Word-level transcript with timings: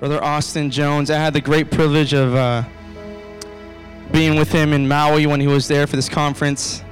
Brother 0.00 0.24
Austin 0.24 0.70
Jones. 0.70 1.10
I 1.10 1.18
had 1.18 1.34
the 1.34 1.42
great 1.42 1.70
privilege 1.70 2.14
of 2.14 2.34
uh, 2.34 2.64
being 4.10 4.36
with 4.36 4.50
him 4.50 4.72
in 4.72 4.88
Maui 4.88 5.26
when 5.26 5.40
he 5.40 5.46
was 5.46 5.68
there 5.68 5.86
for 5.86 5.94
this 5.94 6.08
conference. 6.08 6.82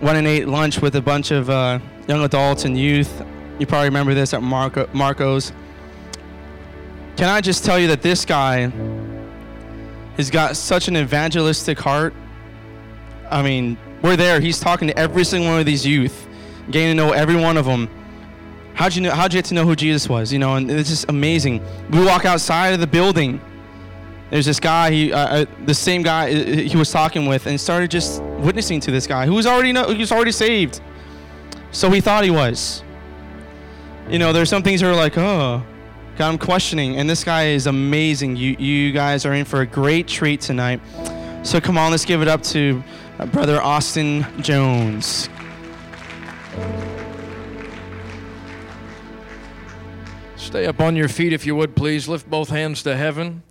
Went 0.00 0.16
and 0.16 0.26
ate 0.26 0.48
lunch 0.48 0.80
with 0.80 0.96
a 0.96 1.02
bunch 1.02 1.32
of 1.32 1.50
uh, 1.50 1.80
young 2.08 2.24
adults 2.24 2.64
and 2.64 2.78
youth. 2.78 3.22
You 3.58 3.66
probably 3.66 3.88
remember 3.88 4.14
this 4.14 4.32
at 4.32 4.42
Marco, 4.42 4.88
Marco's. 4.94 5.52
Can 7.18 7.28
I 7.28 7.42
just 7.42 7.62
tell 7.62 7.78
you 7.78 7.88
that 7.88 8.00
this 8.00 8.24
guy 8.24 8.72
has 10.16 10.30
got 10.30 10.56
such 10.56 10.88
an 10.88 10.96
evangelistic 10.96 11.78
heart? 11.78 12.14
I 13.30 13.42
mean, 13.42 13.76
we're 14.00 14.16
there. 14.16 14.40
He's 14.40 14.58
talking 14.58 14.88
to 14.88 14.98
every 14.98 15.24
single 15.24 15.50
one 15.50 15.60
of 15.60 15.66
these 15.66 15.84
youth, 15.84 16.26
getting 16.70 16.88
to 16.88 16.94
know 16.94 17.12
every 17.12 17.36
one 17.36 17.58
of 17.58 17.66
them. 17.66 17.90
How'd 18.74 18.94
you 18.94 19.02
know? 19.02 19.10
How'd 19.10 19.32
you 19.32 19.38
get 19.38 19.44
to 19.46 19.54
know 19.54 19.64
who 19.64 19.76
Jesus 19.76 20.08
was? 20.08 20.32
You 20.32 20.38
know, 20.38 20.56
and 20.56 20.70
it's 20.70 20.88
just 20.88 21.08
amazing. 21.08 21.62
We 21.90 22.04
walk 22.04 22.24
outside 22.24 22.74
of 22.74 22.80
the 22.80 22.86
building. 22.86 23.40
There's 24.30 24.46
this 24.46 24.60
guy, 24.60 24.90
he, 24.90 25.12
uh, 25.12 25.18
uh, 25.18 25.44
the 25.66 25.74
same 25.74 26.02
guy 26.02 26.32
uh, 26.32 26.44
he 26.44 26.74
was 26.74 26.90
talking 26.90 27.26
with, 27.26 27.46
and 27.46 27.60
started 27.60 27.90
just 27.90 28.22
witnessing 28.22 28.80
to 28.80 28.90
this 28.90 29.06
guy 29.06 29.26
who 29.26 29.34
was 29.34 29.46
already 29.46 29.72
know, 29.72 29.84
who 29.84 29.98
was 29.98 30.10
already 30.10 30.32
saved. 30.32 30.80
So 31.70 31.90
he 31.90 32.00
thought 32.00 32.24
he 32.24 32.30
was. 32.30 32.82
You 34.08 34.18
know, 34.18 34.32
there's 34.32 34.48
some 34.48 34.62
things 34.62 34.80
that 34.80 34.90
are 34.90 34.96
like, 34.96 35.18
oh, 35.18 35.62
God, 36.16 36.28
I'm 36.28 36.38
questioning, 36.38 36.96
and 36.96 37.08
this 37.08 37.24
guy 37.24 37.48
is 37.48 37.66
amazing. 37.66 38.36
You, 38.36 38.56
you 38.58 38.92
guys 38.92 39.26
are 39.26 39.34
in 39.34 39.44
for 39.44 39.60
a 39.60 39.66
great 39.66 40.08
treat 40.08 40.40
tonight. 40.40 40.80
So 41.42 41.60
come 41.60 41.76
on, 41.76 41.90
let's 41.90 42.04
give 42.04 42.22
it 42.22 42.28
up 42.28 42.42
to 42.44 42.82
uh, 43.18 43.26
Brother 43.26 43.60
Austin 43.60 44.24
Jones. 44.42 45.28
Stay 50.52 50.66
up 50.66 50.80
on 50.80 50.96
your 50.96 51.08
feet 51.08 51.32
if 51.32 51.46
you 51.46 51.56
would, 51.56 51.74
please. 51.74 52.08
Lift 52.08 52.28
both 52.28 52.50
hands 52.50 52.82
to 52.82 52.94
heaven. 52.94 53.42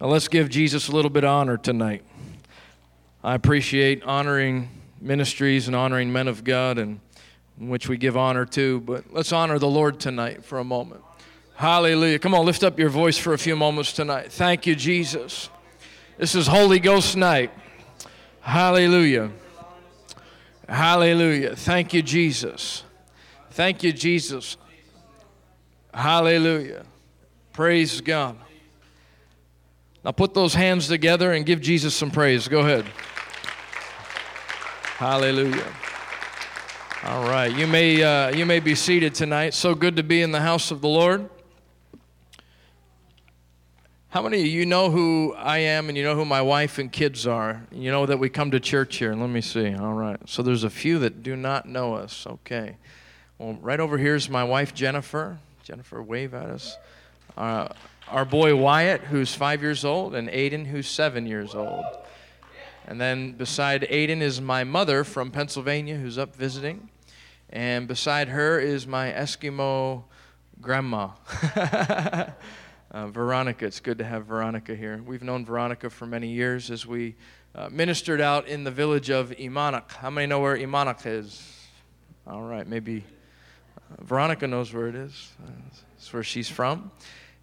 Now 0.00 0.08
let's 0.08 0.26
give 0.26 0.48
Jesus 0.48 0.88
a 0.88 0.92
little 0.92 1.08
bit 1.08 1.22
of 1.22 1.30
honor 1.30 1.56
tonight. 1.56 2.02
I 3.22 3.36
appreciate 3.36 4.02
honoring 4.02 4.68
ministries 5.00 5.68
and 5.68 5.76
honoring 5.76 6.12
men 6.12 6.26
of 6.26 6.42
God 6.42 6.78
and 6.78 6.98
which 7.58 7.88
we 7.88 7.96
give 7.96 8.16
honor 8.16 8.44
to, 8.46 8.80
but 8.80 9.04
let's 9.12 9.32
honor 9.32 9.60
the 9.60 9.68
Lord 9.68 10.00
tonight 10.00 10.44
for 10.44 10.58
a 10.58 10.64
moment. 10.64 11.00
Hallelujah. 11.54 12.18
Come 12.18 12.34
on, 12.34 12.44
lift 12.44 12.64
up 12.64 12.76
your 12.76 12.90
voice 12.90 13.16
for 13.16 13.34
a 13.34 13.38
few 13.38 13.54
moments 13.54 13.92
tonight. 13.92 14.32
Thank 14.32 14.66
you, 14.66 14.74
Jesus. 14.74 15.50
This 16.16 16.34
is 16.34 16.48
Holy 16.48 16.80
Ghost 16.80 17.16
night. 17.16 17.52
Hallelujah. 18.40 19.30
Hallelujah. 20.68 21.54
Thank 21.54 21.94
you, 21.94 22.02
Jesus. 22.02 22.82
Thank 23.52 23.84
you, 23.84 23.92
Jesus. 23.92 24.56
Hallelujah. 25.98 26.86
Praise 27.52 28.00
God. 28.00 28.36
Now 30.04 30.12
put 30.12 30.32
those 30.32 30.54
hands 30.54 30.86
together 30.86 31.32
and 31.32 31.44
give 31.44 31.60
Jesus 31.60 31.92
some 31.92 32.12
praise. 32.12 32.46
Go 32.46 32.60
ahead. 32.60 32.84
Hallelujah. 34.96 35.66
All 37.02 37.28
right, 37.28 37.52
you 37.52 37.66
may 37.66 38.00
uh, 38.00 38.30
you 38.30 38.46
may 38.46 38.60
be 38.60 38.76
seated 38.76 39.12
tonight. 39.12 39.54
So 39.54 39.74
good 39.74 39.96
to 39.96 40.04
be 40.04 40.22
in 40.22 40.30
the 40.30 40.40
house 40.40 40.70
of 40.70 40.82
the 40.82 40.88
Lord. 40.88 41.28
How 44.10 44.22
many 44.22 44.38
of 44.38 44.46
you 44.46 44.66
know 44.66 44.92
who 44.92 45.34
I 45.36 45.58
am 45.58 45.88
and 45.88 45.98
you 45.98 46.04
know 46.04 46.14
who 46.14 46.24
my 46.24 46.42
wife 46.42 46.78
and 46.78 46.92
kids 46.92 47.26
are? 47.26 47.66
You 47.72 47.90
know 47.90 48.06
that 48.06 48.20
we 48.20 48.28
come 48.28 48.52
to 48.52 48.60
church 48.60 48.98
here. 48.98 49.14
Let 49.14 49.30
me 49.30 49.40
see. 49.40 49.74
All 49.74 49.94
right. 49.94 50.20
So 50.26 50.44
there's 50.44 50.62
a 50.62 50.70
few 50.70 51.00
that 51.00 51.24
do 51.24 51.34
not 51.34 51.66
know 51.68 51.94
us. 51.94 52.24
Okay. 52.24 52.76
Well, 53.36 53.54
right 53.60 53.80
over 53.80 53.98
here 53.98 54.14
is 54.14 54.30
my 54.30 54.44
wife 54.44 54.72
Jennifer. 54.74 55.40
Jennifer, 55.68 56.02
wave 56.02 56.32
at 56.32 56.46
us. 56.46 56.78
Uh, 57.36 57.68
our 58.08 58.24
boy 58.24 58.56
Wyatt, 58.56 59.02
who's 59.02 59.34
five 59.34 59.60
years 59.60 59.84
old, 59.84 60.14
and 60.14 60.26
Aiden, 60.30 60.64
who's 60.66 60.88
seven 60.88 61.26
years 61.26 61.54
old. 61.54 61.84
And 62.86 62.98
then 62.98 63.32
beside 63.32 63.82
Aiden 63.82 64.22
is 64.22 64.40
my 64.40 64.64
mother 64.64 65.04
from 65.04 65.30
Pennsylvania, 65.30 65.96
who's 65.96 66.16
up 66.16 66.34
visiting. 66.34 66.88
And 67.50 67.86
beside 67.86 68.28
her 68.28 68.58
is 68.58 68.86
my 68.86 69.12
Eskimo 69.12 70.04
grandma, 70.62 71.10
uh, 71.54 73.08
Veronica. 73.08 73.66
It's 73.66 73.80
good 73.80 73.98
to 73.98 74.04
have 74.04 74.24
Veronica 74.24 74.74
here. 74.74 74.98
We've 75.04 75.22
known 75.22 75.44
Veronica 75.44 75.90
for 75.90 76.06
many 76.06 76.28
years 76.28 76.70
as 76.70 76.86
we 76.86 77.14
uh, 77.54 77.68
ministered 77.70 78.22
out 78.22 78.48
in 78.48 78.64
the 78.64 78.70
village 78.70 79.10
of 79.10 79.32
Emmonak. 79.32 79.92
How 79.92 80.08
many 80.08 80.26
know 80.28 80.40
where 80.40 80.56
Emmonak 80.56 81.04
is? 81.04 81.68
All 82.26 82.40
right, 82.40 82.66
maybe 82.66 83.04
Veronica 84.00 84.46
knows 84.46 84.72
where 84.72 84.88
it 84.88 84.94
is. 84.94 85.32
That's 85.96 86.12
where 86.12 86.22
she's 86.22 86.48
from. 86.48 86.90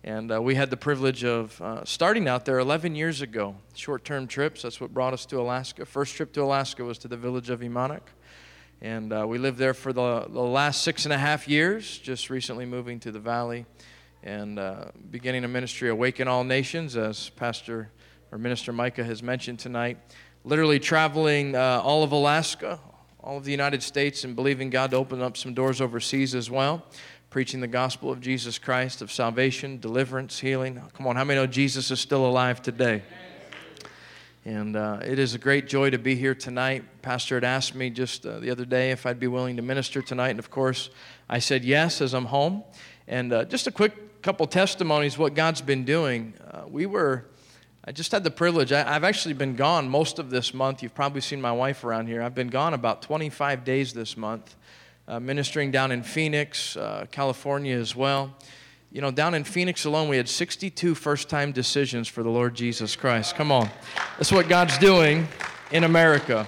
And 0.04 0.32
uh, 0.32 0.42
we 0.42 0.54
had 0.54 0.70
the 0.70 0.78
privilege 0.78 1.24
of 1.24 1.60
uh, 1.62 1.84
starting 1.84 2.28
out 2.28 2.46
there 2.46 2.60
11 2.60 2.96
years 2.96 3.22
ago. 3.22 3.56
Short 3.74 4.06
term 4.06 4.28
trips, 4.28 4.62
that's 4.62 4.80
what 4.80 4.94
brought 4.94 5.14
us 5.14 5.26
to 5.28 5.40
Alaska. 5.40 5.86
First 5.86 6.16
trip 6.16 6.32
to 6.34 6.44
Alaska 6.44 6.84
was 6.84 7.00
to 7.00 7.08
the 7.08 7.18
village 7.18 7.50
of 7.50 7.62
Emmonak. 7.62 8.02
And 8.82 9.12
uh, 9.12 9.26
we 9.28 9.40
lived 9.40 9.58
there 9.58 9.74
for 9.74 9.94
the, 9.94 10.28
the 10.30 10.42
last 10.42 10.84
six 10.84 11.06
and 11.06 11.14
a 11.14 11.18
half 11.18 11.48
years, 11.48 11.98
just 11.98 12.30
recently 12.30 12.66
moving 12.66 13.00
to 13.00 13.12
the 13.12 13.20
valley 13.20 13.66
and 14.22 14.60
uh, 14.60 14.86
beginning 15.12 15.44
a 15.44 15.48
ministry, 15.48 15.90
Awaken 15.90 16.28
All 16.28 16.44
Nations, 16.44 16.96
as 16.96 17.30
Pastor 17.32 17.90
or 18.32 18.38
Minister 18.38 18.74
Micah 18.74 19.04
has 19.04 19.24
mentioned 19.24 19.60
tonight. 19.60 19.98
Literally 20.44 20.80
traveling 20.80 21.56
uh, 21.56 21.82
all 21.84 22.04
of 22.04 22.12
Alaska, 22.12 22.80
all 23.25 23.38
of 23.38 23.44
the 23.44 23.52
United 23.52 23.81
States 23.81 24.24
and 24.24 24.36
believing 24.36 24.69
God 24.69 24.91
to 24.91 24.97
open 24.97 25.19
up 25.19 25.36
some 25.36 25.56
doors 25.56 25.81
overseas 25.81 26.36
as 26.36 26.52
well, 26.52 26.86
preaching 27.31 27.59
the 27.59 27.68
gospel 27.68 28.12
of 28.12 28.22
Jesus 28.22 28.59
Christ, 28.59 29.02
of 29.02 29.12
salvation, 29.12 29.80
deliverance, 29.80 30.40
healing. 30.40 30.80
Come 30.94 31.08
on, 31.08 31.16
how 31.16 31.24
many 31.24 31.40
know 31.40 31.47
Jesus 31.47 31.90
is 31.90 32.00
still 32.00 32.24
alive 32.28 32.62
today? 32.62 33.02
And 34.46 34.75
uh, 34.75 35.00
it 35.03 35.18
is 35.18 35.34
a 35.34 35.40
great 35.40 35.68
joy 35.68 35.90
to 35.90 35.97
be 35.97 36.16
here 36.16 36.35
tonight. 36.35 36.84
Pastor 37.02 37.34
had 37.34 37.44
asked 37.44 37.74
me 37.74 37.90
just 37.90 38.28
uh, 38.28 38.38
the 38.38 38.52
other 38.52 38.64
day 38.64 38.91
if 38.91 39.08
I'd 39.08 39.19
be 39.19 39.25
willing 39.25 39.56
to 39.56 39.64
minister 39.64 40.03
tonight, 40.03 40.30
and 40.30 40.40
of 40.40 40.52
course, 40.52 40.91
I 41.28 41.40
said 41.40 41.66
yes 41.66 42.02
as 42.02 42.14
I'm 42.14 42.25
home. 42.25 42.64
And 43.08 43.34
uh, 43.34 43.46
just 43.46 43.66
a 43.66 43.72
quick 43.72 44.22
couple 44.22 44.46
testimonies 44.46 45.18
what 45.18 45.34
God's 45.34 45.62
been 45.62 45.84
doing. 45.84 46.35
Uh, 46.52 46.66
we 46.68 46.85
were 46.85 47.25
I 47.88 47.91
just 47.91 48.12
had 48.12 48.23
the 48.23 48.31
privilege. 48.31 48.72
I, 48.72 48.81
have 48.94 49.03
actually 49.03 49.35
been 49.35 49.56
gone 49.56 49.88
most 49.88 50.18
of 50.18 50.31
this 50.31 50.56
month. 50.56 50.81
You've 50.81 50.96
probably 50.96 51.22
seen 51.22 51.40
my 51.40 51.51
wife 51.51 51.84
around 51.84 52.07
here. 52.07 52.23
I've 52.23 52.34
been 52.34 52.47
gone 52.47 52.73
about 52.73 53.03
25 53.03 53.63
days 53.63 53.94
this 53.94 54.18
month, 54.18 54.56
uh, 55.07 55.19
ministering 55.19 55.69
down 55.69 55.91
in 55.91 56.01
Phoenix, 56.01 56.75
uh, 56.78 57.06
California 57.12 57.78
as 57.78 57.96
well. 57.96 58.34
You 58.91 59.01
know, 59.01 59.12
down 59.12 59.35
in 59.35 59.44
Phoenix 59.44 59.85
alone, 59.85 60.09
we 60.09 60.18
had 60.18 60.28
62 60.28 60.96
first 60.96 61.29
time 61.29 61.51
decisions 61.51 62.07
for 62.07 62.23
the 62.23 62.29
Lord 62.29 62.56
Jesus 62.56 62.96
Christ. 62.96 63.35
Come 63.35 63.51
on. 63.51 63.69
That's 64.17 64.31
what 64.31 64.50
God's 64.50 64.79
doing 64.79 65.28
in 65.72 65.84
America. 65.84 66.47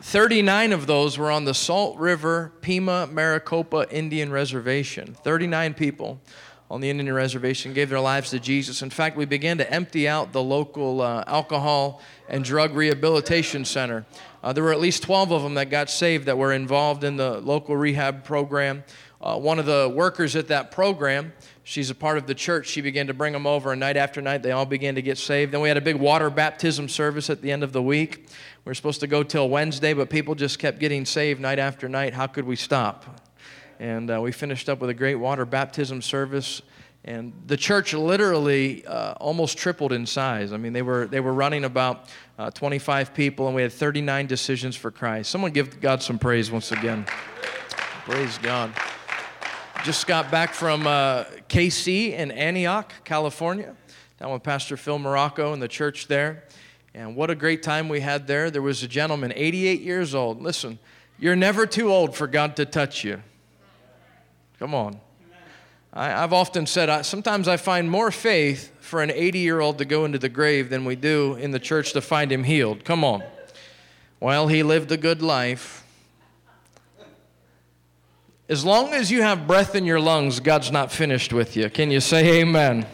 39 0.00 0.72
of 0.72 0.86
those 0.86 1.18
were 1.18 1.30
on 1.30 1.44
the 1.44 1.54
Salt 1.54 1.98
River 1.98 2.52
Pima 2.62 3.08
Maricopa 3.08 3.86
Indian 3.90 4.32
Reservation. 4.32 5.16
39 5.22 5.74
people 5.74 6.18
on 6.70 6.80
the 6.80 6.88
Indian 6.88 7.12
Reservation 7.12 7.72
gave 7.72 7.90
their 7.90 8.00
lives 8.00 8.30
to 8.30 8.40
Jesus. 8.40 8.82
In 8.82 8.90
fact, 8.90 9.16
we 9.16 9.26
began 9.26 9.58
to 9.58 9.70
empty 9.70 10.08
out 10.08 10.32
the 10.32 10.42
local 10.42 11.02
uh, 11.02 11.22
alcohol 11.26 12.00
and 12.28 12.44
drug 12.44 12.74
rehabilitation 12.74 13.64
center. 13.64 14.06
Uh, 14.42 14.52
there 14.52 14.64
were 14.64 14.72
at 14.72 14.80
least 14.80 15.02
12 15.02 15.32
of 15.32 15.42
them 15.42 15.54
that 15.54 15.70
got 15.70 15.90
saved 15.90 16.26
that 16.26 16.38
were 16.38 16.52
involved 16.52 17.04
in 17.04 17.16
the 17.16 17.40
local 17.40 17.76
rehab 17.76 18.24
program. 18.24 18.82
Uh, 19.20 19.38
one 19.38 19.58
of 19.58 19.66
the 19.66 19.90
workers 19.94 20.36
at 20.36 20.48
that 20.48 20.70
program, 20.70 21.32
she's 21.62 21.88
a 21.88 21.94
part 21.94 22.18
of 22.18 22.26
the 22.26 22.34
church, 22.34 22.66
she 22.66 22.82
began 22.82 23.06
to 23.06 23.14
bring 23.14 23.32
them 23.32 23.46
over, 23.46 23.72
and 23.72 23.80
night 23.80 23.96
after 23.96 24.20
night, 24.20 24.42
they 24.42 24.52
all 24.52 24.66
began 24.66 24.94
to 24.94 25.02
get 25.02 25.16
saved. 25.16 25.52
Then 25.52 25.62
we 25.62 25.68
had 25.68 25.78
a 25.78 25.82
big 25.82 25.96
water 25.96 26.28
baptism 26.28 26.88
service 26.88 27.30
at 27.30 27.40
the 27.40 27.50
end 27.50 27.62
of 27.62 27.72
the 27.72 27.82
week. 27.82 28.26
We 28.64 28.70
were 28.70 28.74
supposed 28.74 29.00
to 29.00 29.06
go 29.06 29.22
till 29.22 29.48
Wednesday, 29.48 29.94
but 29.94 30.10
people 30.10 30.34
just 30.34 30.58
kept 30.58 30.78
getting 30.78 31.06
saved 31.06 31.40
night 31.40 31.58
after 31.58 31.88
night. 31.88 32.12
How 32.12 32.26
could 32.26 32.44
we 32.44 32.56
stop? 32.56 33.23
And 33.80 34.10
uh, 34.10 34.20
we 34.20 34.32
finished 34.32 34.68
up 34.68 34.80
with 34.80 34.90
a 34.90 34.94
great 34.94 35.16
water 35.16 35.44
baptism 35.44 36.02
service. 36.02 36.62
And 37.04 37.32
the 37.46 37.56
church 37.56 37.92
literally 37.92 38.86
uh, 38.86 39.12
almost 39.14 39.58
tripled 39.58 39.92
in 39.92 40.06
size. 40.06 40.52
I 40.52 40.56
mean, 40.56 40.72
they 40.72 40.80
were, 40.80 41.06
they 41.06 41.20
were 41.20 41.34
running 41.34 41.64
about 41.64 42.08
uh, 42.38 42.50
25 42.50 43.12
people, 43.12 43.46
and 43.46 43.54
we 43.54 43.60
had 43.60 43.72
39 43.72 44.26
decisions 44.26 44.74
for 44.74 44.90
Christ. 44.90 45.30
Someone 45.30 45.50
give 45.52 45.80
God 45.80 46.02
some 46.02 46.18
praise 46.18 46.50
once 46.50 46.72
again. 46.72 47.04
praise 48.06 48.38
God. 48.38 48.72
Just 49.84 50.06
got 50.06 50.30
back 50.30 50.54
from 50.54 50.86
uh, 50.86 51.24
KC 51.48 52.12
in 52.12 52.30
Antioch, 52.30 52.90
California, 53.04 53.76
down 54.18 54.32
with 54.32 54.42
Pastor 54.42 54.78
Phil 54.78 54.98
Morocco 54.98 55.52
and 55.52 55.60
the 55.60 55.68
church 55.68 56.06
there. 56.06 56.44
And 56.94 57.14
what 57.16 57.28
a 57.28 57.34
great 57.34 57.62
time 57.62 57.90
we 57.90 58.00
had 58.00 58.26
there. 58.26 58.50
There 58.50 58.62
was 58.62 58.82
a 58.82 58.88
gentleman, 58.88 59.30
88 59.36 59.82
years 59.82 60.14
old. 60.14 60.40
Listen, 60.40 60.78
you're 61.18 61.36
never 61.36 61.66
too 61.66 61.92
old 61.92 62.16
for 62.16 62.26
God 62.26 62.56
to 62.56 62.64
touch 62.64 63.04
you. 63.04 63.20
Come 64.58 64.74
on. 64.74 65.00
I, 65.92 66.08
have 66.08 66.32
often 66.32 66.66
said, 66.66 66.88
I, 66.88 67.02
sometimes 67.02 67.46
I 67.46 67.56
find 67.56 67.88
more 67.88 68.10
faith 68.10 68.72
for 68.80 69.02
an 69.02 69.10
80 69.10 69.38
year 69.38 69.60
old 69.60 69.78
to 69.78 69.84
go 69.84 70.04
into 70.04 70.18
the 70.18 70.28
grave 70.28 70.68
than 70.68 70.84
we 70.84 70.96
do 70.96 71.34
in 71.36 71.52
the 71.52 71.60
church 71.60 71.92
to 71.92 72.00
find 72.00 72.32
him 72.32 72.44
healed. 72.44 72.84
Come 72.84 73.04
on. 73.04 73.22
Well, 74.18 74.48
he 74.48 74.62
lived 74.62 74.90
a 74.90 74.96
good 74.96 75.22
life. 75.22 75.84
As 78.48 78.64
long 78.64 78.92
as 78.92 79.10
you 79.10 79.22
have 79.22 79.46
breath 79.46 79.74
in 79.74 79.84
your 79.84 80.00
lungs, 80.00 80.40
God's 80.40 80.70
not 80.70 80.92
finished 80.92 81.32
with 81.32 81.56
you. 81.56 81.70
Can 81.70 81.90
you 81.90 82.00
say 82.00 82.40
amen? 82.40 82.86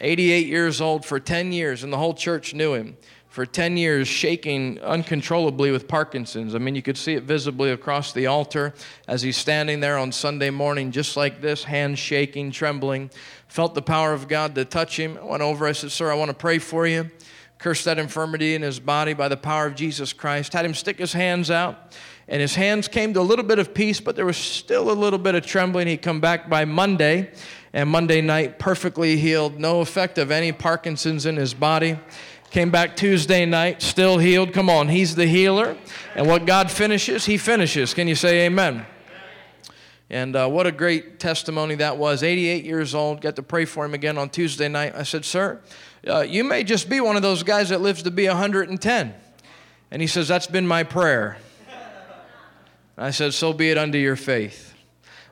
88 0.00 0.46
years 0.46 0.80
old 0.80 1.04
for 1.04 1.20
10 1.20 1.52
years, 1.52 1.84
and 1.84 1.92
the 1.92 1.98
whole 1.98 2.14
church 2.14 2.54
knew 2.54 2.74
him 2.74 2.96
for 3.32 3.46
10 3.46 3.78
years, 3.78 4.06
shaking 4.08 4.78
uncontrollably 4.82 5.70
with 5.70 5.88
Parkinson's. 5.88 6.54
I 6.54 6.58
mean, 6.58 6.74
you 6.74 6.82
could 6.82 6.98
see 6.98 7.14
it 7.14 7.22
visibly 7.22 7.70
across 7.70 8.12
the 8.12 8.26
altar 8.26 8.74
as 9.08 9.22
he's 9.22 9.38
standing 9.38 9.80
there 9.80 9.96
on 9.96 10.12
Sunday 10.12 10.50
morning, 10.50 10.92
just 10.92 11.16
like 11.16 11.40
this, 11.40 11.64
hands 11.64 11.98
shaking, 11.98 12.50
trembling. 12.50 13.10
Felt 13.48 13.74
the 13.74 13.80
power 13.80 14.12
of 14.12 14.28
God 14.28 14.54
to 14.56 14.66
touch 14.66 14.98
him. 14.98 15.16
I 15.16 15.24
went 15.24 15.42
over, 15.42 15.66
I 15.66 15.72
said, 15.72 15.90
Sir, 15.92 16.12
I 16.12 16.14
want 16.14 16.28
to 16.28 16.36
pray 16.36 16.58
for 16.58 16.86
you. 16.86 17.10
Cursed 17.56 17.86
that 17.86 17.98
infirmity 17.98 18.54
in 18.54 18.60
his 18.60 18.78
body 18.78 19.14
by 19.14 19.28
the 19.28 19.36
power 19.38 19.64
of 19.64 19.76
Jesus 19.76 20.12
Christ. 20.12 20.52
Had 20.52 20.66
him 20.66 20.74
stick 20.74 20.98
his 20.98 21.14
hands 21.14 21.50
out, 21.50 21.96
and 22.28 22.42
his 22.42 22.54
hands 22.54 22.86
came 22.86 23.14
to 23.14 23.20
a 23.20 23.22
little 23.22 23.46
bit 23.46 23.58
of 23.58 23.72
peace, 23.72 23.98
but 23.98 24.14
there 24.14 24.26
was 24.26 24.36
still 24.36 24.90
a 24.90 24.92
little 24.92 25.18
bit 25.18 25.34
of 25.34 25.46
trembling. 25.46 25.86
He'd 25.86 26.02
come 26.02 26.20
back 26.20 26.50
by 26.50 26.66
Monday, 26.66 27.30
and 27.72 27.88
Monday 27.88 28.20
night, 28.20 28.58
perfectly 28.58 29.16
healed, 29.16 29.58
no 29.58 29.80
effect 29.80 30.18
of 30.18 30.30
any 30.30 30.52
Parkinson's 30.52 31.24
in 31.24 31.36
his 31.36 31.54
body. 31.54 31.98
Came 32.52 32.70
back 32.70 32.96
Tuesday 32.96 33.46
night, 33.46 33.80
still 33.80 34.18
healed. 34.18 34.52
Come 34.52 34.68
on, 34.68 34.88
he's 34.88 35.14
the 35.14 35.24
healer. 35.24 35.74
And 36.14 36.26
what 36.26 36.44
God 36.44 36.70
finishes, 36.70 37.24
he 37.24 37.38
finishes. 37.38 37.94
Can 37.94 38.06
you 38.06 38.14
say 38.14 38.44
amen? 38.44 38.84
And 40.10 40.36
uh, 40.36 40.46
what 40.48 40.66
a 40.66 40.70
great 40.70 41.18
testimony 41.18 41.76
that 41.76 41.96
was. 41.96 42.22
88 42.22 42.66
years 42.66 42.94
old, 42.94 43.22
got 43.22 43.36
to 43.36 43.42
pray 43.42 43.64
for 43.64 43.86
him 43.86 43.94
again 43.94 44.18
on 44.18 44.28
Tuesday 44.28 44.68
night. 44.68 44.92
I 44.94 45.02
said, 45.02 45.24
Sir, 45.24 45.62
uh, 46.06 46.20
you 46.20 46.44
may 46.44 46.62
just 46.62 46.90
be 46.90 47.00
one 47.00 47.16
of 47.16 47.22
those 47.22 47.42
guys 47.42 47.70
that 47.70 47.80
lives 47.80 48.02
to 48.02 48.10
be 48.10 48.28
110. 48.28 49.14
And 49.90 50.02
he 50.02 50.06
says, 50.06 50.28
That's 50.28 50.46
been 50.46 50.66
my 50.66 50.82
prayer. 50.82 51.38
I 52.98 53.12
said, 53.12 53.32
So 53.32 53.54
be 53.54 53.70
it 53.70 53.78
unto 53.78 53.96
your 53.96 54.16
faith. 54.16 54.74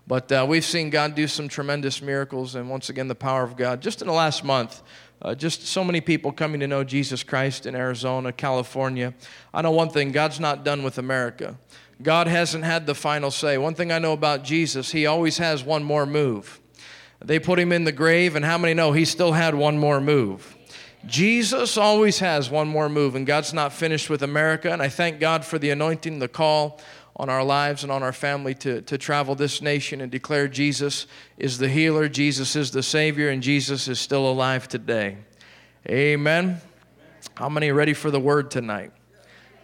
But 0.06 0.32
uh, 0.32 0.46
we've 0.48 0.64
seen 0.64 0.88
God 0.88 1.14
do 1.14 1.28
some 1.28 1.48
tremendous 1.48 2.00
miracles, 2.00 2.54
and 2.54 2.70
once 2.70 2.88
again, 2.88 3.08
the 3.08 3.14
power 3.14 3.44
of 3.44 3.56
God. 3.56 3.82
Just 3.82 4.00
in 4.00 4.08
the 4.08 4.14
last 4.14 4.42
month, 4.42 4.82
uh, 5.22 5.34
just 5.34 5.66
so 5.66 5.84
many 5.84 6.00
people 6.00 6.32
coming 6.32 6.60
to 6.60 6.66
know 6.66 6.84
Jesus 6.84 7.22
Christ 7.22 7.66
in 7.66 7.74
Arizona, 7.74 8.32
California. 8.32 9.14
I 9.52 9.62
know 9.62 9.70
one 9.70 9.90
thing 9.90 10.12
God's 10.12 10.40
not 10.40 10.64
done 10.64 10.82
with 10.82 10.98
America. 10.98 11.58
God 12.02 12.26
hasn't 12.26 12.64
had 12.64 12.86
the 12.86 12.94
final 12.94 13.30
say. 13.30 13.58
One 13.58 13.74
thing 13.74 13.92
I 13.92 13.98
know 13.98 14.12
about 14.12 14.42
Jesus, 14.42 14.92
he 14.92 15.06
always 15.06 15.38
has 15.38 15.62
one 15.62 15.82
more 15.82 16.06
move. 16.06 16.60
They 17.22 17.38
put 17.38 17.58
him 17.58 17.72
in 17.72 17.84
the 17.84 17.92
grave, 17.92 18.34
and 18.34 18.44
how 18.44 18.56
many 18.56 18.72
know 18.72 18.92
he 18.92 19.04
still 19.04 19.32
had 19.32 19.54
one 19.54 19.78
more 19.78 20.00
move? 20.00 20.56
Jesus 21.06 21.76
always 21.76 22.18
has 22.18 22.50
one 22.50 22.68
more 22.68 22.88
move, 22.88 23.14
and 23.14 23.26
God's 23.26 23.52
not 23.52 23.72
finished 23.72 24.08
with 24.08 24.22
America. 24.22 24.72
And 24.72 24.82
I 24.82 24.88
thank 24.88 25.20
God 25.20 25.44
for 25.44 25.58
the 25.58 25.70
anointing, 25.70 26.18
the 26.18 26.28
call 26.28 26.80
on 27.16 27.28
our 27.28 27.44
lives 27.44 27.82
and 27.82 27.92
on 27.92 28.02
our 28.02 28.12
family 28.12 28.54
to, 28.54 28.82
to 28.82 28.96
travel 28.96 29.34
this 29.34 29.60
nation 29.60 30.00
and 30.00 30.10
declare 30.10 30.48
Jesus 30.48 31.06
is 31.36 31.58
the 31.58 31.68
healer, 31.68 32.08
Jesus 32.08 32.56
is 32.56 32.70
the 32.70 32.82
Savior, 32.82 33.28
and 33.28 33.42
Jesus 33.42 33.88
is 33.88 34.00
still 34.00 34.30
alive 34.30 34.68
today. 34.68 35.18
Amen. 35.88 36.60
How 37.34 37.48
many 37.48 37.70
are 37.70 37.74
ready 37.74 37.94
for 37.94 38.10
the 38.10 38.20
word 38.20 38.50
tonight? 38.50 38.92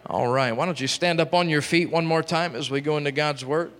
All 0.06 0.28
right. 0.28 0.52
Why 0.52 0.66
don't 0.66 0.80
you 0.80 0.86
stand 0.86 1.20
up 1.20 1.34
on 1.34 1.48
your 1.48 1.62
feet 1.62 1.90
one 1.90 2.06
more 2.06 2.22
time 2.22 2.54
as 2.54 2.70
we 2.70 2.80
go 2.80 2.96
into 2.96 3.12
God's 3.12 3.44
word? 3.44 3.72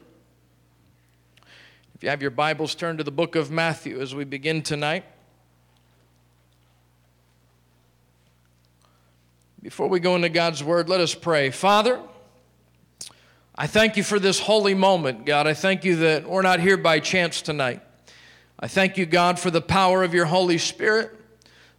If 1.95 2.03
you 2.03 2.11
have 2.11 2.21
your 2.21 2.31
Bibles, 2.31 2.75
turn 2.75 2.99
to 2.99 3.05
the 3.05 3.11
book 3.11 3.37
of 3.37 3.51
Matthew 3.51 4.01
as 4.01 4.15
we 4.15 4.25
begin 4.25 4.63
tonight. 4.63 5.05
Before 9.63 9.89
we 9.89 9.99
go 9.99 10.15
into 10.15 10.29
God's 10.29 10.63
word, 10.63 10.89
let 10.89 11.01
us 11.01 11.15
pray. 11.15 11.51
Father, 11.51 12.01
I 13.59 13.67
thank 13.67 13.97
you 13.97 14.03
for 14.03 14.19
this 14.19 14.39
holy 14.39 14.75
moment, 14.75 15.25
God. 15.25 15.47
I 15.47 15.55
thank 15.55 15.83
you 15.83 15.97
that 15.97 16.29
we're 16.29 16.43
not 16.43 16.61
here 16.61 16.77
by 16.77 17.01
chance 17.01 17.41
tonight. 17.41 17.81
I 18.61 18.69
thank 18.69 18.99
you, 18.99 19.07
God, 19.07 19.39
for 19.39 19.51
the 19.51 19.63
power 19.63 20.03
of 20.03 20.13
your 20.13 20.27
Holy 20.27 20.59
Spirit, 20.59 21.19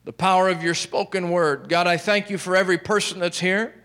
the 0.03 0.11
power 0.11 0.49
of 0.49 0.63
your 0.63 0.73
spoken 0.73 1.29
word. 1.29 1.69
God, 1.69 1.85
I 1.85 1.97
thank 1.97 2.31
you 2.31 2.39
for 2.39 2.55
every 2.55 2.79
person 2.79 3.19
that's 3.19 3.39
here. 3.39 3.75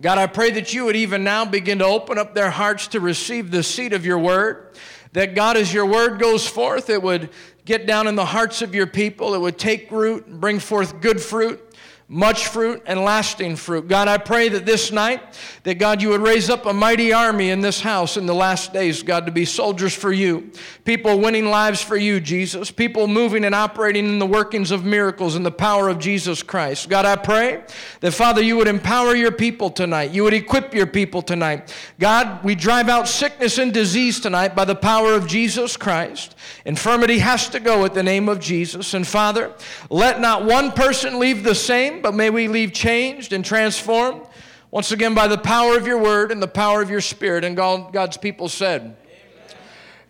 God, 0.00 0.18
I 0.18 0.26
pray 0.26 0.50
that 0.50 0.74
you 0.74 0.86
would 0.86 0.96
even 0.96 1.22
now 1.22 1.44
begin 1.44 1.78
to 1.78 1.84
open 1.84 2.18
up 2.18 2.34
their 2.34 2.50
hearts 2.50 2.88
to 2.88 3.00
receive 3.00 3.52
the 3.52 3.62
seed 3.62 3.92
of 3.92 4.04
your 4.04 4.18
word. 4.18 4.74
That 5.12 5.36
God, 5.36 5.56
as 5.56 5.72
your 5.72 5.86
word 5.86 6.18
goes 6.18 6.48
forth, 6.48 6.90
it 6.90 7.00
would 7.00 7.30
get 7.64 7.86
down 7.86 8.08
in 8.08 8.16
the 8.16 8.24
hearts 8.24 8.60
of 8.60 8.74
your 8.74 8.88
people, 8.88 9.34
it 9.34 9.40
would 9.40 9.56
take 9.56 9.88
root 9.92 10.26
and 10.26 10.40
bring 10.40 10.58
forth 10.58 11.00
good 11.00 11.20
fruit 11.22 11.62
much 12.08 12.46
fruit 12.46 12.80
and 12.86 13.00
lasting 13.00 13.56
fruit. 13.56 13.88
God, 13.88 14.06
I 14.06 14.16
pray 14.16 14.48
that 14.50 14.64
this 14.64 14.92
night, 14.92 15.20
that 15.64 15.74
God, 15.80 16.00
you 16.00 16.10
would 16.10 16.20
raise 16.20 16.48
up 16.48 16.64
a 16.64 16.72
mighty 16.72 17.12
army 17.12 17.50
in 17.50 17.60
this 17.60 17.80
house 17.80 18.16
in 18.16 18.26
the 18.26 18.34
last 18.34 18.72
days, 18.72 19.02
God, 19.02 19.26
to 19.26 19.32
be 19.32 19.44
soldiers 19.44 19.92
for 19.92 20.12
you, 20.12 20.52
people 20.84 21.18
winning 21.18 21.46
lives 21.46 21.82
for 21.82 21.96
you, 21.96 22.20
Jesus, 22.20 22.70
people 22.70 23.08
moving 23.08 23.44
and 23.44 23.56
operating 23.56 24.06
in 24.06 24.20
the 24.20 24.26
workings 24.26 24.70
of 24.70 24.84
miracles 24.84 25.34
in 25.34 25.42
the 25.42 25.50
power 25.50 25.88
of 25.88 25.98
Jesus 25.98 26.44
Christ. 26.44 26.88
God, 26.88 27.04
I 27.06 27.16
pray 27.16 27.64
that, 27.98 28.12
Father, 28.12 28.40
you 28.40 28.56
would 28.56 28.68
empower 28.68 29.16
your 29.16 29.32
people 29.32 29.68
tonight, 29.68 30.12
you 30.12 30.22
would 30.22 30.34
equip 30.34 30.74
your 30.74 30.86
people 30.86 31.22
tonight. 31.22 31.74
God, 31.98 32.44
we 32.44 32.54
drive 32.54 32.88
out 32.88 33.08
sickness 33.08 33.58
and 33.58 33.74
disease 33.74 34.20
tonight 34.20 34.54
by 34.54 34.64
the 34.64 34.76
power 34.76 35.14
of 35.14 35.26
Jesus 35.26 35.76
Christ. 35.76 36.36
Infirmity 36.64 37.18
has 37.18 37.48
to 37.48 37.58
go 37.58 37.84
at 37.84 37.94
the 37.94 38.02
name 38.04 38.28
of 38.28 38.38
Jesus. 38.38 38.94
And 38.94 39.04
Father, 39.04 39.52
let 39.90 40.20
not 40.20 40.44
one 40.44 40.70
person 40.70 41.18
leave 41.18 41.42
the 41.42 41.54
same 41.54 41.95
but 42.02 42.14
may 42.14 42.30
we 42.30 42.48
leave 42.48 42.72
changed 42.72 43.32
and 43.32 43.44
transformed 43.44 44.26
once 44.70 44.92
again 44.92 45.14
by 45.14 45.28
the 45.28 45.38
power 45.38 45.76
of 45.76 45.86
your 45.86 45.98
word 45.98 46.30
and 46.30 46.42
the 46.42 46.48
power 46.48 46.82
of 46.82 46.90
your 46.90 47.00
spirit. 47.00 47.44
And 47.44 47.56
God's 47.56 48.16
people 48.16 48.48
said, 48.48 48.96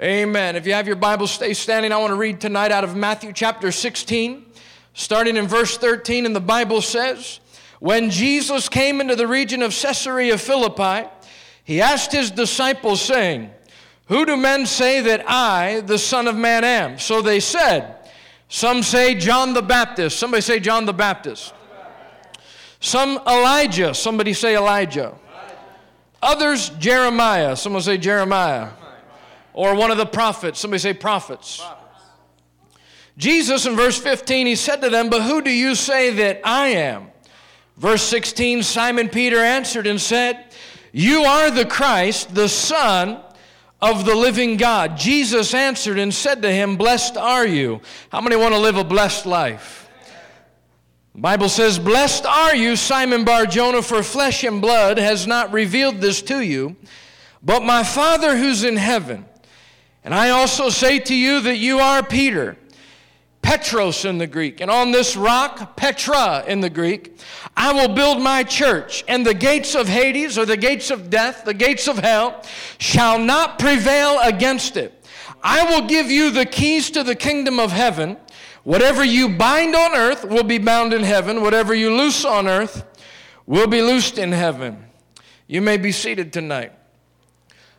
Amen. 0.00 0.28
Amen. 0.28 0.56
If 0.56 0.66
you 0.66 0.72
have 0.72 0.86
your 0.86 0.96
Bible, 0.96 1.26
stay 1.26 1.54
standing. 1.54 1.92
I 1.92 1.98
want 1.98 2.10
to 2.10 2.16
read 2.16 2.40
tonight 2.40 2.72
out 2.72 2.84
of 2.84 2.96
Matthew 2.96 3.32
chapter 3.32 3.70
16, 3.70 4.44
starting 4.94 5.36
in 5.36 5.46
verse 5.46 5.76
13. 5.76 6.26
And 6.26 6.34
the 6.34 6.40
Bible 6.40 6.80
says, 6.80 7.40
When 7.80 8.10
Jesus 8.10 8.68
came 8.68 9.00
into 9.00 9.14
the 9.14 9.26
region 9.26 9.62
of 9.62 9.70
Caesarea 9.70 10.36
Philippi, 10.36 11.08
he 11.62 11.80
asked 11.80 12.12
his 12.12 12.30
disciples, 12.30 13.00
saying, 13.00 13.50
Who 14.08 14.24
do 14.24 14.36
men 14.36 14.66
say 14.66 15.00
that 15.00 15.28
I, 15.28 15.80
the 15.80 15.98
Son 15.98 16.28
of 16.28 16.36
Man, 16.36 16.64
am? 16.64 16.98
So 16.98 17.22
they 17.22 17.40
said, 17.40 18.10
Some 18.48 18.82
say 18.82 19.14
John 19.14 19.52
the 19.52 19.62
Baptist. 19.62 20.18
Somebody 20.18 20.40
say 20.40 20.60
John 20.60 20.86
the 20.86 20.92
Baptist. 20.92 21.52
Some 22.80 23.18
Elijah. 23.26 23.94
Somebody 23.94 24.32
say 24.32 24.56
Elijah. 24.56 25.14
Others 26.22 26.70
Jeremiah. 26.78 27.56
Someone 27.56 27.82
say 27.82 27.98
Jeremiah. 27.98 28.70
Or 29.52 29.74
one 29.74 29.90
of 29.90 29.96
the 29.96 30.06
prophets. 30.06 30.60
Somebody 30.60 30.80
say 30.80 30.92
prophets. 30.92 31.62
Jesus 33.16 33.64
in 33.64 33.76
verse 33.76 33.98
15, 33.98 34.46
he 34.46 34.56
said 34.56 34.82
to 34.82 34.90
them, 34.90 35.08
But 35.08 35.22
who 35.22 35.40
do 35.40 35.50
you 35.50 35.74
say 35.74 36.10
that 36.10 36.40
I 36.44 36.68
am? 36.68 37.10
Verse 37.76 38.02
16, 38.02 38.62
Simon 38.62 39.08
Peter 39.08 39.38
answered 39.38 39.86
and 39.86 40.00
said, 40.00 40.52
You 40.92 41.22
are 41.22 41.50
the 41.50 41.64
Christ, 41.64 42.34
the 42.34 42.48
Son 42.48 43.20
of 43.80 44.04
the 44.04 44.14
living 44.14 44.56
God. 44.56 44.96
Jesus 44.96 45.54
answered 45.54 45.98
and 45.98 46.12
said 46.12 46.42
to 46.42 46.50
him, 46.50 46.76
Blessed 46.76 47.16
are 47.16 47.46
you. 47.46 47.80
How 48.10 48.20
many 48.20 48.36
want 48.36 48.54
to 48.54 48.60
live 48.60 48.76
a 48.76 48.84
blessed 48.84 49.26
life? 49.26 49.85
Bible 51.18 51.48
says, 51.48 51.78
Blessed 51.78 52.26
are 52.26 52.54
you, 52.54 52.76
Simon 52.76 53.24
Bar 53.24 53.46
Jonah, 53.46 53.80
for 53.80 54.02
flesh 54.02 54.44
and 54.44 54.60
blood 54.60 54.98
has 54.98 55.26
not 55.26 55.50
revealed 55.50 56.02
this 56.02 56.20
to 56.22 56.42
you, 56.42 56.76
but 57.42 57.62
my 57.62 57.82
Father 57.82 58.36
who's 58.36 58.64
in 58.64 58.76
heaven. 58.76 59.24
And 60.04 60.14
I 60.14 60.28
also 60.28 60.68
say 60.68 60.98
to 60.98 61.14
you 61.14 61.40
that 61.40 61.56
you 61.56 61.78
are 61.78 62.02
Peter, 62.02 62.58
Petros 63.40 64.04
in 64.04 64.18
the 64.18 64.26
Greek, 64.26 64.60
and 64.60 64.70
on 64.70 64.90
this 64.90 65.16
rock, 65.16 65.74
Petra 65.74 66.44
in 66.46 66.60
the 66.60 66.68
Greek, 66.68 67.18
I 67.56 67.72
will 67.72 67.94
build 67.94 68.20
my 68.20 68.42
church, 68.42 69.02
and 69.08 69.24
the 69.24 69.32
gates 69.32 69.74
of 69.74 69.88
Hades, 69.88 70.36
or 70.36 70.44
the 70.44 70.58
gates 70.58 70.90
of 70.90 71.08
death, 71.08 71.46
the 71.46 71.54
gates 71.54 71.88
of 71.88 71.96
hell, 71.96 72.44
shall 72.76 73.18
not 73.18 73.58
prevail 73.58 74.20
against 74.20 74.76
it. 74.76 74.92
I 75.42 75.64
will 75.64 75.88
give 75.88 76.10
you 76.10 76.30
the 76.30 76.44
keys 76.44 76.90
to 76.90 77.02
the 77.02 77.14
kingdom 77.14 77.58
of 77.58 77.72
heaven. 77.72 78.18
Whatever 78.66 79.04
you 79.04 79.28
bind 79.28 79.76
on 79.76 79.94
earth 79.94 80.24
will 80.24 80.42
be 80.42 80.58
bound 80.58 80.92
in 80.92 81.04
heaven. 81.04 81.40
Whatever 81.40 81.72
you 81.72 81.94
loose 81.94 82.24
on 82.24 82.48
earth 82.48 82.84
will 83.46 83.68
be 83.68 83.80
loosed 83.80 84.18
in 84.18 84.32
heaven. 84.32 84.86
You 85.46 85.62
may 85.62 85.76
be 85.76 85.92
seated 85.92 86.32
tonight. 86.32 86.72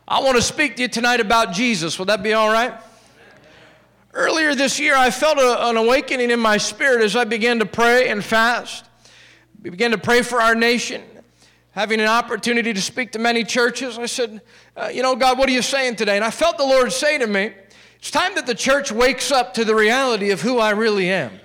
I 0.08 0.20
want 0.20 0.36
to 0.36 0.42
speak 0.42 0.76
to 0.76 0.82
you 0.82 0.88
tonight 0.88 1.20
about 1.20 1.52
Jesus. 1.52 1.98
Will 1.98 2.06
that 2.06 2.22
be 2.22 2.32
all 2.32 2.50
right? 2.50 2.72
Earlier 4.14 4.54
this 4.54 4.80
year, 4.80 4.96
I 4.96 5.10
felt 5.10 5.36
a, 5.36 5.68
an 5.68 5.76
awakening 5.76 6.30
in 6.30 6.40
my 6.40 6.56
spirit 6.56 7.04
as 7.04 7.14
I 7.14 7.24
began 7.24 7.58
to 7.58 7.66
pray 7.66 8.08
and 8.08 8.24
fast. 8.24 8.86
We 9.62 9.68
began 9.68 9.90
to 9.90 9.98
pray 9.98 10.22
for 10.22 10.40
our 10.40 10.54
nation, 10.54 11.02
having 11.72 12.00
an 12.00 12.08
opportunity 12.08 12.72
to 12.72 12.80
speak 12.80 13.12
to 13.12 13.18
many 13.18 13.44
churches. 13.44 13.98
I 13.98 14.06
said, 14.06 14.40
uh, 14.74 14.88
You 14.90 15.02
know, 15.02 15.16
God, 15.16 15.38
what 15.38 15.50
are 15.50 15.52
you 15.52 15.60
saying 15.60 15.96
today? 15.96 16.16
And 16.16 16.24
I 16.24 16.30
felt 16.30 16.56
the 16.56 16.64
Lord 16.64 16.94
say 16.94 17.18
to 17.18 17.26
me, 17.26 17.52
it's 17.98 18.10
time 18.10 18.34
that 18.36 18.46
the 18.46 18.54
church 18.54 18.92
wakes 18.92 19.30
up 19.30 19.54
to 19.54 19.64
the 19.64 19.74
reality 19.74 20.30
of 20.30 20.40
who 20.40 20.58
I 20.58 20.70
really 20.70 21.10
am. 21.10 21.40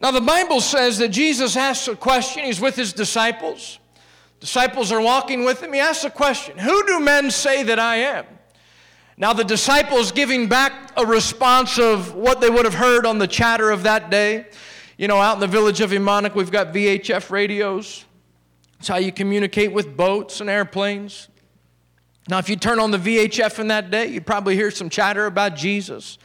Now, 0.00 0.10
the 0.10 0.20
Bible 0.20 0.60
says 0.60 0.98
that 0.98 1.08
Jesus 1.08 1.56
asks 1.56 1.86
a 1.86 1.94
question. 1.94 2.44
He's 2.44 2.60
with 2.60 2.74
his 2.74 2.92
disciples. 2.92 3.78
Disciples 4.40 4.90
are 4.90 5.00
walking 5.00 5.44
with 5.44 5.62
him. 5.62 5.72
He 5.72 5.78
asks 5.78 6.02
a 6.02 6.10
question 6.10 6.58
Who 6.58 6.84
do 6.86 6.98
men 6.98 7.30
say 7.30 7.62
that 7.62 7.78
I 7.78 7.96
am? 7.96 8.26
Now, 9.16 9.32
the 9.32 9.44
disciples 9.44 10.10
giving 10.10 10.48
back 10.48 10.90
a 10.96 11.06
response 11.06 11.78
of 11.78 12.14
what 12.14 12.40
they 12.40 12.50
would 12.50 12.64
have 12.64 12.74
heard 12.74 13.06
on 13.06 13.18
the 13.18 13.28
chatter 13.28 13.70
of 13.70 13.84
that 13.84 14.10
day. 14.10 14.46
You 14.96 15.06
know, 15.06 15.18
out 15.18 15.34
in 15.34 15.40
the 15.40 15.46
village 15.46 15.80
of 15.80 15.90
Emmonak, 15.90 16.34
we've 16.34 16.50
got 16.50 16.74
VHF 16.74 17.30
radios. 17.30 18.04
It's 18.80 18.88
how 18.88 18.96
you 18.96 19.12
communicate 19.12 19.72
with 19.72 19.96
boats 19.96 20.40
and 20.40 20.50
airplanes. 20.50 21.28
Now, 22.28 22.38
if 22.38 22.48
you 22.48 22.56
turn 22.56 22.78
on 22.78 22.92
the 22.92 22.98
VHF 22.98 23.58
in 23.58 23.68
that 23.68 23.90
day, 23.90 24.06
you'd 24.06 24.26
probably 24.26 24.54
hear 24.54 24.70
some 24.70 24.88
chatter 24.88 25.26
about 25.26 25.56
Jesus. 25.56 26.18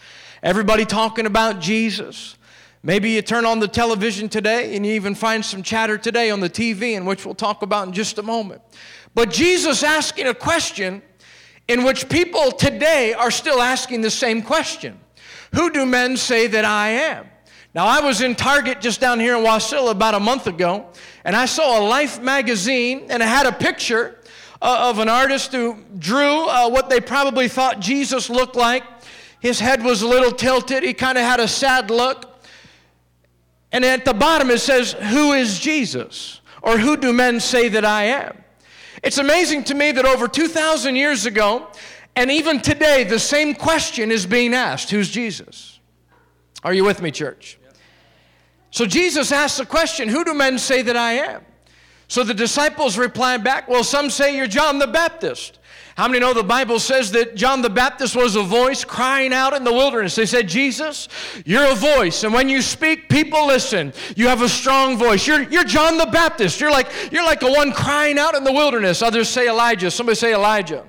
Everybody 0.44 0.86
talking 0.86 1.26
about 1.26 1.60
Jesus. 1.60 2.36
Maybe 2.84 3.12
you 3.12 3.24
turn 3.24 3.46
on 3.46 3.60
the 3.60 3.68
television 3.68 4.30
today 4.30 4.76
and 4.76 4.86
you 4.86 4.94
even 4.94 5.16
find 5.16 5.44
some 5.44 5.64
chatter 5.64 5.98
today 5.98 6.30
on 6.30 6.40
the 6.40 6.50
TV, 6.50 6.96
in 6.96 7.06
which 7.06 7.26
we'll 7.26 7.36
talk 7.36 7.64
about 7.64 7.88
in 7.88 7.94
just 7.94 8.20
a 8.20 8.24
moment. 8.24 8.62
But 9.16 9.32
Jesus 9.32 9.82
asking 9.82 10.28
a 10.28 10.36
question 10.36 11.02
in 11.68 11.84
which 11.84 12.08
people 12.08 12.52
today 12.52 13.14
are 13.14 13.32
still 13.32 13.62
asking 13.62 14.02
the 14.02 14.12
same 14.12 14.44
question 14.44 15.00
Who 15.56 15.72
do 15.72 15.86
men 15.86 16.16
say 16.16 16.46
that 16.46 16.64
I 16.64 16.90
am? 16.90 17.28
Now, 17.74 17.86
I 17.86 18.00
was 18.00 18.22
in 18.22 18.36
Target 18.36 18.82
just 18.82 19.02
down 19.02 19.20
here 19.20 19.36
in 19.36 19.44
Wasilla 19.44 19.92
about 19.92 20.14
a 20.14 20.20
month 20.20 20.48
ago, 20.48 20.88
and 21.26 21.36
I 21.36 21.46
saw 21.46 21.80
a 21.80 21.84
Life 21.84 22.22
magazine, 22.22 23.08
and 23.10 23.22
it 23.22 23.28
had 23.28 23.46
a 23.46 23.52
picture 23.52 24.17
uh, 24.62 24.90
of 24.90 25.00
an 25.00 25.10
artist 25.10 25.52
who 25.52 25.78
drew 25.98 26.48
uh, 26.48 26.70
what 26.70 26.90
they 26.90 27.00
probably 27.00 27.48
thought 27.48 27.80
Jesus 27.80 28.30
looked 28.30 28.56
like. 28.56 28.84
His 29.40 29.60
head 29.60 29.84
was 29.84 30.02
a 30.02 30.08
little 30.08 30.32
tilted, 30.32 30.84
he 30.84 30.94
kind 30.94 31.18
of 31.18 31.24
had 31.24 31.40
a 31.40 31.48
sad 31.48 31.90
look. 31.90 32.26
And 33.72 33.84
at 33.86 34.06
the 34.06 34.14
bottom 34.14 34.50
it 34.50 34.60
says, 34.60 34.94
Who 34.94 35.34
is 35.34 35.60
Jesus? 35.60 36.42
Or 36.62 36.78
who 36.78 36.98
do 36.98 37.14
men 37.14 37.40
say 37.40 37.70
that 37.70 37.86
I 37.86 38.06
am? 38.06 38.44
It's 39.04 39.20
amazing 39.20 39.66
to 39.66 39.76
me 39.76 39.92
that 39.92 40.06
over 40.06 40.28
2,000 40.28 40.96
years 40.96 41.26
ago, 41.26 41.68
and 42.16 42.32
even 42.32 42.62
today, 42.62 43.04
the 43.04 43.20
same 43.20 43.54
question 43.54 44.12
is 44.12 44.26
being 44.26 44.54
asked 44.54 44.90
Who's 44.90 45.10
Jesus? 45.10 45.80
Are 46.64 46.74
you 46.74 46.84
with 46.84 47.02
me, 47.02 47.12
church? 47.12 47.60
So 48.72 48.86
Jesus 48.86 49.32
asked 49.32 49.58
the 49.60 49.66
question 49.66 50.10
Who 50.10 50.24
do 50.26 50.34
men 50.34 50.58
say 50.58 50.82
that 50.82 50.98
I 50.98 51.14
am? 51.14 51.46
So 52.08 52.24
the 52.24 52.34
disciples 52.34 52.98
reply 52.98 53.38
back, 53.38 53.68
Well, 53.68 53.84
some 53.84 54.10
say 54.10 54.36
you're 54.36 54.48
John 54.48 54.80
the 54.80 54.88
Baptist. 54.88 55.60
How 55.98 56.08
many 56.08 56.20
know 56.20 56.32
the 56.32 56.44
Bible 56.44 56.78
says 56.78 57.12
that 57.14 57.34
John 57.34 57.64
the 57.64 57.72
Baptist 57.72 58.16
was 58.16 58.36
a 58.36 58.44
voice 58.44 58.86
crying 58.86 59.34
out 59.34 59.54
in 59.54 59.64
the 59.64 59.74
wilderness? 59.74 60.14
They 60.14 60.28
said, 60.28 60.48
Jesus, 60.48 61.08
you're 61.44 61.72
a 61.72 61.74
voice, 61.74 62.24
and 62.24 62.32
when 62.32 62.50
you 62.50 62.62
speak, 62.62 63.10
people 63.10 63.48
listen. 63.48 63.92
You 64.16 64.28
have 64.28 64.44
a 64.44 64.50
strong 64.50 64.96
voice. 64.96 65.26
You're, 65.26 65.42
you're 65.50 65.64
John 65.64 65.98
the 65.98 66.06
Baptist. 66.06 66.62
You're 66.62 66.70
like, 66.70 66.92
you're 67.12 67.26
like 67.26 67.42
a 67.42 67.52
one 67.52 67.72
crying 67.72 68.20
out 68.20 68.36
in 68.36 68.44
the 68.44 68.54
wilderness. 68.54 69.02
Others 69.02 69.28
say 69.28 69.50
Elijah. 69.50 69.90
Somebody 69.90 70.18
say 70.18 70.36
Elijah. 70.36 70.86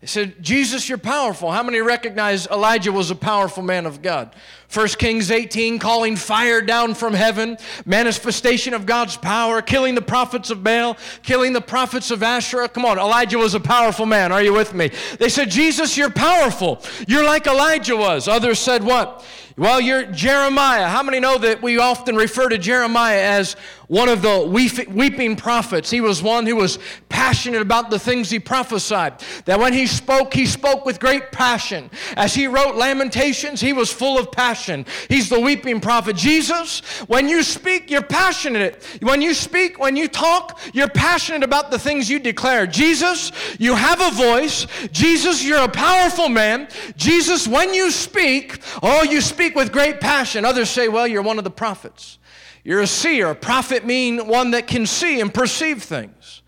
They 0.00 0.06
said, 0.06 0.42
Jesus, 0.42 0.88
you're 0.88 0.96
powerful. 0.96 1.50
How 1.50 1.62
many 1.62 1.80
recognize 1.80 2.46
Elijah 2.46 2.90
was 2.90 3.10
a 3.10 3.14
powerful 3.14 3.62
man 3.62 3.84
of 3.84 4.00
God? 4.00 4.34
1 4.72 4.88
Kings 4.88 5.30
18, 5.30 5.78
calling 5.78 6.16
fire 6.16 6.62
down 6.62 6.94
from 6.94 7.12
heaven, 7.12 7.58
manifestation 7.84 8.72
of 8.72 8.86
God's 8.86 9.18
power, 9.18 9.60
killing 9.60 9.94
the 9.94 10.00
prophets 10.00 10.48
of 10.48 10.64
Baal, 10.64 10.96
killing 11.22 11.52
the 11.52 11.60
prophets 11.60 12.10
of 12.10 12.22
Asherah. 12.22 12.68
Come 12.68 12.86
on, 12.86 12.98
Elijah 12.98 13.36
was 13.36 13.54
a 13.54 13.60
powerful 13.60 14.06
man. 14.06 14.32
Are 14.32 14.42
you 14.42 14.54
with 14.54 14.72
me? 14.72 14.90
They 15.18 15.28
said, 15.28 15.50
Jesus, 15.50 15.98
you're 15.98 16.08
powerful. 16.08 16.80
You're 17.06 17.24
like 17.24 17.46
Elijah 17.46 17.96
was. 17.96 18.26
Others 18.26 18.58
said, 18.58 18.82
What? 18.82 19.22
Well, 19.56 19.78
you're 19.78 20.04
Jeremiah. 20.04 20.88
How 20.88 21.02
many 21.02 21.20
know 21.20 21.36
that 21.36 21.60
we 21.60 21.76
often 21.76 22.16
refer 22.16 22.48
to 22.48 22.56
Jeremiah 22.56 23.20
as 23.20 23.56
one 23.90 24.08
of 24.08 24.22
the 24.22 24.46
weeping 24.88 25.34
prophets? 25.34 25.90
He 25.90 26.00
was 26.00 26.22
one 26.22 26.46
who 26.46 26.54
was 26.54 26.78
passionate 27.08 27.60
about 27.60 27.90
the 27.90 27.98
things 27.98 28.30
he 28.30 28.38
prophesied. 28.38 29.20
That 29.46 29.58
when 29.58 29.72
he 29.72 29.88
spoke, 29.88 30.32
he 30.32 30.46
spoke 30.46 30.86
with 30.86 31.00
great 31.00 31.32
passion. 31.32 31.90
As 32.16 32.32
he 32.32 32.46
wrote 32.46 32.76
Lamentations, 32.76 33.60
he 33.60 33.72
was 33.72 33.92
full 33.92 34.16
of 34.16 34.30
passion. 34.30 34.86
He's 35.08 35.28
the 35.28 35.40
weeping 35.40 35.80
prophet. 35.80 36.14
Jesus, 36.14 36.82
when 37.08 37.28
you 37.28 37.42
speak, 37.42 37.90
you're 37.90 38.00
passionate. 38.00 38.84
When 39.02 39.20
you 39.20 39.34
speak, 39.34 39.80
when 39.80 39.96
you 39.96 40.06
talk, 40.06 40.60
you're 40.72 40.88
passionate 40.88 41.42
about 41.42 41.72
the 41.72 41.78
things 41.78 42.08
you 42.08 42.20
declare. 42.20 42.68
Jesus, 42.68 43.32
you 43.58 43.74
have 43.74 44.00
a 44.00 44.12
voice. 44.12 44.68
Jesus, 44.92 45.42
you're 45.44 45.64
a 45.64 45.68
powerful 45.68 46.28
man. 46.28 46.68
Jesus, 46.96 47.48
when 47.48 47.74
you 47.74 47.90
speak, 47.90 48.60
oh, 48.84 49.02
you 49.02 49.20
speak 49.20 49.56
with 49.56 49.72
great 49.72 50.00
passion. 50.00 50.44
Others 50.44 50.70
say, 50.70 50.86
well, 50.86 51.08
you're 51.08 51.22
one 51.22 51.38
of 51.38 51.44
the 51.44 51.50
prophets. 51.50 52.18
You're 52.64 52.80
a 52.80 52.86
seer. 52.86 53.30
A 53.30 53.34
prophet 53.34 53.84
mean 53.84 54.26
one 54.26 54.52
that 54.52 54.66
can 54.66 54.86
see 54.86 55.20
and 55.20 55.32
perceive 55.32 55.82
things. 55.82 56.39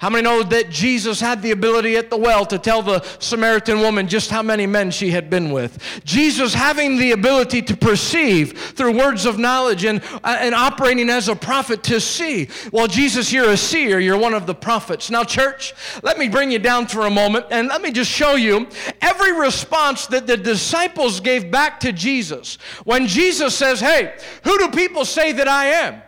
How 0.00 0.08
many 0.08 0.22
know 0.22 0.42
that 0.42 0.70
Jesus 0.70 1.20
had 1.20 1.42
the 1.42 1.50
ability 1.50 1.94
at 1.98 2.08
the 2.08 2.16
well 2.16 2.46
to 2.46 2.58
tell 2.58 2.80
the 2.80 3.02
Samaritan 3.18 3.80
woman 3.80 4.08
just 4.08 4.30
how 4.30 4.42
many 4.42 4.66
men 4.66 4.90
she 4.90 5.10
had 5.10 5.28
been 5.28 5.50
with? 5.52 6.00
Jesus 6.06 6.54
having 6.54 6.96
the 6.96 7.12
ability 7.12 7.60
to 7.60 7.76
perceive 7.76 8.58
through 8.58 8.96
words 8.96 9.26
of 9.26 9.38
knowledge 9.38 9.84
and, 9.84 10.02
uh, 10.24 10.38
and 10.40 10.54
operating 10.54 11.10
as 11.10 11.28
a 11.28 11.36
prophet 11.36 11.82
to 11.82 12.00
see. 12.00 12.48
Well, 12.72 12.86
Jesus, 12.86 13.30
you're 13.30 13.50
a 13.50 13.58
seer, 13.58 14.00
you're 14.00 14.16
one 14.16 14.32
of 14.32 14.46
the 14.46 14.54
prophets. 14.54 15.10
Now, 15.10 15.22
church, 15.22 15.74
let 16.02 16.16
me 16.16 16.30
bring 16.30 16.50
you 16.50 16.58
down 16.58 16.86
for 16.86 17.02
a 17.02 17.10
moment 17.10 17.44
and 17.50 17.68
let 17.68 17.82
me 17.82 17.90
just 17.90 18.10
show 18.10 18.36
you 18.36 18.68
every 19.02 19.38
response 19.38 20.06
that 20.06 20.26
the 20.26 20.38
disciples 20.38 21.20
gave 21.20 21.50
back 21.50 21.78
to 21.80 21.92
Jesus. 21.92 22.56
When 22.84 23.06
Jesus 23.06 23.54
says, 23.54 23.80
Hey, 23.80 24.16
who 24.44 24.56
do 24.56 24.70
people 24.70 25.04
say 25.04 25.32
that 25.32 25.46
I 25.46 25.66
am? 25.66 26.00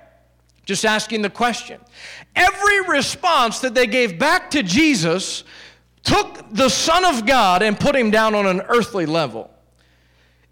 Just 0.64 0.86
asking 0.86 1.20
the 1.22 1.30
question. 1.30 1.80
Every 2.34 2.80
response 2.88 3.60
that 3.60 3.74
they 3.74 3.86
gave 3.86 4.18
back 4.18 4.50
to 4.52 4.62
Jesus 4.62 5.44
took 6.02 6.44
the 6.50 6.68
Son 6.68 7.04
of 7.04 7.26
God 7.26 7.62
and 7.62 7.78
put 7.78 7.94
him 7.94 8.10
down 8.10 8.34
on 8.34 8.46
an 8.46 8.62
earthly 8.62 9.06
level. 9.06 9.50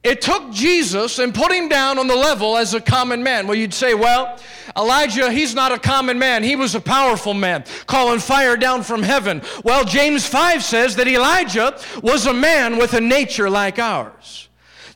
It 0.02 0.22
took 0.22 0.50
Jesus 0.50 1.18
and 1.18 1.34
put 1.34 1.52
him 1.52 1.68
down 1.68 1.98
on 1.98 2.06
the 2.06 2.16
level 2.16 2.56
as 2.56 2.72
a 2.72 2.80
common 2.80 3.22
man. 3.22 3.46
Well, 3.46 3.56
you'd 3.56 3.74
say, 3.74 3.92
well, 3.92 4.38
Elijah, 4.74 5.30
he's 5.30 5.54
not 5.54 5.72
a 5.72 5.78
common 5.78 6.18
man. 6.18 6.42
He 6.42 6.56
was 6.56 6.74
a 6.74 6.80
powerful 6.80 7.34
man, 7.34 7.64
calling 7.86 8.18
fire 8.18 8.56
down 8.56 8.82
from 8.82 9.02
heaven. 9.02 9.42
Well, 9.62 9.84
James 9.84 10.26
5 10.26 10.64
says 10.64 10.96
that 10.96 11.06
Elijah 11.06 11.78
was 12.02 12.24
a 12.26 12.32
man 12.32 12.78
with 12.78 12.94
a 12.94 13.00
nature 13.00 13.50
like 13.50 13.78
ours. 13.78 14.49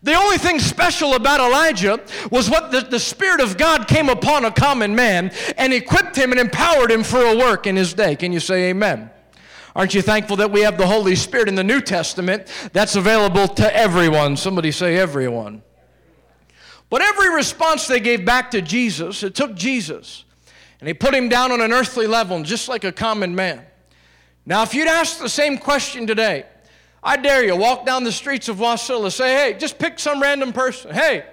The 0.05 0.13
only 0.13 0.37
thing 0.37 0.59
special 0.59 1.15
about 1.15 1.41
Elijah 1.41 1.99
was 2.31 2.51
what 2.51 2.71
the, 2.71 2.83
the 2.83 3.01
Spirit 3.01 3.41
of 3.41 3.57
God 3.57 3.89
came 3.89 4.11
upon 4.11 4.45
a 4.45 4.51
common 4.51 4.95
man 4.95 5.33
and 5.57 5.73
equipped 5.73 6.15
him 6.15 6.31
and 6.31 6.39
empowered 6.39 6.91
him 6.91 7.03
for 7.03 7.25
a 7.25 7.35
work 7.35 7.67
in 7.67 7.75
his 7.75 7.95
day. 7.95 8.15
Can 8.15 8.31
you 8.31 8.39
say 8.39 8.69
amen? 8.69 9.11
Aren't 9.75 9.95
you 9.95 10.03
thankful 10.03 10.37
that 10.37 10.51
we 10.51 10.61
have 10.61 10.77
the 10.77 10.87
Holy 10.87 11.17
Spirit 11.17 11.49
in 11.49 11.55
the 11.55 11.65
New 11.65 11.81
Testament 11.81 12.49
that's 12.75 12.97
available 12.97 13.49
to 13.49 13.75
everyone? 13.75 14.37
Somebody 14.37 14.73
say 14.73 14.99
everyone. 14.99 15.63
But 16.91 17.01
every 17.01 17.35
response 17.35 17.87
they 17.87 17.99
gave 17.99 18.27
back 18.27 18.51
to 18.51 18.61
Jesus, 18.61 19.23
it 19.23 19.35
took 19.35 19.55
Jesus 19.55 20.25
and 20.81 20.87
he 20.87 20.93
put 20.93 21.15
him 21.15 21.31
down 21.31 21.51
on 21.51 21.63
an 21.63 21.73
earthly 21.73 22.07
level, 22.07 22.43
just 22.43 22.69
like 22.69 22.85
a 22.85 22.93
common 22.93 23.35
man. 23.35 23.65
Now, 24.45 24.65
if 24.65 24.75
you'd 24.75 24.87
ask 24.87 25.19
the 25.19 25.31
same 25.31 25.57
question 25.57 26.07
today, 26.07 26.45
I 27.05 27.19
dare 27.19 27.45
you, 27.45 27.55
walk 27.55 27.85
down 27.85 28.03
the 28.03 28.13
streets 28.13 28.49
of 28.49 28.57
Wasilla, 28.57 29.13
say, 29.13 29.35
hey, 29.35 29.59
just 29.59 29.79
pick 29.79 29.99
some 29.99 30.23
random 30.23 30.55
person. 30.55 30.91
Hey, 30.91 31.27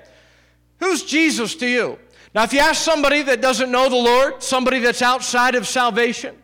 who's 0.79 1.03
Jesus 1.03 1.55
to 1.55 1.67
you? 1.67 1.97
Now, 2.35 2.43
if 2.43 2.51
you 2.51 2.59
ask 2.59 2.81
somebody 2.83 3.21
that 3.21 3.41
doesn't 3.41 3.71
know 3.71 3.87
the 3.87 3.95
Lord, 3.95 4.43
somebody 4.43 4.79
that's 4.79 5.01
outside 5.01 5.55
of 5.55 5.65
salvation, 5.65 6.35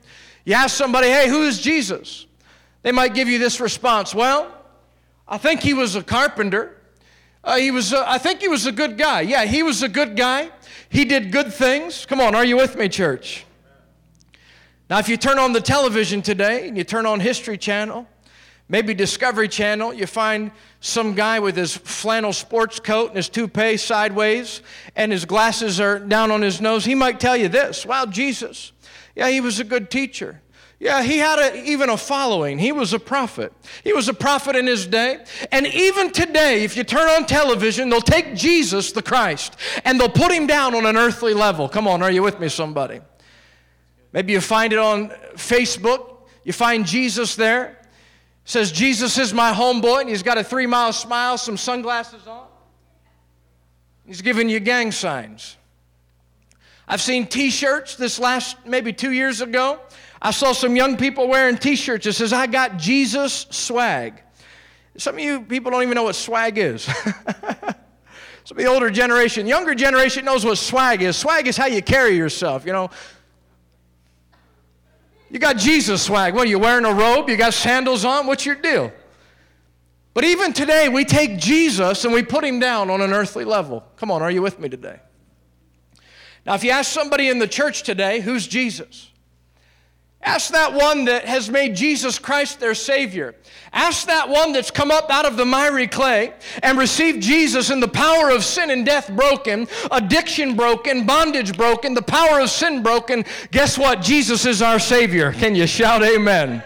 you 0.45 0.53
ask 0.53 0.75
somebody, 0.75 1.07
hey, 1.07 1.27
who 1.27 1.43
is 1.43 1.59
Jesus? 1.59 2.25
They 2.83 2.93
might 2.93 3.13
give 3.13 3.27
you 3.27 3.37
this 3.37 3.59
response 3.59 4.15
Well, 4.15 4.53
I 5.27 5.37
think 5.37 5.59
he 5.59 5.73
was 5.73 5.95
a 5.95 6.03
carpenter. 6.03 6.77
Uh, 7.43 7.57
he 7.57 7.69
was, 7.69 7.93
I 7.93 8.17
think 8.17 8.39
he 8.39 8.47
was 8.47 8.65
a 8.65 8.71
good 8.71 8.97
guy. 8.97 9.21
Yeah, 9.21 9.43
he 9.43 9.61
was 9.61 9.83
a 9.83 9.89
good 9.89 10.15
guy. 10.15 10.49
He 10.87 11.03
did 11.03 11.33
good 11.33 11.53
things. 11.53 12.05
Come 12.05 12.21
on, 12.21 12.33
are 12.33 12.45
you 12.45 12.55
with 12.55 12.77
me, 12.77 12.87
church? 12.87 13.45
Now, 14.89 14.99
if 14.99 15.09
you 15.09 15.17
turn 15.17 15.37
on 15.37 15.51
the 15.51 15.59
television 15.59 16.21
today 16.21 16.69
and 16.69 16.77
you 16.77 16.85
turn 16.85 17.05
on 17.05 17.19
History 17.19 17.57
Channel, 17.57 18.07
Maybe 18.69 18.93
Discovery 18.93 19.47
Channel, 19.47 19.93
you 19.93 20.05
find 20.05 20.51
some 20.81 21.13
guy 21.13 21.39
with 21.39 21.55
his 21.55 21.75
flannel 21.77 22.33
sports 22.33 22.81
coat 22.81 23.07
and 23.07 23.15
his 23.15 23.29
toupee 23.29 23.77
sideways 23.77 24.61
and 24.95 25.11
his 25.11 25.23
glasses 25.23 25.79
are 25.79 25.99
down 25.99 26.31
on 26.31 26.41
his 26.41 26.59
nose. 26.59 26.83
He 26.83 26.95
might 26.95 27.19
tell 27.19 27.37
you 27.37 27.47
this 27.47 27.85
Wow, 27.85 28.05
Jesus, 28.05 28.73
yeah, 29.15 29.29
he 29.29 29.39
was 29.39 29.59
a 29.59 29.63
good 29.63 29.89
teacher. 29.89 30.41
Yeah, 30.79 31.01
he 31.01 31.17
had 31.17 31.39
a, 31.39 31.63
even 31.63 31.89
a 31.89 31.97
following. 31.97 32.59
He 32.59 32.71
was 32.71 32.93
a 32.93 32.99
prophet. 32.99 33.51
He 33.83 33.93
was 33.93 34.09
a 34.09 34.13
prophet 34.13 34.55
in 34.55 34.67
his 34.67 34.85
day. 34.85 35.23
And 35.51 35.65
even 35.65 36.11
today, 36.11 36.63
if 36.63 36.77
you 36.77 36.83
turn 36.83 37.09
on 37.09 37.25
television, 37.25 37.89
they'll 37.89 37.99
take 37.99 38.35
Jesus, 38.35 38.91
the 38.91 39.01
Christ, 39.01 39.55
and 39.85 39.99
they'll 39.99 40.07
put 40.07 40.31
him 40.31 40.45
down 40.45 40.75
on 40.75 40.85
an 40.85 40.95
earthly 40.95 41.33
level. 41.33 41.67
Come 41.67 41.87
on, 41.87 42.03
are 42.03 42.11
you 42.11 42.21
with 42.21 42.39
me, 42.39 42.47
somebody? 42.47 42.99
Maybe 44.13 44.33
you 44.33 44.41
find 44.41 44.71
it 44.71 44.77
on 44.77 45.09
Facebook. 45.33 46.17
You 46.43 46.53
find 46.53 46.85
Jesus 46.85 47.35
there 47.35 47.77
says, 48.47 48.71
Jesus 48.71 49.17
is 49.17 49.33
my 49.33 49.51
homeboy, 49.51 50.01
and 50.01 50.09
he's 50.09 50.23
got 50.23 50.37
a 50.37 50.43
three 50.43 50.65
mile 50.65 50.93
smile, 50.93 51.37
some 51.37 51.57
sunglasses 51.57 52.25
on. 52.25 52.47
He's 54.05 54.21
giving 54.21 54.47
you 54.47 54.61
gang 54.61 54.93
signs. 54.93 55.57
I've 56.87 57.01
seen 57.01 57.27
t 57.27 57.49
shirts 57.49 57.95
this 57.97 58.17
last 58.17 58.55
maybe 58.65 58.93
two 58.93 59.11
years 59.11 59.41
ago. 59.41 59.81
I 60.21 60.31
saw 60.31 60.53
some 60.53 60.77
young 60.77 60.95
people 60.95 61.27
wearing 61.27 61.57
t 61.57 61.75
shirts 61.75 62.05
that 62.05 62.13
says, 62.13 62.31
I 62.31 62.47
got 62.47 62.77
Jesus 62.77 63.47
swag. 63.49 64.23
Some 64.95 65.15
of 65.15 65.19
you 65.19 65.41
people 65.41 65.69
don't 65.69 65.83
even 65.83 65.95
know 65.95 66.03
what 66.03 66.15
swag 66.15 66.57
is. 66.57 66.83
Some 68.45 68.57
of 68.57 68.63
the 68.63 68.69
older 68.69 68.89
generation, 68.89 69.45
younger 69.45 69.75
generation 69.75 70.23
knows 70.23 70.45
what 70.45 70.57
swag 70.57 71.01
is. 71.01 71.17
Swag 71.17 71.47
is 71.47 71.57
how 71.57 71.65
you 71.65 71.81
carry 71.81 72.15
yourself, 72.15 72.65
you 72.65 72.71
know. 72.71 72.89
You 75.29 75.39
got 75.39 75.57
Jesus 75.57 76.03
swag. 76.03 76.33
What 76.33 76.47
are 76.47 76.49
you 76.49 76.59
wearing 76.59 76.85
a 76.85 76.93
robe? 76.93 77.29
You 77.29 77.37
got 77.37 77.53
sandals 77.53 78.05
on? 78.05 78.27
What's 78.27 78.45
your 78.45 78.55
deal? 78.55 78.91
But 80.13 80.23
even 80.23 80.53
today, 80.53 80.89
we 80.89 81.05
take 81.05 81.37
Jesus 81.37 82.05
and 82.05 82.13
we 82.13 82.23
put 82.23 82.43
him 82.43 82.59
down 82.59 82.89
on 82.89 83.01
an 83.01 83.13
earthly 83.13 83.45
level. 83.45 83.83
Come 83.97 84.09
on, 84.09 84.21
are 84.21 84.31
you 84.31 84.41
with 84.41 84.59
me 84.59 84.69
today? 84.69 84.99
Now, 86.45 86.55
if 86.55 86.63
you 86.63 86.71
ask 86.71 86.91
somebody 86.91 87.27
in 87.27 87.39
the 87.39 87.47
church 87.47 87.83
today, 87.83 88.21
who's 88.21 88.47
Jesus? 88.47 89.11
Ask 90.21 90.51
that 90.51 90.73
one 90.73 91.05
that 91.05 91.25
has 91.25 91.49
made 91.49 91.75
Jesus 91.75 92.17
Christ 92.17 92.59
their 92.59 92.73
Savior. 92.73 93.35
Ask 93.71 94.07
that 94.07 94.27
one 94.27 94.51
that's 94.51 94.71
come 94.71 94.89
up 94.89 95.09
out 95.09 95.25
of 95.25 95.37
the 95.37 95.45
miry 95.45 95.87
clay 95.87 96.33
and 96.63 96.77
received 96.77 97.21
Jesus 97.21 97.69
in 97.69 97.79
the 97.79 97.87
power 97.87 98.29
of 98.29 98.43
sin 98.43 98.71
and 98.71 98.85
death 98.85 99.09
broken, 99.15 99.67
addiction 99.91 100.55
broken, 100.55 101.05
bondage 101.05 101.55
broken, 101.55 101.93
the 101.93 102.01
power 102.01 102.39
of 102.39 102.49
sin 102.49 102.81
broken. 102.81 103.25
Guess 103.51 103.77
what? 103.77 104.01
Jesus 104.01 104.45
is 104.45 104.61
our 104.61 104.79
Savior. 104.79 105.31
Can 105.31 105.55
you 105.55 105.67
shout 105.67 106.03
amen? 106.03 106.63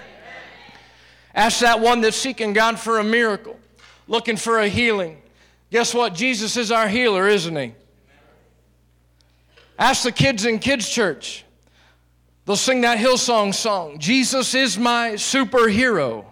Ask 1.35 1.59
that 1.59 1.79
one 1.79 2.01
that's 2.01 2.17
seeking 2.17 2.53
God 2.53 2.79
for 2.79 2.99
a 2.99 3.03
miracle, 3.03 3.59
looking 4.07 4.37
for 4.37 4.59
a 4.59 4.67
healing. 4.67 5.21
Guess 5.71 5.93
what? 5.93 6.13
Jesus 6.13 6.57
is 6.57 6.71
our 6.71 6.87
healer, 6.87 7.27
isn't 7.27 7.55
He? 7.55 7.73
Ask 9.77 10.03
the 10.03 10.11
kids 10.11 10.45
in 10.45 10.59
kids' 10.59 10.89
church. 10.89 11.45
They'll 12.51 12.57
sing 12.57 12.81
that 12.81 12.97
Hillsong 12.97 13.53
song 13.53 13.97
Jesus 13.97 14.53
is 14.55 14.77
my 14.77 15.11
superhero. 15.11 16.25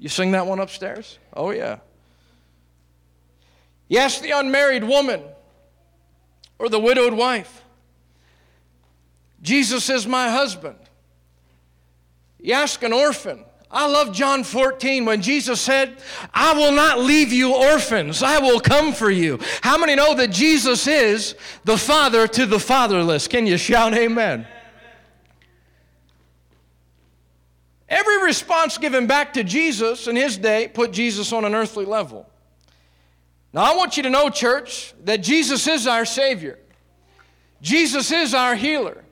You 0.00 0.08
sing 0.08 0.32
that 0.32 0.44
one 0.44 0.58
upstairs? 0.58 1.20
Oh, 1.32 1.52
yeah. 1.52 1.78
Yes, 3.86 4.20
the 4.20 4.32
unmarried 4.32 4.82
woman 4.82 5.22
or 6.58 6.68
the 6.68 6.80
widowed 6.80 7.14
wife. 7.14 7.62
Jesus 9.40 9.88
is 9.88 10.04
my 10.04 10.30
husband. 10.30 10.78
You 12.40 12.54
ask 12.54 12.82
an 12.82 12.92
orphan. 12.92 13.44
I 13.70 13.86
love 13.86 14.12
John 14.12 14.42
14 14.42 15.04
when 15.04 15.22
Jesus 15.22 15.60
said, 15.60 15.96
I 16.34 16.54
will 16.54 16.72
not 16.72 16.98
leave 16.98 17.32
you 17.32 17.54
orphans, 17.54 18.20
I 18.20 18.40
will 18.40 18.58
come 18.58 18.92
for 18.92 19.12
you. 19.12 19.38
How 19.60 19.78
many 19.78 19.94
know 19.94 20.16
that 20.16 20.32
Jesus 20.32 20.88
is 20.88 21.36
the 21.62 21.78
father 21.78 22.26
to 22.26 22.46
the 22.46 22.58
fatherless? 22.58 23.28
Can 23.28 23.46
you 23.46 23.56
shout 23.56 23.94
amen? 23.94 24.48
Every 27.92 28.22
response 28.22 28.78
given 28.78 29.06
back 29.06 29.34
to 29.34 29.44
Jesus 29.44 30.08
in 30.08 30.16
his 30.16 30.38
day 30.38 30.66
put 30.66 30.92
Jesus 30.92 31.30
on 31.30 31.44
an 31.44 31.54
earthly 31.54 31.84
level. 31.84 32.26
Now, 33.52 33.70
I 33.70 33.76
want 33.76 33.98
you 33.98 34.02
to 34.04 34.08
know, 34.08 34.30
church, 34.30 34.94
that 35.04 35.18
Jesus 35.18 35.66
is 35.66 35.86
our 35.86 36.06
Savior. 36.06 36.58
Jesus 37.60 38.10
is 38.10 38.32
our 38.32 38.54
healer. 38.54 39.04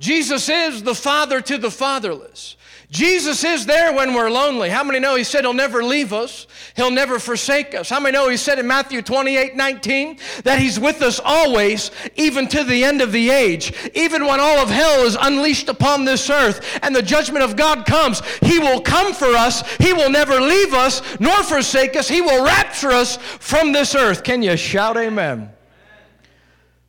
Jesus 0.00 0.48
is 0.48 0.82
the 0.82 0.96
Father 0.96 1.40
to 1.42 1.58
the 1.58 1.70
fatherless. 1.70 2.56
Jesus 2.90 3.44
is 3.44 3.66
there 3.66 3.92
when 3.92 4.14
we're 4.14 4.30
lonely. 4.30 4.70
How 4.70 4.82
many 4.82 4.98
know 4.98 5.14
He 5.14 5.24
said 5.24 5.44
He'll 5.44 5.52
never 5.52 5.84
leave 5.84 6.14
us? 6.14 6.46
He'll 6.74 6.90
never 6.90 7.18
forsake 7.18 7.74
us. 7.74 7.90
How 7.90 8.00
many 8.00 8.12
know 8.16 8.30
He 8.30 8.38
said 8.38 8.58
in 8.58 8.66
Matthew 8.66 9.02
28 9.02 9.54
19 9.54 10.18
that 10.44 10.58
He's 10.58 10.80
with 10.80 11.02
us 11.02 11.20
always, 11.22 11.90
even 12.16 12.48
to 12.48 12.64
the 12.64 12.84
end 12.84 13.02
of 13.02 13.12
the 13.12 13.28
age? 13.28 13.74
Even 13.94 14.24
when 14.24 14.40
all 14.40 14.58
of 14.58 14.70
hell 14.70 15.04
is 15.04 15.18
unleashed 15.20 15.68
upon 15.68 16.06
this 16.06 16.30
earth 16.30 16.78
and 16.82 16.96
the 16.96 17.02
judgment 17.02 17.44
of 17.44 17.56
God 17.56 17.84
comes, 17.84 18.22
He 18.40 18.58
will 18.58 18.80
come 18.80 19.12
for 19.12 19.34
us. 19.34 19.60
He 19.76 19.92
will 19.92 20.10
never 20.10 20.40
leave 20.40 20.72
us 20.72 21.02
nor 21.20 21.42
forsake 21.42 21.94
us. 21.94 22.08
He 22.08 22.22
will 22.22 22.42
rapture 22.42 22.90
us 22.90 23.16
from 23.16 23.72
this 23.72 23.94
earth. 23.94 24.24
Can 24.24 24.42
you 24.42 24.56
shout 24.56 24.96
amen? 24.96 25.50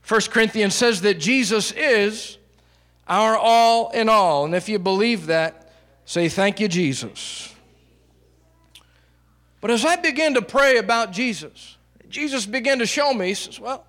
1 0.07 0.21
Corinthians 0.31 0.75
says 0.75 1.01
that 1.01 1.19
Jesus 1.19 1.73
is 1.73 2.37
our 3.05 3.35
all 3.35 3.89
in 3.89 4.07
all. 4.07 4.45
And 4.45 4.55
if 4.55 4.69
you 4.69 4.79
believe 4.79 5.25
that, 5.25 5.68
Say, 6.09 6.27
Thank 6.27 6.59
you, 6.59 6.67
Jesus. 6.67 7.53
But 9.61 9.69
as 9.69 9.85
I 9.85 9.95
began 9.95 10.33
to 10.33 10.41
pray 10.41 10.77
about 10.77 11.11
Jesus, 11.11 11.77
Jesus 12.09 12.47
began 12.47 12.79
to 12.79 12.87
show 12.87 13.13
me, 13.13 13.27
he 13.27 13.33
says, 13.35 13.59
Well, 13.59 13.85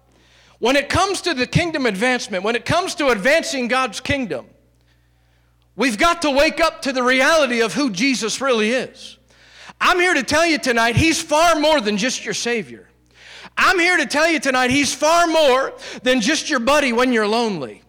when 0.58 0.76
it 0.76 0.90
comes 0.90 1.22
to 1.22 1.32
the 1.32 1.46
kingdom 1.46 1.86
advancement, 1.86 2.44
when 2.44 2.56
it 2.56 2.66
comes 2.66 2.94
to 2.96 3.08
advancing 3.08 3.68
God's 3.68 4.00
kingdom, 4.00 4.44
we've 5.76 5.96
got 5.96 6.20
to 6.20 6.30
wake 6.30 6.60
up 6.60 6.82
to 6.82 6.92
the 6.92 7.02
reality 7.02 7.62
of 7.62 7.72
who 7.72 7.88
Jesus 7.88 8.38
really 8.42 8.72
is. 8.72 9.16
I'm 9.80 9.98
here 9.98 10.12
to 10.12 10.22
tell 10.22 10.44
you 10.44 10.58
tonight, 10.58 10.96
He's 10.96 11.22
far 11.22 11.58
more 11.58 11.80
than 11.80 11.96
just 11.96 12.22
your 12.22 12.34
Savior. 12.34 12.86
I'm 13.56 13.78
here 13.78 13.96
to 13.96 14.04
tell 14.04 14.28
you 14.28 14.40
tonight, 14.40 14.70
He's 14.70 14.92
far 14.92 15.26
more 15.26 15.72
than 16.02 16.20
just 16.20 16.50
your 16.50 16.60
buddy 16.60 16.92
when 16.92 17.14
you're 17.14 17.26
lonely. 17.26 17.80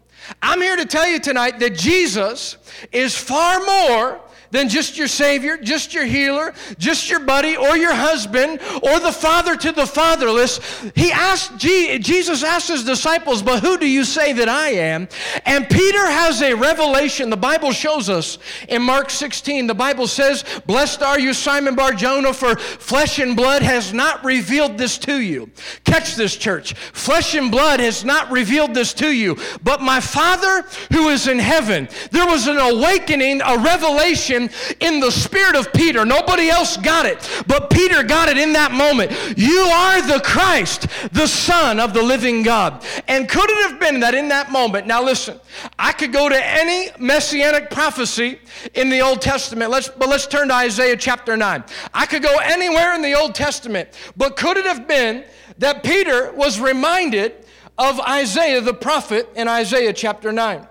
I'm 0.42 0.62
here 0.62 0.76
to 0.76 0.86
tell 0.86 1.08
you 1.08 1.20
tonight 1.20 1.60
that 1.60 1.76
Jesus 1.76 2.58
is 2.92 3.16
far 3.18 3.60
more 3.60 4.22
than 4.52 4.70
just 4.70 4.98
your 4.98 5.08
Savior, 5.08 5.58
just 5.58 5.94
your 5.94 6.06
healer, 6.06 6.54
just 6.78 7.10
your 7.10 7.20
buddy, 7.20 7.56
or 7.56 7.78
your 7.78 7.94
husband, 7.94 8.60
or 8.84 9.00
the 9.00 9.12
father 9.12 9.56
to 9.56 9.72
the 9.72 9.86
fatherless. 9.86 10.60
He 10.96 11.12
asked, 11.12 11.58
Jesus 11.58 12.44
asked 12.44 12.70
his 12.70 12.84
disciples, 12.84 13.42
But 13.42 13.62
who 13.62 13.78
do 13.78 13.88
you 13.88 14.04
say 14.04 14.34
that 14.34 14.50
I 14.50 14.70
am? 14.70 15.08
And 15.46 15.70
Peter 15.70 16.06
has 16.06 16.42
a 16.42 16.54
revelation. 16.54 17.30
The 17.30 17.38
Bible 17.38 17.72
shows 17.72 18.10
us 18.10 18.38
in 18.68 18.82
Mark 18.82 19.10
16, 19.10 19.68
the 19.68 19.74
Bible 19.74 20.08
says, 20.08 20.44
Blessed 20.66 21.02
are 21.02 21.20
you, 21.20 21.34
Simon 21.34 21.76
Bar 21.76 21.94
Jonah, 21.94 22.34
for 22.34 22.56
flesh 22.56 23.20
and 23.20 23.36
blood 23.36 23.62
has 23.62 23.94
not 23.94 24.24
revealed 24.24 24.78
this 24.78 24.98
to 25.00 25.22
you. 25.22 25.50
Catch 25.84 26.16
this, 26.16 26.36
church. 26.36 26.74
Flesh 26.74 27.36
and 27.36 27.52
blood 27.52 27.80
has 27.80 28.04
not 28.04 28.32
revealed 28.32 28.74
this 28.74 28.94
to 28.96 29.12
you, 29.12 29.38
but 29.64 29.82
my 29.82 30.00
Father 30.00 30.66
who 30.92 31.10
is 31.10 31.28
in 31.28 31.40
heaven. 31.40 31.88
There 32.12 32.26
was 32.26 32.48
an 32.48 32.58
awakening, 32.58 33.42
a 33.42 33.58
revelation 33.58 34.41
in 34.80 35.00
the 35.00 35.12
spirit 35.12 35.56
of 35.56 35.72
Peter. 35.74 36.06
Nobody 36.06 36.50
else 36.50 36.78
got 36.78 37.06
it, 37.06 37.18
but 37.48 37.70
Peter 37.70 38.04
got 38.04 38.30
it 38.30 38.38
in 38.38 38.54
that 38.54 38.72
moment. 38.72 39.12
You 39.38 39.60
are 39.60 40.02
the 40.02 40.22
Christ, 40.24 40.88
the 41.12 41.28
Son 41.28 41.80
of 41.80 41.94
the 41.94 42.02
living 42.02 42.44
God. 42.44 42.84
And 43.08 43.28
could 43.28 43.50
it 43.50 43.70
have 43.70 43.80
been 43.80 44.00
that 44.02 44.14
in 44.14 44.30
that 44.30 44.52
moment, 44.52 44.88
now 44.88 45.04
listen, 45.04 45.40
I 45.78 45.92
could 45.92 46.14
go 46.14 46.30
to 46.30 46.46
any 46.46 46.90
messianic 47.00 47.70
prophecy 47.70 48.40
in 48.74 48.90
the 48.90 49.02
Old 49.02 49.22
Testament, 49.22 49.72
let's, 49.72 49.90
but 49.90 50.10
let's 50.10 50.28
turn 50.28 50.50
to 50.50 50.54
Isaiah 50.54 50.98
chapter 50.98 51.36
9. 51.36 51.64
I 51.94 52.06
could 52.06 52.24
go 52.24 52.38
anywhere 52.38 52.94
in 52.96 53.02
the 53.02 53.14
Old 53.14 53.36
Testament, 53.36 53.90
but 54.16 54.36
could 54.36 54.58
it 54.58 54.66
have 54.66 54.88
been 54.88 55.24
that 55.58 55.84
Peter 55.84 56.32
was 56.34 56.60
reminded 56.60 57.34
of 57.78 58.00
Isaiah 58.02 58.62
the 58.62 58.74
prophet 58.74 59.30
in 59.36 59.48
Isaiah 59.48 59.94
chapter 59.94 60.32
9? 60.32 60.68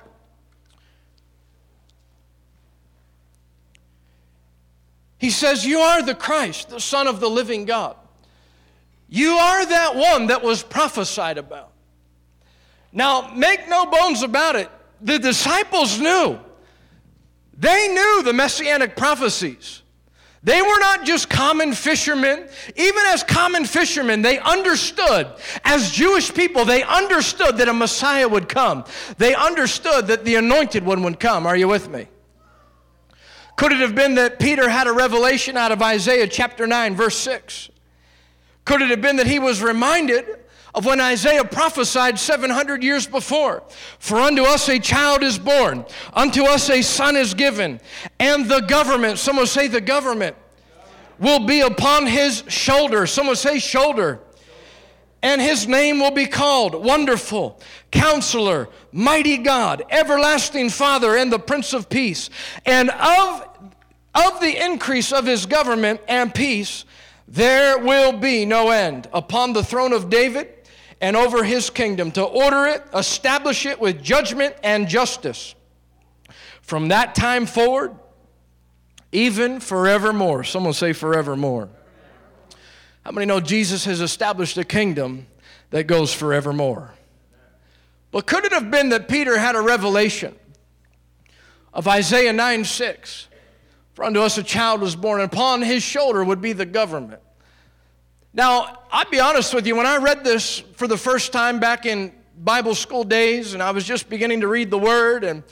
He 5.20 5.30
says, 5.30 5.66
You 5.66 5.80
are 5.80 6.02
the 6.02 6.14
Christ, 6.14 6.70
the 6.70 6.80
Son 6.80 7.06
of 7.06 7.20
the 7.20 7.28
living 7.28 7.66
God. 7.66 7.94
You 9.08 9.32
are 9.32 9.66
that 9.66 9.94
one 9.94 10.28
that 10.28 10.42
was 10.42 10.62
prophesied 10.62 11.36
about. 11.36 11.72
Now, 12.92 13.30
make 13.36 13.68
no 13.68 13.86
bones 13.86 14.22
about 14.22 14.56
it, 14.56 14.70
the 15.00 15.18
disciples 15.18 16.00
knew. 16.00 16.38
They 17.56 17.88
knew 17.88 18.22
the 18.22 18.32
messianic 18.32 18.96
prophecies. 18.96 19.82
They 20.42 20.62
were 20.62 20.78
not 20.78 21.04
just 21.04 21.28
common 21.28 21.74
fishermen. 21.74 22.48
Even 22.74 23.02
as 23.08 23.22
common 23.22 23.66
fishermen, 23.66 24.22
they 24.22 24.38
understood, 24.38 25.28
as 25.64 25.90
Jewish 25.90 26.32
people, 26.32 26.64
they 26.64 26.82
understood 26.82 27.58
that 27.58 27.68
a 27.68 27.74
Messiah 27.74 28.26
would 28.26 28.48
come. 28.48 28.84
They 29.18 29.34
understood 29.34 30.06
that 30.06 30.24
the 30.24 30.36
anointed 30.36 30.82
one 30.82 31.02
would 31.02 31.20
come. 31.20 31.46
Are 31.46 31.56
you 31.56 31.68
with 31.68 31.90
me? 31.90 32.08
Could 33.60 33.72
it 33.72 33.80
have 33.80 33.94
been 33.94 34.14
that 34.14 34.38
Peter 34.38 34.70
had 34.70 34.86
a 34.86 34.92
revelation 34.92 35.58
out 35.58 35.70
of 35.70 35.82
Isaiah 35.82 36.26
chapter 36.26 36.66
9, 36.66 36.96
verse 36.96 37.18
6? 37.18 37.68
Could 38.64 38.80
it 38.80 38.88
have 38.88 39.02
been 39.02 39.16
that 39.16 39.26
he 39.26 39.38
was 39.38 39.62
reminded 39.62 40.24
of 40.74 40.86
when 40.86 40.98
Isaiah 40.98 41.44
prophesied 41.44 42.18
700 42.18 42.82
years 42.82 43.06
before? 43.06 43.62
For 43.98 44.16
unto 44.18 44.44
us 44.44 44.66
a 44.70 44.78
child 44.78 45.22
is 45.22 45.38
born, 45.38 45.84
unto 46.14 46.44
us 46.44 46.70
a 46.70 46.80
son 46.80 47.16
is 47.16 47.34
given, 47.34 47.82
and 48.18 48.50
the 48.50 48.60
government, 48.60 49.18
someone 49.18 49.46
say 49.46 49.68
the 49.68 49.82
government, 49.82 50.36
will 51.18 51.44
be 51.44 51.60
upon 51.60 52.06
his 52.06 52.42
shoulder. 52.48 53.06
Someone 53.06 53.36
say 53.36 53.58
shoulder 53.58 54.20
and 55.22 55.40
his 55.40 55.66
name 55.68 56.00
will 56.00 56.10
be 56.10 56.26
called 56.26 56.74
Wonderful, 56.74 57.60
Counselor, 57.90 58.68
Mighty 58.92 59.36
God, 59.36 59.82
Everlasting 59.90 60.70
Father, 60.70 61.16
and 61.16 61.30
the 61.30 61.38
Prince 61.38 61.74
of 61.74 61.90
Peace. 61.90 62.30
And 62.64 62.90
of, 62.90 63.46
of 64.14 64.40
the 64.40 64.64
increase 64.64 65.12
of 65.12 65.26
his 65.26 65.46
government 65.46 66.00
and 66.08 66.34
peace, 66.34 66.84
there 67.28 67.78
will 67.78 68.12
be 68.12 68.44
no 68.44 68.70
end 68.70 69.08
upon 69.12 69.52
the 69.52 69.62
throne 69.62 69.92
of 69.92 70.10
David 70.10 70.48
and 71.00 71.16
over 71.16 71.44
his 71.44 71.70
kingdom 71.70 72.10
to 72.12 72.22
order 72.22 72.66
it, 72.66 72.82
establish 72.94 73.66
it 73.66 73.80
with 73.80 74.02
judgment 74.02 74.54
and 74.62 74.88
justice. 74.88 75.54
From 76.60 76.88
that 76.88 77.14
time 77.14 77.46
forward, 77.46 77.96
even 79.12 79.60
forevermore. 79.60 80.44
Someone 80.44 80.72
say 80.72 80.92
forevermore. 80.92 81.68
How 83.04 83.12
many 83.12 83.26
know 83.26 83.40
Jesus 83.40 83.84
has 83.86 84.00
established 84.00 84.58
a 84.58 84.64
kingdom 84.64 85.26
that 85.70 85.84
goes 85.84 86.12
forevermore? 86.12 86.94
But 88.10 88.26
could 88.26 88.44
it 88.44 88.52
have 88.52 88.70
been 88.70 88.90
that 88.90 89.08
Peter 89.08 89.38
had 89.38 89.56
a 89.56 89.60
revelation 89.60 90.34
of 91.72 91.88
Isaiah 91.88 92.32
9 92.32 92.64
6? 92.64 93.28
For 94.00 94.06
unto 94.06 94.20
us 94.22 94.38
a 94.38 94.42
child 94.42 94.80
was 94.80 94.96
born, 94.96 95.20
and 95.20 95.30
upon 95.30 95.60
his 95.60 95.82
shoulder 95.82 96.24
would 96.24 96.40
be 96.40 96.54
the 96.54 96.64
government. 96.64 97.20
Now, 98.32 98.78
I'll 98.90 99.10
be 99.10 99.20
honest 99.20 99.52
with 99.52 99.66
you, 99.66 99.76
when 99.76 99.84
I 99.84 99.98
read 99.98 100.24
this 100.24 100.60
for 100.76 100.88
the 100.88 100.96
first 100.96 101.34
time 101.34 101.60
back 101.60 101.84
in 101.84 102.10
Bible 102.38 102.74
school 102.74 103.04
days, 103.04 103.52
and 103.52 103.62
I 103.62 103.72
was 103.72 103.84
just 103.84 104.08
beginning 104.08 104.40
to 104.40 104.48
read 104.48 104.70
the 104.70 104.78
Word, 104.78 105.22
and 105.22 105.42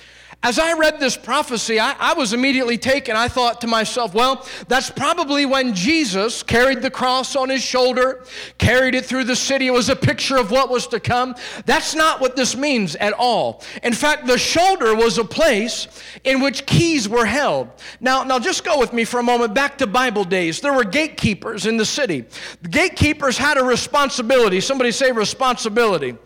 as 0.40 0.60
I 0.60 0.74
read 0.74 1.00
this 1.00 1.16
prophecy, 1.16 1.80
I, 1.80 1.96
I, 1.98 2.14
was 2.14 2.32
immediately 2.32 2.78
taken. 2.78 3.16
I 3.16 3.26
thought 3.26 3.60
to 3.62 3.66
myself, 3.66 4.14
well, 4.14 4.46
that's 4.68 4.88
probably 4.88 5.46
when 5.46 5.74
Jesus 5.74 6.44
carried 6.44 6.80
the 6.80 6.92
cross 6.92 7.34
on 7.34 7.48
his 7.48 7.60
shoulder, 7.60 8.24
carried 8.56 8.94
it 8.94 9.04
through 9.04 9.24
the 9.24 9.34
city. 9.34 9.66
It 9.66 9.72
was 9.72 9.88
a 9.88 9.96
picture 9.96 10.36
of 10.36 10.52
what 10.52 10.70
was 10.70 10.86
to 10.88 11.00
come. 11.00 11.34
That's 11.66 11.92
not 11.96 12.20
what 12.20 12.36
this 12.36 12.56
means 12.56 12.94
at 12.96 13.14
all. 13.14 13.64
In 13.82 13.92
fact, 13.92 14.28
the 14.28 14.38
shoulder 14.38 14.94
was 14.94 15.18
a 15.18 15.24
place 15.24 15.88
in 16.22 16.40
which 16.40 16.66
keys 16.66 17.08
were 17.08 17.26
held. 17.26 17.68
Now, 17.98 18.22
now 18.22 18.38
just 18.38 18.62
go 18.62 18.78
with 18.78 18.92
me 18.92 19.04
for 19.04 19.18
a 19.18 19.24
moment 19.24 19.54
back 19.54 19.76
to 19.78 19.88
Bible 19.88 20.22
days. 20.22 20.60
There 20.60 20.72
were 20.72 20.84
gatekeepers 20.84 21.66
in 21.66 21.76
the 21.76 21.84
city. 21.84 22.24
The 22.62 22.68
gatekeepers 22.68 23.36
had 23.36 23.58
a 23.58 23.64
responsibility. 23.64 24.60
Somebody 24.60 24.92
say 24.92 25.10
responsibility. 25.10 26.16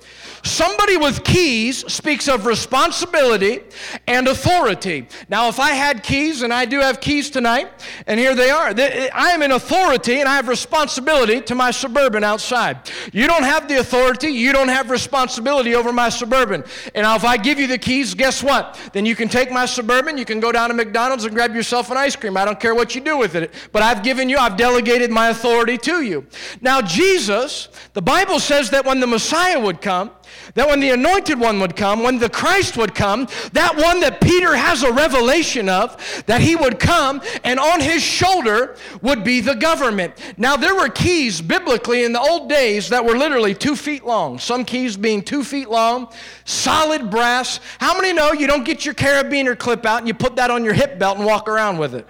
Somebody 0.45 0.97
with 0.97 1.23
keys 1.23 1.85
speaks 1.93 2.27
of 2.27 2.47
responsibility 2.47 3.61
and 4.09 4.27
authority. 4.27 5.07
Now, 5.29 5.49
if 5.49 5.61
I 5.61 5.71
had 5.71 6.03
keys, 6.03 6.43
and 6.43 6.53
I 6.53 6.65
do 6.65 6.81
have 6.81 7.01
keys 7.01 7.31
tonight, 7.31 7.69
and 8.09 8.19
here 8.19 8.35
they 8.35 8.51
are, 8.51 8.69
I 8.69 9.31
am 9.31 9.43
in 9.43 9.53
authority 9.53 10.19
and 10.19 10.29
I 10.29 10.35
have 10.35 10.49
responsibility 10.49 11.41
to 11.43 11.55
my 11.55 11.71
suburban 11.71 12.25
outside. 12.25 12.91
You 13.13 13.29
don't 13.29 13.45
have 13.45 13.69
the 13.69 13.79
authority, 13.79 14.29
you 14.29 14.53
don't 14.53 14.69
have 14.69 14.91
responsibility 14.91 15.77
over 15.77 15.93
my 15.93 16.09
suburban. 16.09 16.65
And 16.95 17.05
now, 17.05 17.15
if 17.15 17.25
I 17.25 17.37
give 17.37 17.61
you 17.61 17.69
the 17.69 17.79
keys, 17.79 18.15
guess 18.15 18.43
what? 18.43 18.79
Then 18.93 19.07
you 19.07 19.15
can 19.15 19.29
take 19.29 19.53
my 19.53 19.65
suburban, 19.65 20.19
you 20.19 20.25
can 20.25 20.41
go 20.41 20.51
down 20.51 20.71
to 20.71 20.75
McDonald's 20.75 21.25
and 21.25 21.35
grab 21.35 21.55
yourself 21.55 21.91
an 21.91 21.97
ice 21.97 22.17
cream. 22.17 22.37
I 22.37 22.45
don't 22.45 22.59
care 22.59 22.75
what 22.75 22.97
you 22.97 23.01
do 23.01 23.17
with 23.17 23.37
it, 23.37 23.55
but 23.71 23.83
I've 23.83 24.03
given 24.03 24.29
you, 24.29 24.39
I've 24.39 24.57
delegated 24.57 25.11
my 25.11 25.29
authority 25.29 25.79
to 25.79 26.03
you. 26.03 26.27
Now, 26.61 26.83
Jesus, 26.83 27.69
the 27.93 28.03
Bible 28.03 28.41
says 28.41 28.71
that 28.71 28.85
when 28.85 28.99
the 28.99 29.07
Messiah 29.07 29.61
would 29.61 29.81
come, 29.81 30.11
that 30.55 30.69
when 30.69 30.81
the 30.81 30.91
anointed 30.91 31.39
one 31.39 31.61
would 31.61 31.77
come, 31.77 32.03
when 32.03 32.19
the 32.19 32.29
Christ 32.29 32.77
would 32.77 32.95
come, 32.95 33.27
that 33.53 33.77
one 33.77 34.01
that 34.01 34.21
Peter 34.21 34.55
has 34.55 34.83
a 34.83 34.93
revelation 34.93 35.69
of, 35.69 35.97
that 36.27 36.41
he 36.41 36.57
would 36.57 36.79
come 36.79 37.23
and 37.45 37.59
on 37.59 37.81
his 37.81 38.03
shoulder 38.03 38.77
would 39.01 39.25
be 39.25 39.41
the 39.41 39.55
government. 39.55 40.15
Now, 40.37 40.57
there 40.57 40.75
were 40.75 40.89
keys 40.89 41.41
biblically 41.41 42.05
in 42.05 42.13
the 42.13 42.21
old 42.21 42.49
days 42.49 42.89
that 42.91 43.05
were 43.05 43.17
literally 43.17 43.55
two 43.55 43.77
feet 43.77 44.05
long, 44.05 44.39
some 44.39 44.65
keys 44.65 44.97
being 44.97 45.23
two 45.23 45.45
feet 45.45 45.69
long, 45.69 46.13
solid 46.45 47.11
brass. 47.11 47.61
How 47.79 47.95
many 47.99 48.13
know 48.13 48.33
you 48.33 48.47
don't 48.47 48.65
get 48.65 48.85
your 48.85 48.95
carabiner 48.95 49.59
clip 49.59 49.87
out 49.87 49.99
and 49.99 50.09
you 50.09 50.15
put 50.15 50.37
that 50.37 50.51
on 50.51 50.65
your 50.65 50.75
hip 50.75 50.99
belt 50.99 51.17
and 51.17 51.27
walk 51.27 51.49
around 51.49 51.79
with 51.79 51.95
it? 51.95 52.07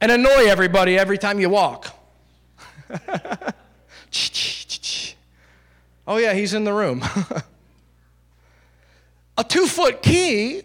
And 0.00 0.12
annoy 0.12 0.46
everybody 0.46 0.98
every 0.98 1.18
time 1.18 1.40
you 1.40 1.48
walk. 1.48 1.92
Oh, 6.06 6.18
yeah, 6.18 6.34
he's 6.34 6.54
in 6.54 6.64
the 6.64 6.72
room. 6.72 7.02
a 9.38 9.44
two 9.44 9.66
foot 9.66 10.02
key 10.02 10.62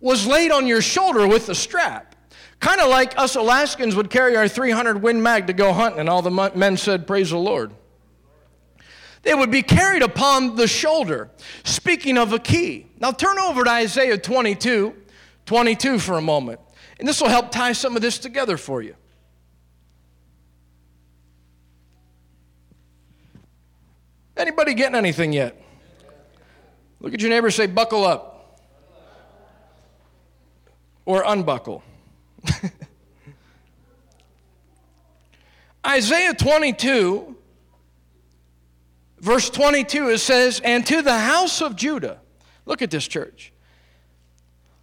was 0.00 0.26
laid 0.26 0.50
on 0.50 0.66
your 0.66 0.82
shoulder 0.82 1.26
with 1.26 1.48
a 1.48 1.54
strap. 1.54 2.16
Kind 2.58 2.80
of 2.80 2.90
like 2.90 3.18
us 3.18 3.34
Alaskans 3.34 3.96
would 3.96 4.10
carry 4.10 4.36
our 4.36 4.48
300 4.48 5.02
Win 5.02 5.22
Mag 5.22 5.46
to 5.48 5.52
go 5.52 5.72
hunting, 5.72 6.00
and 6.00 6.08
all 6.08 6.22
the 6.22 6.52
men 6.54 6.76
said, 6.76 7.06
Praise 7.06 7.30
the 7.30 7.38
Lord. 7.38 7.72
They 9.22 9.34
would 9.34 9.50
be 9.50 9.62
carried 9.62 10.02
upon 10.02 10.56
the 10.56 10.66
shoulder. 10.66 11.30
Speaking 11.64 12.18
of 12.18 12.32
a 12.32 12.38
key. 12.38 12.86
Now 12.98 13.12
turn 13.12 13.38
over 13.38 13.64
to 13.64 13.70
Isaiah 13.70 14.18
22, 14.18 14.94
22 15.46 15.98
for 15.98 16.18
a 16.18 16.20
moment. 16.20 16.60
And 16.98 17.08
this 17.08 17.20
will 17.20 17.28
help 17.28 17.50
tie 17.50 17.72
some 17.72 17.94
of 17.96 18.02
this 18.02 18.18
together 18.18 18.56
for 18.56 18.82
you. 18.82 18.96
Anybody 24.36 24.74
getting 24.74 24.96
anything 24.96 25.32
yet? 25.32 25.60
Look 27.00 27.14
at 27.14 27.20
your 27.20 27.30
neighbor 27.30 27.50
say, 27.50 27.66
buckle 27.66 28.04
up. 28.04 28.60
Or 31.04 31.24
unbuckle. 31.26 31.82
Isaiah 35.86 36.32
22, 36.32 37.36
verse 39.18 39.50
22, 39.50 40.10
it 40.10 40.18
says, 40.18 40.60
And 40.62 40.86
to 40.86 41.02
the 41.02 41.18
house 41.18 41.60
of 41.60 41.74
Judah, 41.74 42.20
look 42.66 42.82
at 42.82 42.90
this 42.92 43.08
church, 43.08 43.52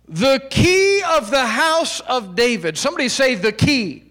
the 0.10 0.46
key 0.50 1.02
of 1.04 1.32
the 1.32 1.46
house 1.46 2.02
of 2.02 2.36
David. 2.36 2.78
Somebody 2.78 3.08
say, 3.08 3.36
the 3.36 3.54
key. 3.54 4.09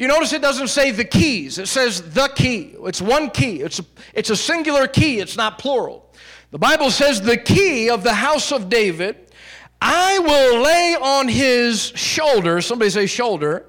Do 0.00 0.04
you 0.04 0.08
notice 0.08 0.32
it 0.32 0.40
doesn't 0.40 0.68
say 0.68 0.92
the 0.92 1.04
keys? 1.04 1.58
It 1.58 1.68
says 1.68 2.14
the 2.14 2.28
key. 2.28 2.74
It's 2.84 3.02
one 3.02 3.28
key. 3.28 3.60
It's 3.60 3.80
a, 3.80 3.84
it's 4.14 4.30
a 4.30 4.36
singular 4.36 4.88
key, 4.88 5.20
it's 5.20 5.36
not 5.36 5.58
plural. 5.58 6.10
The 6.52 6.58
Bible 6.58 6.90
says 6.90 7.20
the 7.20 7.36
key 7.36 7.90
of 7.90 8.02
the 8.02 8.14
house 8.14 8.50
of 8.50 8.70
David, 8.70 9.30
I 9.78 10.18
will 10.20 10.62
lay 10.62 10.96
on 10.98 11.28
his 11.28 11.92
shoulder. 11.96 12.62
Somebody 12.62 12.90
say 12.90 13.04
shoulder. 13.04 13.66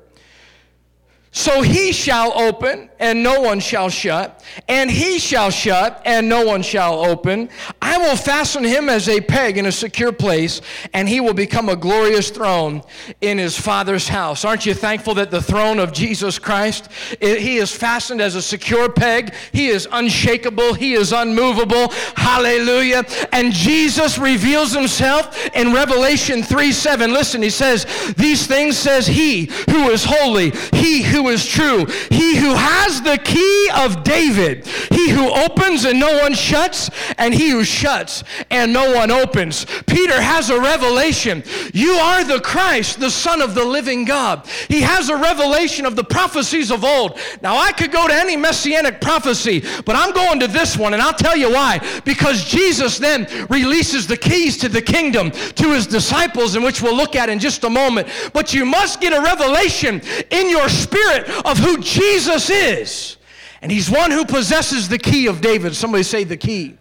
So 1.34 1.62
he 1.62 1.94
shall 1.94 2.38
open, 2.38 2.90
and 3.00 3.24
no 3.24 3.40
one 3.40 3.62
shall 3.62 3.90
shut, 3.90 4.44
and 4.68 4.92
he 4.92 5.18
shall 5.18 5.50
shut, 5.50 6.02
and 6.04 6.28
no 6.28 6.46
one 6.46 6.62
shall 6.62 7.06
open. 7.06 7.48
I 7.82 7.98
will 7.98 8.18
fasten 8.18 8.66
him 8.66 8.90
as 8.90 9.08
a 9.08 9.22
peg 9.22 9.58
in 9.58 9.66
a 9.66 9.72
secure 9.72 10.12
place, 10.12 10.60
and 10.94 11.08
he 11.08 11.22
will 11.22 11.34
become 11.34 11.70
a 11.70 11.78
glorious 11.78 12.32
throne 12.32 12.82
in 13.22 13.38
his 13.38 13.58
Father's 13.58 14.10
house. 14.10 14.44
Aren't 14.44 14.66
you 14.66 14.74
thankful 14.74 15.14
that 15.16 15.32
the 15.32 15.42
throne 15.42 15.80
of 15.80 15.94
Jesus 15.94 16.38
Christ, 16.38 16.90
he 17.22 17.58
is 17.58 17.74
fastened 17.74 18.20
as 18.20 18.36
a 18.36 18.42
secure 18.42 18.90
peg? 18.90 19.34
He 19.54 19.68
is 19.68 19.88
unshakable, 19.90 20.74
he 20.74 20.94
is 20.94 21.14
unmovable. 21.14 21.94
Hallelujah. 22.18 23.06
And 23.32 23.54
Jesus 23.54 24.18
reveals 24.18 24.74
himself 24.74 25.50
in 25.56 25.74
Revelation 25.74 26.44
3 26.44 26.74
7. 26.74 27.14
Listen, 27.14 27.42
he 27.42 27.50
says, 27.50 27.86
These 28.18 28.48
things 28.48 28.78
says 28.78 29.08
he 29.08 29.46
who 29.70 29.90
is 29.90 30.04
holy, 30.04 30.52
he 30.74 31.02
who 31.02 31.21
is 31.30 31.46
true. 31.46 31.86
He 32.10 32.36
who 32.38 32.54
has 32.56 33.02
the 33.02 33.18
key 33.18 33.70
of 33.76 34.04
David. 34.04 34.66
He 34.66 35.10
who 35.10 35.30
opens 35.30 35.86
and 35.86 36.00
no 36.00 36.20
one 36.20 36.34
shuts, 36.34 36.90
and 37.18 37.34
he 37.34 37.50
who 37.50 37.64
shuts 37.64 38.24
and 38.50 38.74
no 38.74 38.94
one 38.94 39.12
opens. 39.12 39.66
Peter 39.88 40.20
has 40.22 40.50
a 40.50 40.60
revelation. 40.60 41.44
You 41.74 41.92
are 41.94 42.24
the 42.24 42.40
Christ, 42.40 43.00
the 43.00 43.10
Son 43.10 43.42
of 43.42 43.56
the 43.56 43.64
living 43.64 44.06
God. 44.06 44.48
He 44.68 44.82
has 44.82 45.10
a 45.10 45.18
revelation 45.18 45.86
of 45.86 45.96
the 45.96 46.04
prophecies 46.04 46.72
of 46.72 46.84
old. 46.84 47.20
Now, 47.42 47.58
I 47.58 47.72
could 47.72 47.92
go 47.92 48.08
to 48.08 48.14
any 48.14 48.36
messianic 48.36 49.02
prophecy, 49.02 49.64
but 49.86 49.96
I'm 49.96 50.14
going 50.14 50.40
to 50.40 50.48
this 50.48 50.78
one, 50.78 50.94
and 50.94 51.02
I'll 51.02 51.14
tell 51.14 51.36
you 51.36 51.52
why. 51.52 51.80
Because 52.06 52.46
Jesus 52.46 52.98
then 52.98 53.28
releases 53.50 54.08
the 54.08 54.18
keys 54.18 54.58
to 54.58 54.70
the 54.70 54.82
kingdom 54.82 55.32
to 55.32 55.74
his 55.74 55.88
disciples, 55.88 56.56
in 56.56 56.64
which 56.64 56.82
we'll 56.82 56.96
look 56.96 57.16
at 57.16 57.30
in 57.30 57.40
just 57.40 57.64
a 57.64 57.70
moment. 57.70 58.08
But 58.34 58.54
you 58.54 58.66
must 58.66 59.02
get 59.02 59.14
a 59.14 59.22
revelation 59.22 60.02
in 60.30 60.50
your 60.50 60.70
spirit 60.70 61.11
spirit 61.12 61.46
of 61.46 61.58
who 61.58 61.78
Jesus 61.80 62.50
is. 62.50 63.18
And 63.62 63.72
he's 63.72 63.90
one 63.90 64.12
who 64.12 64.26
possesses 64.26 64.90
the 64.90 64.98
key 64.98 65.28
of 65.28 65.42
David. 65.42 65.76
Somebody 65.76 66.04
say 66.04 66.24
the 66.24 66.38
key. 66.38 66.78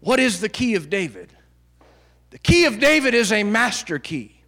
What 0.00 0.18
is 0.18 0.40
the 0.40 0.48
key 0.48 0.74
of 0.74 0.88
David? 0.88 1.32
The 2.30 2.38
key 2.38 2.64
of 2.64 2.80
David 2.80 3.14
is 3.14 3.30
a 3.30 3.44
master 3.44 3.98
key. 3.98 4.40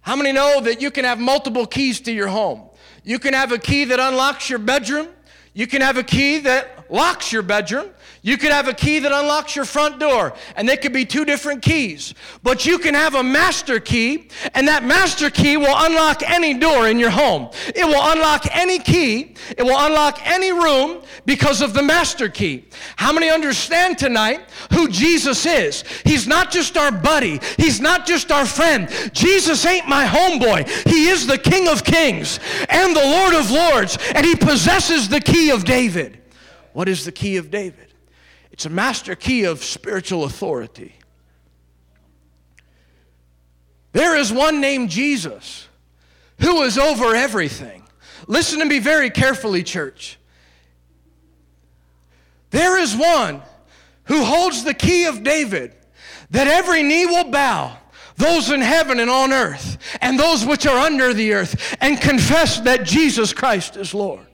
How 0.00 0.16
many 0.16 0.32
know 0.32 0.60
that 0.62 0.80
you 0.80 0.90
can 0.90 1.04
have 1.04 1.18
multiple 1.18 1.66
keys 1.66 2.00
to 2.00 2.12
your 2.12 2.28
home? 2.28 2.62
You 3.04 3.18
can 3.18 3.34
have 3.34 3.52
a 3.52 3.58
key 3.58 3.84
that 3.84 4.00
unlocks 4.00 4.50
your 4.50 4.58
bedroom. 4.58 5.08
You 5.54 5.66
can 5.66 5.82
have 5.82 5.96
a 5.96 6.02
key 6.02 6.40
that 6.40 6.79
locks 6.90 7.32
your 7.32 7.42
bedroom. 7.42 7.90
You 8.22 8.36
could 8.36 8.50
have 8.50 8.68
a 8.68 8.74
key 8.74 8.98
that 8.98 9.12
unlocks 9.12 9.56
your 9.56 9.64
front 9.64 9.98
door, 9.98 10.34
and 10.54 10.68
they 10.68 10.76
could 10.76 10.92
be 10.92 11.06
two 11.06 11.24
different 11.24 11.62
keys. 11.62 12.14
But 12.42 12.66
you 12.66 12.78
can 12.78 12.92
have 12.92 13.14
a 13.14 13.22
master 13.22 13.80
key, 13.80 14.28
and 14.54 14.68
that 14.68 14.84
master 14.84 15.30
key 15.30 15.56
will 15.56 15.74
unlock 15.74 16.22
any 16.22 16.58
door 16.58 16.88
in 16.88 16.98
your 16.98 17.10
home. 17.10 17.48
It 17.74 17.86
will 17.86 18.12
unlock 18.12 18.44
any 18.54 18.78
key, 18.78 19.34
it 19.56 19.62
will 19.62 19.78
unlock 19.78 20.20
any 20.26 20.52
room 20.52 21.02
because 21.24 21.62
of 21.62 21.72
the 21.72 21.82
master 21.82 22.28
key. 22.28 22.66
How 22.96 23.10
many 23.10 23.30
understand 23.30 23.96
tonight 23.96 24.42
who 24.70 24.88
Jesus 24.88 25.46
is? 25.46 25.84
He's 26.04 26.26
not 26.26 26.50
just 26.50 26.76
our 26.76 26.92
buddy, 26.92 27.40
He's 27.56 27.80
not 27.80 28.06
just 28.06 28.30
our 28.30 28.44
friend. 28.44 28.90
Jesus 29.14 29.64
ain't 29.64 29.88
my 29.88 30.04
homeboy, 30.04 30.68
He 30.86 31.08
is 31.08 31.26
the 31.26 31.38
King 31.38 31.68
of 31.68 31.84
Kings 31.84 32.38
and 32.68 32.94
the 32.94 33.00
Lord 33.00 33.34
of 33.34 33.50
Lords, 33.50 33.96
and 34.14 34.26
He 34.26 34.36
possesses 34.36 35.08
the 35.08 35.20
key 35.20 35.50
of 35.50 35.64
David. 35.64 36.19
What 36.72 36.88
is 36.88 37.04
the 37.04 37.12
key 37.12 37.36
of 37.36 37.50
David? 37.50 37.92
It's 38.52 38.66
a 38.66 38.70
master 38.70 39.14
key 39.14 39.44
of 39.44 39.64
spiritual 39.64 40.24
authority. 40.24 40.94
There 43.92 44.16
is 44.16 44.32
one 44.32 44.60
named 44.60 44.90
Jesus 44.90 45.68
who 46.40 46.62
is 46.62 46.78
over 46.78 47.14
everything. 47.14 47.82
Listen 48.26 48.60
to 48.60 48.64
me 48.64 48.78
very 48.78 49.10
carefully, 49.10 49.62
church. 49.62 50.18
There 52.50 52.78
is 52.78 52.96
one 52.96 53.42
who 54.04 54.24
holds 54.24 54.64
the 54.64 54.74
key 54.74 55.04
of 55.04 55.22
David 55.22 55.74
that 56.30 56.46
every 56.46 56.82
knee 56.82 57.06
will 57.06 57.30
bow, 57.30 57.76
those 58.16 58.50
in 58.50 58.60
heaven 58.60 59.00
and 59.00 59.10
on 59.10 59.32
earth, 59.32 59.78
and 60.00 60.18
those 60.18 60.44
which 60.44 60.66
are 60.66 60.78
under 60.78 61.12
the 61.12 61.32
earth, 61.32 61.76
and 61.80 62.00
confess 62.00 62.60
that 62.60 62.84
Jesus 62.84 63.32
Christ 63.32 63.76
is 63.76 63.94
Lord. 63.94 64.26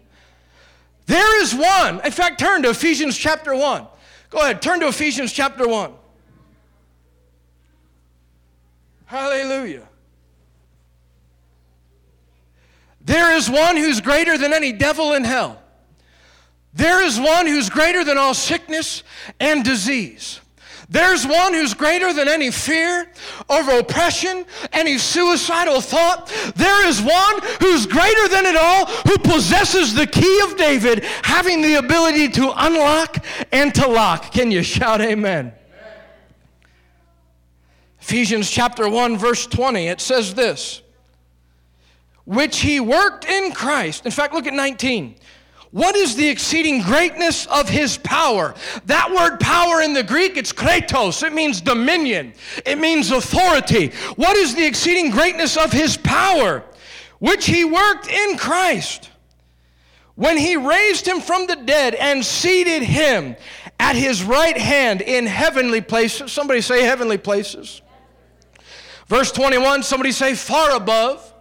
There 1.06 1.42
is 1.42 1.54
one. 1.54 2.00
In 2.04 2.12
fact, 2.12 2.38
turn 2.38 2.62
to 2.62 2.70
Ephesians 2.70 3.16
chapter 3.16 3.54
1. 3.54 3.86
Go 4.30 4.38
ahead, 4.38 4.60
turn 4.60 4.80
to 4.80 4.88
Ephesians 4.88 5.32
chapter 5.32 5.66
1. 5.66 5.92
Hallelujah. 9.06 9.88
There 13.00 13.36
is 13.36 13.48
one 13.48 13.76
who's 13.76 14.00
greater 14.00 14.36
than 14.36 14.52
any 14.52 14.72
devil 14.72 15.12
in 15.12 15.22
hell. 15.22 15.62
There 16.74 17.04
is 17.04 17.20
one 17.20 17.46
who's 17.46 17.70
greater 17.70 18.02
than 18.02 18.18
all 18.18 18.34
sickness 18.34 19.04
and 19.38 19.64
disease. 19.64 20.40
There's 20.88 21.26
one 21.26 21.52
who's 21.52 21.74
greater 21.74 22.12
than 22.12 22.28
any 22.28 22.50
fear 22.50 23.10
or 23.48 23.78
oppression, 23.78 24.44
any 24.72 24.98
suicidal 24.98 25.80
thought. 25.80 26.28
There 26.54 26.86
is 26.86 27.02
one 27.02 27.40
who's 27.60 27.86
greater 27.86 28.28
than 28.28 28.46
it 28.46 28.56
all, 28.56 28.86
who 28.86 29.18
possesses 29.18 29.94
the 29.94 30.06
key 30.06 30.40
of 30.44 30.56
David, 30.56 31.04
having 31.22 31.60
the 31.60 31.74
ability 31.74 32.28
to 32.30 32.52
unlock 32.56 33.24
and 33.50 33.74
to 33.74 33.88
lock. 33.88 34.30
Can 34.32 34.52
you 34.52 34.62
shout 34.62 35.00
amen? 35.00 35.46
amen? 35.46 35.52
Ephesians 38.00 38.48
chapter 38.48 38.88
1, 38.88 39.18
verse 39.18 39.46
20, 39.46 39.88
it 39.88 40.00
says 40.00 40.34
this 40.34 40.82
which 42.26 42.58
he 42.58 42.80
worked 42.80 43.24
in 43.24 43.52
Christ. 43.52 44.04
In 44.04 44.10
fact, 44.10 44.34
look 44.34 44.48
at 44.48 44.52
19 44.52 45.14
what 45.76 45.94
is 45.94 46.16
the 46.16 46.26
exceeding 46.26 46.80
greatness 46.80 47.44
of 47.48 47.68
his 47.68 47.98
power? 47.98 48.54
That 48.86 49.10
word 49.10 49.38
power 49.38 49.82
in 49.82 49.92
the 49.92 50.02
Greek, 50.02 50.38
it's 50.38 50.50
kratos. 50.50 51.22
It 51.22 51.34
means 51.34 51.60
dominion, 51.60 52.32
it 52.64 52.78
means 52.78 53.10
authority. 53.10 53.88
What 54.14 54.38
is 54.38 54.54
the 54.54 54.64
exceeding 54.64 55.10
greatness 55.10 55.58
of 55.58 55.72
his 55.72 55.98
power? 55.98 56.64
Which 57.18 57.44
he 57.44 57.66
worked 57.66 58.08
in 58.08 58.38
Christ 58.38 59.10
when 60.14 60.38
he 60.38 60.56
raised 60.56 61.06
him 61.06 61.20
from 61.20 61.46
the 61.46 61.56
dead 61.56 61.94
and 61.94 62.24
seated 62.24 62.82
him 62.82 63.36
at 63.78 63.96
his 63.96 64.22
right 64.22 64.56
hand 64.56 65.02
in 65.02 65.26
heavenly 65.26 65.82
places. 65.82 66.32
Somebody 66.32 66.62
say 66.62 66.84
heavenly 66.84 67.18
places. 67.18 67.82
Verse 69.08 69.30
21, 69.30 69.82
somebody 69.82 70.12
say 70.12 70.34
far 70.36 70.70
above 70.70 71.34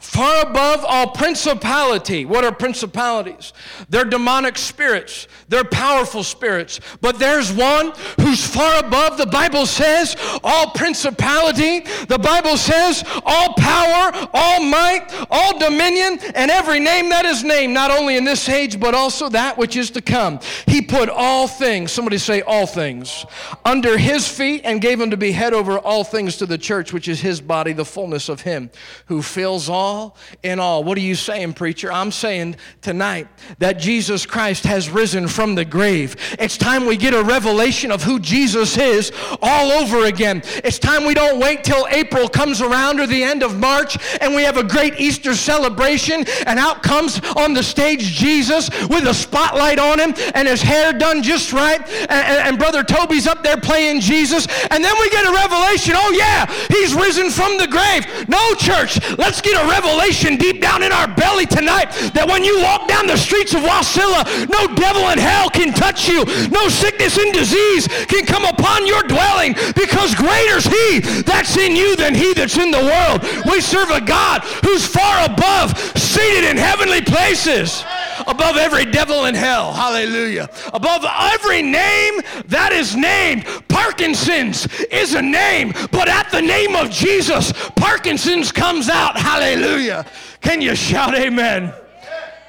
far 0.00 0.42
above 0.42 0.84
all 0.84 1.08
principality. 1.08 2.24
What 2.24 2.44
are 2.44 2.52
principalities? 2.52 3.52
They're 3.88 4.04
demonic 4.04 4.56
spirits, 4.56 5.28
they're 5.48 5.64
powerful 5.64 6.22
spirits. 6.22 6.80
But 7.00 7.18
there's 7.18 7.52
one 7.52 7.92
who's 8.20 8.46
far 8.46 8.78
above, 8.84 9.18
the 9.18 9.26
Bible 9.26 9.66
says, 9.66 10.16
all 10.44 10.70
principality. 10.70 11.80
The 12.08 12.18
Bible 12.18 12.56
says, 12.56 13.04
all 13.24 13.54
power, 13.54 14.28
all 14.32 14.60
might, 14.60 15.08
all 15.30 15.58
dominion, 15.58 16.20
and 16.34 16.50
every 16.50 16.80
name 16.80 17.08
that 17.10 17.24
is 17.24 17.42
named, 17.42 17.74
not 17.74 17.90
only 17.90 18.16
in 18.16 18.24
this 18.24 18.48
age, 18.48 18.78
but 18.78 18.94
also 18.94 19.28
that 19.30 19.58
which 19.58 19.76
is 19.76 19.90
to 19.90 20.00
come. 20.00 20.40
He 20.66 20.82
put 20.82 21.08
all 21.08 21.48
things, 21.48 21.92
somebody 21.92 22.18
say 22.18 22.42
all 22.42 22.66
things, 22.66 23.26
under 23.64 23.98
his 23.98 24.28
feet 24.28 24.62
and 24.64 24.80
gave 24.80 25.00
him 25.00 25.10
to 25.10 25.16
be 25.16 25.32
head 25.32 25.54
over 25.54 25.78
all 25.78 26.04
things 26.04 26.36
to 26.36 26.46
the 26.46 26.58
church, 26.58 26.92
which 26.92 27.08
is 27.08 27.20
his 27.20 27.40
body, 27.40 27.72
the 27.72 27.84
fullness 27.84 28.28
of 28.28 28.42
him 28.42 28.70
who 29.06 29.22
fills 29.22 29.68
all 29.68 29.87
all 29.88 30.16
in 30.42 30.60
all. 30.60 30.84
What 30.84 30.98
are 30.98 31.02
you 31.12 31.14
saying, 31.14 31.54
preacher? 31.54 31.90
I'm 31.90 32.12
saying 32.12 32.56
tonight 32.82 33.26
that 33.58 33.78
Jesus 33.78 34.26
Christ 34.26 34.64
has 34.64 34.90
risen 34.90 35.26
from 35.26 35.54
the 35.54 35.64
grave. 35.64 36.14
It's 36.38 36.58
time 36.58 36.84
we 36.84 36.98
get 36.98 37.14
a 37.14 37.22
revelation 37.22 37.90
of 37.90 38.02
who 38.02 38.20
Jesus 38.20 38.76
is 38.76 39.10
all 39.40 39.72
over 39.72 40.04
again. 40.04 40.42
It's 40.62 40.78
time 40.78 41.06
we 41.06 41.14
don't 41.14 41.40
wait 41.40 41.64
till 41.64 41.86
April 41.90 42.28
comes 42.28 42.60
around 42.60 43.00
or 43.00 43.06
the 43.06 43.22
end 43.22 43.42
of 43.42 43.58
March 43.58 43.96
and 44.20 44.34
we 44.34 44.42
have 44.42 44.58
a 44.58 44.62
great 44.62 45.00
Easter 45.00 45.34
celebration 45.34 46.26
and 46.46 46.58
out 46.58 46.82
comes 46.82 47.20
on 47.36 47.54
the 47.54 47.62
stage 47.62 48.02
Jesus 48.02 48.68
with 48.88 49.06
a 49.06 49.14
spotlight 49.14 49.78
on 49.78 49.98
him 49.98 50.14
and 50.34 50.46
his 50.46 50.60
hair 50.60 50.92
done 50.92 51.22
just 51.22 51.52
right 51.54 51.80
and, 51.80 52.10
and, 52.10 52.38
and 52.46 52.58
Brother 52.58 52.82
Toby's 52.82 53.26
up 53.26 53.42
there 53.42 53.56
playing 53.56 54.00
Jesus 54.00 54.46
and 54.70 54.84
then 54.84 54.94
we 55.00 55.08
get 55.08 55.26
a 55.26 55.32
revelation, 55.32 55.94
oh 55.96 56.12
yeah, 56.12 56.44
he's 56.68 56.94
risen 56.94 57.30
from 57.30 57.56
the 57.56 57.66
grave. 57.66 58.28
No, 58.28 58.54
church, 58.56 59.00
let's 59.16 59.40
get 59.40 59.56
a 59.56 59.64
revelation 59.64 59.77
revelation 59.78 60.36
deep 60.36 60.60
down 60.60 60.82
in 60.82 60.90
our 60.90 61.06
belly 61.14 61.46
tonight 61.46 61.86
that 62.10 62.26
when 62.26 62.42
you 62.42 62.58
walk 62.62 62.88
down 62.88 63.06
the 63.06 63.16
streets 63.16 63.54
of 63.54 63.62
Wasilla, 63.62 64.26
no 64.50 64.66
devil 64.74 65.10
in 65.10 65.18
hell 65.18 65.48
can 65.50 65.72
touch 65.72 66.08
you. 66.08 66.26
No 66.50 66.66
sickness 66.68 67.16
and 67.16 67.32
disease 67.32 67.86
can 68.10 68.26
come 68.26 68.44
upon 68.44 68.86
your 68.86 69.02
dwelling 69.06 69.54
because 69.78 70.18
greater 70.18 70.58
is 70.58 70.66
he 70.66 71.22
that's 71.22 71.56
in 71.56 71.76
you 71.76 71.94
than 71.94 72.14
he 72.14 72.34
that's 72.34 72.58
in 72.58 72.70
the 72.74 72.82
world. 72.82 73.22
We 73.46 73.60
serve 73.60 73.90
a 73.90 74.00
God 74.00 74.42
who's 74.66 74.84
far 74.84 75.24
above, 75.24 75.78
seated 75.94 76.50
in 76.50 76.56
heavenly 76.56 77.02
places 77.02 77.84
above 78.28 78.56
every 78.56 78.84
devil 78.84 79.24
in 79.24 79.34
hell. 79.34 79.72
Hallelujah. 79.72 80.48
Above 80.72 81.04
every 81.32 81.62
name 81.62 82.20
that 82.46 82.70
is 82.72 82.94
named. 82.94 83.44
Parkinson's 83.68 84.66
is 84.84 85.14
a 85.14 85.22
name, 85.22 85.72
but 85.90 86.08
at 86.08 86.30
the 86.30 86.42
name 86.42 86.76
of 86.76 86.90
Jesus, 86.90 87.52
Parkinson's 87.74 88.52
comes 88.52 88.88
out. 88.88 89.16
Hallelujah. 89.16 90.06
Can 90.40 90.60
you 90.60 90.76
shout 90.76 91.14
amen? 91.14 91.72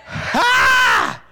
Ah! 0.08 1.24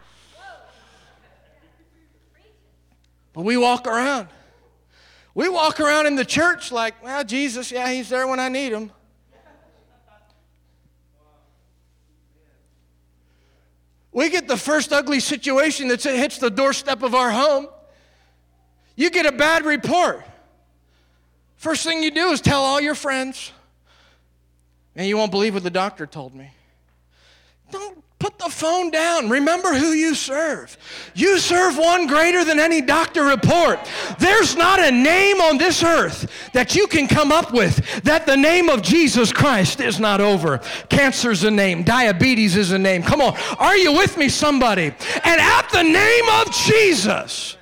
But 3.33 3.43
we 3.43 3.57
walk 3.57 3.85
around. 3.85 4.29
We 5.35 5.49
walk 5.49 5.79
around 5.79 6.07
in 6.07 6.15
the 6.15 6.25
church 6.25 6.71
like, 6.71 7.03
well, 7.03 7.23
Jesus, 7.23 7.71
yeah, 7.71 7.91
he's 7.91 8.09
there 8.09 8.27
when 8.27 8.39
I 8.39 8.49
need 8.49 8.71
him. 8.71 8.91
We 14.17 14.31
get 14.31 14.47
the 14.47 14.57
first 14.57 14.91
ugly 14.91 15.19
situation 15.19 15.89
that 15.89 16.01
hits 16.01 16.39
the 16.39 16.49
doorstep 16.49 17.03
of 17.03 17.13
our 17.13 17.29
home. 17.29 17.67
You 18.95 19.11
get 19.11 19.27
a 19.27 19.31
bad 19.31 19.63
report. 19.63 20.23
First 21.57 21.83
thing 21.83 22.01
you 22.01 22.09
do 22.09 22.31
is 22.31 22.41
tell 22.41 22.63
all 22.63 22.81
your 22.81 22.95
friends. 22.95 23.51
And 24.95 25.07
you 25.07 25.17
won't 25.17 25.29
believe 25.29 25.53
what 25.53 25.61
the 25.61 25.69
doctor 25.69 26.07
told 26.07 26.33
me. 26.33 26.49
Don't 27.69 28.03
Put 28.19 28.39
the 28.39 28.49
phone 28.49 28.89
down. 28.89 29.29
Remember 29.29 29.75
who 29.75 29.91
you 29.91 30.15
serve. 30.15 30.75
You 31.13 31.37
serve 31.37 31.77
one 31.77 32.07
greater 32.07 32.43
than 32.43 32.59
any 32.59 32.81
doctor 32.81 33.23
report. 33.23 33.79
There's 34.17 34.55
not 34.55 34.79
a 34.79 34.89
name 34.89 35.39
on 35.39 35.59
this 35.59 35.83
earth 35.83 36.31
that 36.53 36.75
you 36.75 36.87
can 36.87 37.07
come 37.07 37.31
up 37.31 37.53
with 37.53 38.03
that 38.03 38.25
the 38.25 38.35
name 38.35 38.69
of 38.69 38.81
Jesus 38.81 39.31
Christ 39.31 39.81
is 39.81 39.99
not 39.99 40.19
over. 40.19 40.57
Cancer's 40.89 41.43
a 41.43 41.51
name, 41.51 41.83
diabetes 41.83 42.55
is 42.55 42.71
a 42.71 42.79
name. 42.79 43.03
Come 43.03 43.21
on, 43.21 43.37
are 43.59 43.77
you 43.77 43.93
with 43.93 44.17
me, 44.17 44.29
somebody? 44.29 44.85
And 45.23 45.41
at 45.41 45.69
the 45.71 45.83
name 45.83 46.25
of 46.41 46.51
Jesus, 46.51 47.55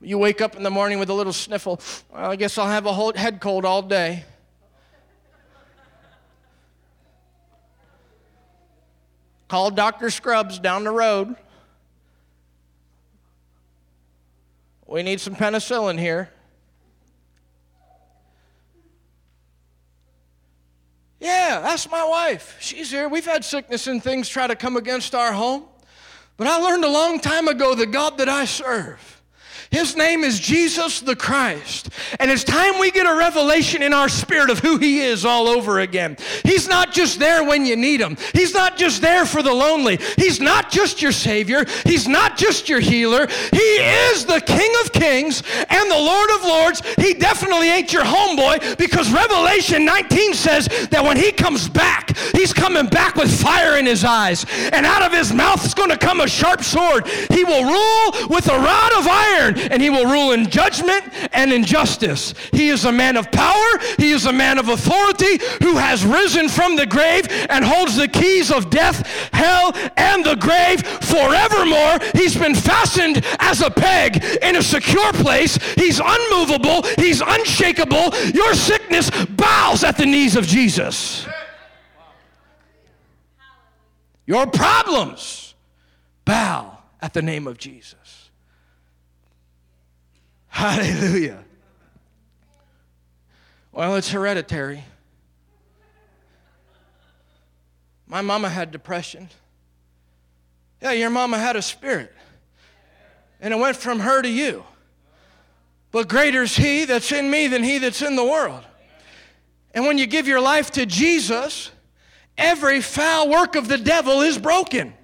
you 0.00 0.16
wake 0.16 0.40
up 0.40 0.54
in 0.54 0.62
the 0.62 0.70
morning 0.70 1.00
with 1.00 1.10
a 1.10 1.14
little 1.14 1.32
sniffle. 1.32 1.80
Well, 2.12 2.30
I 2.30 2.36
guess 2.36 2.56
I'll 2.56 2.68
have 2.68 2.86
a 2.86 2.92
whole 2.92 3.12
head 3.12 3.40
cold 3.40 3.64
all 3.64 3.82
day. 3.82 4.24
Called 9.50 9.74
Dr. 9.74 10.10
Scrubs 10.10 10.60
down 10.60 10.84
the 10.84 10.92
road. 10.92 11.34
We 14.86 15.02
need 15.02 15.20
some 15.20 15.34
penicillin 15.34 15.98
here. 15.98 16.30
Yeah, 21.18 21.58
that's 21.58 21.90
my 21.90 22.04
wife. 22.04 22.58
She's 22.60 22.92
here. 22.92 23.08
We've 23.08 23.26
had 23.26 23.44
sickness 23.44 23.88
and 23.88 24.00
things 24.00 24.28
try 24.28 24.46
to 24.46 24.54
come 24.54 24.76
against 24.76 25.16
our 25.16 25.32
home. 25.32 25.64
But 26.36 26.46
I 26.46 26.58
learned 26.58 26.84
a 26.84 26.88
long 26.88 27.18
time 27.18 27.48
ago 27.48 27.74
the 27.74 27.86
God 27.86 28.18
that 28.18 28.28
I 28.28 28.44
serve 28.44 29.19
his 29.70 29.94
name 29.94 30.24
is 30.24 30.40
Jesus 30.40 30.98
the 31.00 31.14
Christ. 31.14 31.90
And 32.18 32.28
it's 32.28 32.42
time 32.42 32.80
we 32.80 32.90
get 32.90 33.06
a 33.06 33.14
revelation 33.14 33.82
in 33.82 33.92
our 33.92 34.08
spirit 34.08 34.50
of 34.50 34.58
who 34.58 34.78
He 34.78 34.98
is 34.98 35.24
all 35.24 35.46
over 35.46 35.78
again. 35.78 36.16
He's 36.42 36.66
not 36.66 36.92
just 36.92 37.20
there 37.20 37.44
when 37.44 37.64
you 37.64 37.76
need 37.76 38.00
Him, 38.00 38.16
He's 38.34 38.52
not 38.52 38.76
just 38.76 39.00
there 39.00 39.24
for 39.24 39.44
the 39.44 39.54
lonely. 39.54 40.00
He's 40.16 40.40
not 40.40 40.72
just 40.72 41.00
your 41.00 41.12
Savior, 41.12 41.64
He's 41.84 42.08
not 42.08 42.36
just 42.36 42.68
your 42.68 42.80
healer. 42.80 43.28
He 43.28 43.58
is 43.58 44.26
the 44.26 44.40
King 44.40 44.72
of 44.82 44.92
Kings 44.92 45.44
and 45.68 45.90
the 45.90 45.94
Lord 45.94 46.30
of 46.30 46.42
Lords. 46.42 46.82
He 46.96 47.14
definitely 47.14 47.68
ain't 47.68 47.92
your 47.92 48.04
homeboy 48.04 48.76
because 48.76 49.12
Revelation 49.12 49.84
19 49.84 50.34
says 50.34 50.66
that 50.90 51.04
when 51.04 51.16
He 51.16 51.30
comes 51.30 51.68
back, 51.68 52.16
He's 52.34 52.52
coming 52.52 52.86
back 52.86 53.14
with 53.14 53.30
fire 53.30 53.78
in 53.78 53.86
His 53.86 54.02
eyes, 54.02 54.44
and 54.72 54.84
out 54.84 55.02
of 55.02 55.12
His 55.12 55.32
mouth 55.32 55.64
is 55.64 55.74
going 55.74 55.90
to 55.90 55.98
come 55.98 56.20
a 56.20 56.26
sharp 56.26 56.64
sword. 56.64 57.06
He 57.06 57.44
will 57.44 57.62
rule 57.62 58.28
with 58.28 58.48
a 58.48 58.58
rod 58.58 58.92
of 58.98 59.06
iron 59.06 59.59
and 59.70 59.82
he 59.82 59.90
will 59.90 60.06
rule 60.06 60.32
in 60.32 60.48
judgment 60.48 61.04
and 61.32 61.52
in 61.52 61.64
justice. 61.64 62.34
He 62.52 62.68
is 62.68 62.84
a 62.84 62.92
man 62.92 63.16
of 63.16 63.30
power, 63.30 63.78
he 63.98 64.10
is 64.10 64.26
a 64.26 64.32
man 64.32 64.58
of 64.58 64.68
authority 64.68 65.38
who 65.62 65.76
has 65.76 66.04
risen 66.04 66.48
from 66.48 66.76
the 66.76 66.86
grave 66.86 67.26
and 67.50 67.64
holds 67.64 67.96
the 67.96 68.08
keys 68.08 68.50
of 68.50 68.70
death, 68.70 69.06
hell, 69.32 69.72
and 69.96 70.24
the 70.24 70.36
grave 70.36 70.82
forevermore. 70.82 71.98
He's 72.14 72.36
been 72.36 72.54
fastened 72.54 73.24
as 73.38 73.60
a 73.60 73.70
peg 73.70 74.22
in 74.42 74.56
a 74.56 74.62
secure 74.62 75.12
place. 75.14 75.56
He's 75.74 76.00
unmovable, 76.02 76.82
he's 76.96 77.20
unshakable. 77.20 78.14
Your 78.34 78.54
sickness 78.54 79.10
bows 79.26 79.84
at 79.84 79.96
the 79.96 80.06
knees 80.06 80.36
of 80.36 80.46
Jesus. 80.46 81.26
Your 84.26 84.46
problems 84.46 85.54
bow 86.24 86.78
at 87.02 87.12
the 87.14 87.22
name 87.22 87.48
of 87.48 87.58
Jesus. 87.58 87.99
Hallelujah. 90.50 91.42
Well, 93.72 93.96
it's 93.96 94.10
hereditary. 94.10 94.84
My 98.06 98.20
mama 98.20 98.48
had 98.48 98.72
depression. 98.72 99.28
Yeah, 100.82 100.92
your 100.92 101.10
mama 101.10 101.38
had 101.38 101.56
a 101.56 101.62
spirit. 101.62 102.12
And 103.40 103.54
it 103.54 103.56
went 103.56 103.76
from 103.76 104.00
her 104.00 104.20
to 104.20 104.28
you. 104.28 104.64
But 105.92 106.08
greater 106.08 106.42
is 106.42 106.56
he 106.56 106.84
that's 106.84 107.10
in 107.12 107.30
me 107.30 107.46
than 107.46 107.62
he 107.62 107.78
that's 107.78 108.02
in 108.02 108.16
the 108.16 108.24
world. 108.24 108.64
And 109.72 109.86
when 109.86 109.98
you 109.98 110.06
give 110.06 110.26
your 110.26 110.40
life 110.40 110.72
to 110.72 110.84
Jesus, 110.84 111.70
every 112.36 112.80
foul 112.80 113.28
work 113.30 113.54
of 113.54 113.68
the 113.68 113.78
devil 113.78 114.20
is 114.20 114.36
broken. 114.36 114.94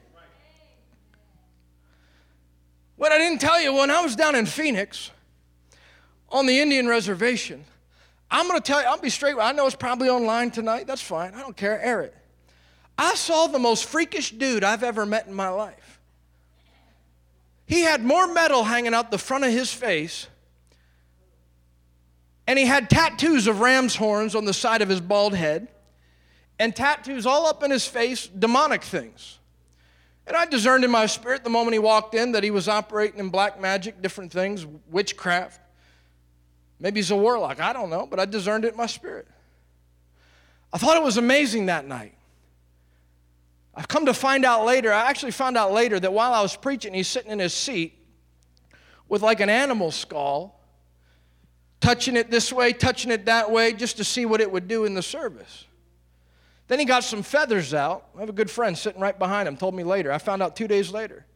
What 2.96 3.12
I 3.12 3.18
didn't 3.18 3.40
tell 3.40 3.60
you, 3.60 3.74
when 3.74 3.90
I 3.90 4.00
was 4.00 4.16
down 4.16 4.34
in 4.34 4.46
Phoenix, 4.46 5.10
on 6.30 6.46
the 6.46 6.58
Indian 6.58 6.86
reservation. 6.86 7.64
I'm 8.30 8.48
going 8.48 8.60
to 8.60 8.66
tell 8.66 8.80
you, 8.80 8.88
I'll 8.88 8.98
be 8.98 9.10
straight. 9.10 9.36
I 9.40 9.52
know 9.52 9.66
it's 9.66 9.76
probably 9.76 10.08
online 10.08 10.50
tonight. 10.50 10.86
That's 10.86 11.02
fine. 11.02 11.34
I 11.34 11.40
don't 11.40 11.56
care. 11.56 11.80
Air 11.80 12.02
it. 12.02 12.14
I 12.98 13.14
saw 13.14 13.46
the 13.46 13.58
most 13.58 13.84
freakish 13.84 14.30
dude 14.30 14.64
I've 14.64 14.82
ever 14.82 15.06
met 15.06 15.26
in 15.26 15.34
my 15.34 15.48
life. 15.48 16.00
He 17.66 17.82
had 17.82 18.04
more 18.04 18.26
metal 18.32 18.64
hanging 18.64 18.94
out 18.94 19.10
the 19.10 19.18
front 19.18 19.44
of 19.44 19.50
his 19.50 19.72
face, 19.72 20.28
and 22.46 22.58
he 22.58 22.64
had 22.64 22.88
tattoos 22.88 23.48
of 23.48 23.60
ram's 23.60 23.96
horns 23.96 24.34
on 24.34 24.44
the 24.44 24.54
side 24.54 24.82
of 24.82 24.88
his 24.88 25.00
bald 25.00 25.34
head, 25.34 25.68
and 26.58 26.74
tattoos 26.74 27.26
all 27.26 27.46
up 27.46 27.62
in 27.62 27.70
his 27.70 27.86
face, 27.86 28.26
demonic 28.26 28.82
things. 28.82 29.38
And 30.26 30.36
I 30.36 30.46
discerned 30.46 30.84
in 30.84 30.90
my 30.90 31.06
spirit 31.06 31.44
the 31.44 31.50
moment 31.50 31.74
he 31.74 31.78
walked 31.78 32.14
in 32.14 32.32
that 32.32 32.42
he 32.42 32.50
was 32.50 32.68
operating 32.68 33.20
in 33.20 33.28
black 33.28 33.60
magic, 33.60 34.00
different 34.00 34.32
things, 34.32 34.66
witchcraft. 34.90 35.60
Maybe 36.78 37.00
he's 37.00 37.10
a 37.10 37.16
warlock. 37.16 37.60
I 37.60 37.72
don't 37.72 37.90
know, 37.90 38.06
but 38.06 38.20
I 38.20 38.24
discerned 38.24 38.64
it 38.64 38.72
in 38.72 38.76
my 38.76 38.86
spirit. 38.86 39.26
I 40.72 40.78
thought 40.78 40.96
it 40.96 41.02
was 41.02 41.16
amazing 41.16 41.66
that 41.66 41.86
night. 41.86 42.14
I've 43.74 43.88
come 43.88 44.06
to 44.06 44.14
find 44.14 44.44
out 44.44 44.64
later, 44.64 44.92
I 44.92 45.08
actually 45.08 45.32
found 45.32 45.56
out 45.56 45.72
later 45.72 46.00
that 46.00 46.12
while 46.12 46.32
I 46.32 46.40
was 46.40 46.56
preaching, 46.56 46.94
he's 46.94 47.08
sitting 47.08 47.30
in 47.30 47.38
his 47.38 47.52
seat 47.52 47.98
with 49.08 49.22
like 49.22 49.40
an 49.40 49.50
animal 49.50 49.90
skull, 49.90 50.60
touching 51.80 52.16
it 52.16 52.30
this 52.30 52.52
way, 52.52 52.72
touching 52.72 53.10
it 53.10 53.26
that 53.26 53.50
way, 53.50 53.74
just 53.74 53.98
to 53.98 54.04
see 54.04 54.24
what 54.24 54.40
it 54.40 54.50
would 54.50 54.66
do 54.66 54.84
in 54.86 54.94
the 54.94 55.02
service. 55.02 55.66
Then 56.68 56.78
he 56.78 56.84
got 56.84 57.04
some 57.04 57.22
feathers 57.22 57.74
out. 57.74 58.06
I 58.16 58.20
have 58.20 58.28
a 58.28 58.32
good 58.32 58.50
friend 58.50 58.76
sitting 58.76 59.00
right 59.00 59.16
behind 59.16 59.46
him, 59.46 59.56
told 59.56 59.74
me 59.74 59.84
later. 59.84 60.10
I 60.10 60.18
found 60.18 60.42
out 60.42 60.56
two 60.56 60.66
days 60.66 60.90
later. 60.90 61.26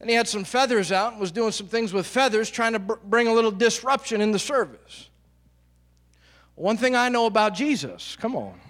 And 0.00 0.10
he 0.10 0.16
had 0.16 0.28
some 0.28 0.44
feathers 0.44 0.92
out 0.92 1.12
and 1.12 1.20
was 1.20 1.32
doing 1.32 1.52
some 1.52 1.68
things 1.68 1.92
with 1.92 2.06
feathers, 2.06 2.50
trying 2.50 2.74
to 2.74 2.78
br- 2.78 2.94
bring 3.04 3.28
a 3.28 3.32
little 3.32 3.50
disruption 3.50 4.20
in 4.20 4.30
the 4.30 4.38
service. 4.38 5.08
One 6.54 6.76
thing 6.76 6.94
I 6.94 7.08
know 7.08 7.26
about 7.26 7.54
Jesus, 7.54 8.16
come 8.16 8.36
on. 8.36 8.60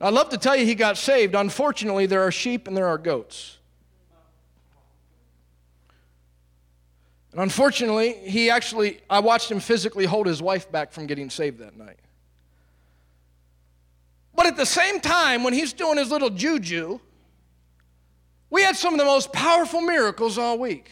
I'd 0.00 0.12
love 0.12 0.30
to 0.30 0.38
tell 0.38 0.56
you 0.56 0.66
he 0.66 0.74
got 0.74 0.98
saved. 0.98 1.34
Unfortunately, 1.34 2.06
there 2.06 2.22
are 2.22 2.32
sheep 2.32 2.66
and 2.66 2.76
there 2.76 2.88
are 2.88 2.98
goats. 2.98 3.58
And 7.30 7.40
unfortunately, 7.40 8.12
he 8.12 8.50
actually, 8.50 9.00
I 9.08 9.20
watched 9.20 9.50
him 9.50 9.60
physically 9.60 10.04
hold 10.04 10.26
his 10.26 10.42
wife 10.42 10.70
back 10.70 10.92
from 10.92 11.06
getting 11.06 11.30
saved 11.30 11.60
that 11.60 11.76
night. 11.76 11.98
But 14.34 14.46
at 14.46 14.56
the 14.56 14.66
same 14.66 15.00
time, 15.00 15.44
when 15.44 15.54
he's 15.54 15.72
doing 15.72 15.98
his 15.98 16.10
little 16.10 16.30
juju, 16.30 17.00
we 18.52 18.62
had 18.62 18.76
some 18.76 18.92
of 18.92 18.98
the 18.98 19.06
most 19.06 19.32
powerful 19.32 19.80
miracles 19.80 20.36
all 20.36 20.58
week. 20.58 20.90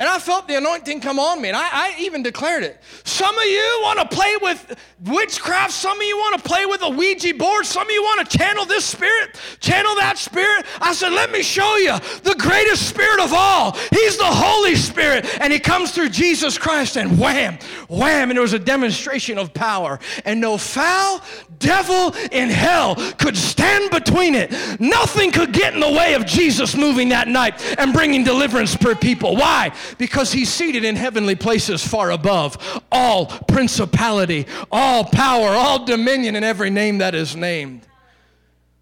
And 0.00 0.08
I 0.08 0.18
felt 0.18 0.48
the 0.48 0.56
anointing 0.56 1.02
come 1.02 1.18
on 1.18 1.42
me, 1.42 1.48
and 1.48 1.56
I, 1.56 1.68
I, 1.70 1.94
even 2.00 2.22
declared 2.22 2.64
it. 2.64 2.80
Some 3.04 3.36
of 3.36 3.44
you 3.44 3.78
want 3.82 4.00
to 4.00 4.16
play 4.16 4.34
with 4.40 4.76
witchcraft. 5.04 5.72
Some 5.72 5.98
of 5.98 6.02
you 6.02 6.16
want 6.16 6.42
to 6.42 6.48
play 6.48 6.64
with 6.64 6.80
a 6.82 6.88
Ouija 6.88 7.34
board. 7.34 7.66
Some 7.66 7.82
of 7.82 7.90
you 7.90 8.02
want 8.02 8.28
to 8.28 8.38
channel 8.38 8.64
this 8.64 8.86
spirit, 8.86 9.38
channel 9.60 9.94
that 9.96 10.16
spirit. 10.16 10.64
I 10.80 10.94
said, 10.94 11.12
let 11.12 11.30
me 11.30 11.42
show 11.42 11.76
you 11.76 11.98
the 12.22 12.34
greatest 12.38 12.88
spirit 12.88 13.20
of 13.20 13.34
all. 13.34 13.72
He's 13.90 14.16
the 14.16 14.24
Holy 14.24 14.74
Spirit, 14.74 15.26
and 15.38 15.52
He 15.52 15.58
comes 15.58 15.92
through 15.92 16.08
Jesus 16.08 16.56
Christ, 16.56 16.96
and 16.96 17.20
wham, 17.20 17.58
wham, 17.88 18.30
and 18.30 18.36
there 18.38 18.42
was 18.42 18.54
a 18.54 18.58
demonstration 18.58 19.36
of 19.36 19.52
power. 19.52 20.00
And 20.24 20.40
no 20.40 20.56
foul 20.56 21.22
devil 21.60 22.12
in 22.32 22.48
hell 22.48 22.96
could 23.18 23.36
stand 23.36 23.92
between 23.92 24.34
it. 24.34 24.50
Nothing 24.80 25.30
could 25.30 25.52
get 25.52 25.74
in 25.74 25.80
the 25.80 25.92
way 25.92 26.14
of 26.14 26.26
Jesus 26.26 26.76
moving 26.76 27.10
that 27.10 27.28
night 27.28 27.78
and 27.78 27.92
bringing 27.92 28.24
deliverance 28.24 28.76
per 28.76 28.96
people. 28.96 29.36
Why? 29.36 29.72
because 30.00 30.32
he's 30.32 30.48
seated 30.48 30.82
in 30.82 30.96
heavenly 30.96 31.34
places 31.34 31.86
far 31.86 32.10
above 32.10 32.82
all 32.90 33.26
principality, 33.26 34.46
all 34.72 35.04
power, 35.04 35.48
all 35.48 35.84
dominion, 35.84 36.36
and 36.36 36.44
every 36.44 36.70
name 36.70 36.98
that 36.98 37.14
is 37.14 37.36
named. 37.36 37.86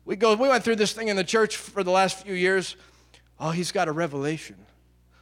We 0.04 0.16
go, 0.16 0.34
we 0.36 0.48
went 0.48 0.64
through 0.64 0.76
this 0.76 0.92
thing 0.92 1.08
in 1.08 1.16
the 1.16 1.24
church 1.24 1.56
for 1.56 1.82
the 1.82 1.90
last 1.90 2.24
few 2.24 2.34
years. 2.34 2.76
Oh, 3.38 3.50
he's 3.50 3.72
got 3.72 3.88
a 3.88 3.92
revelation. 3.92 4.56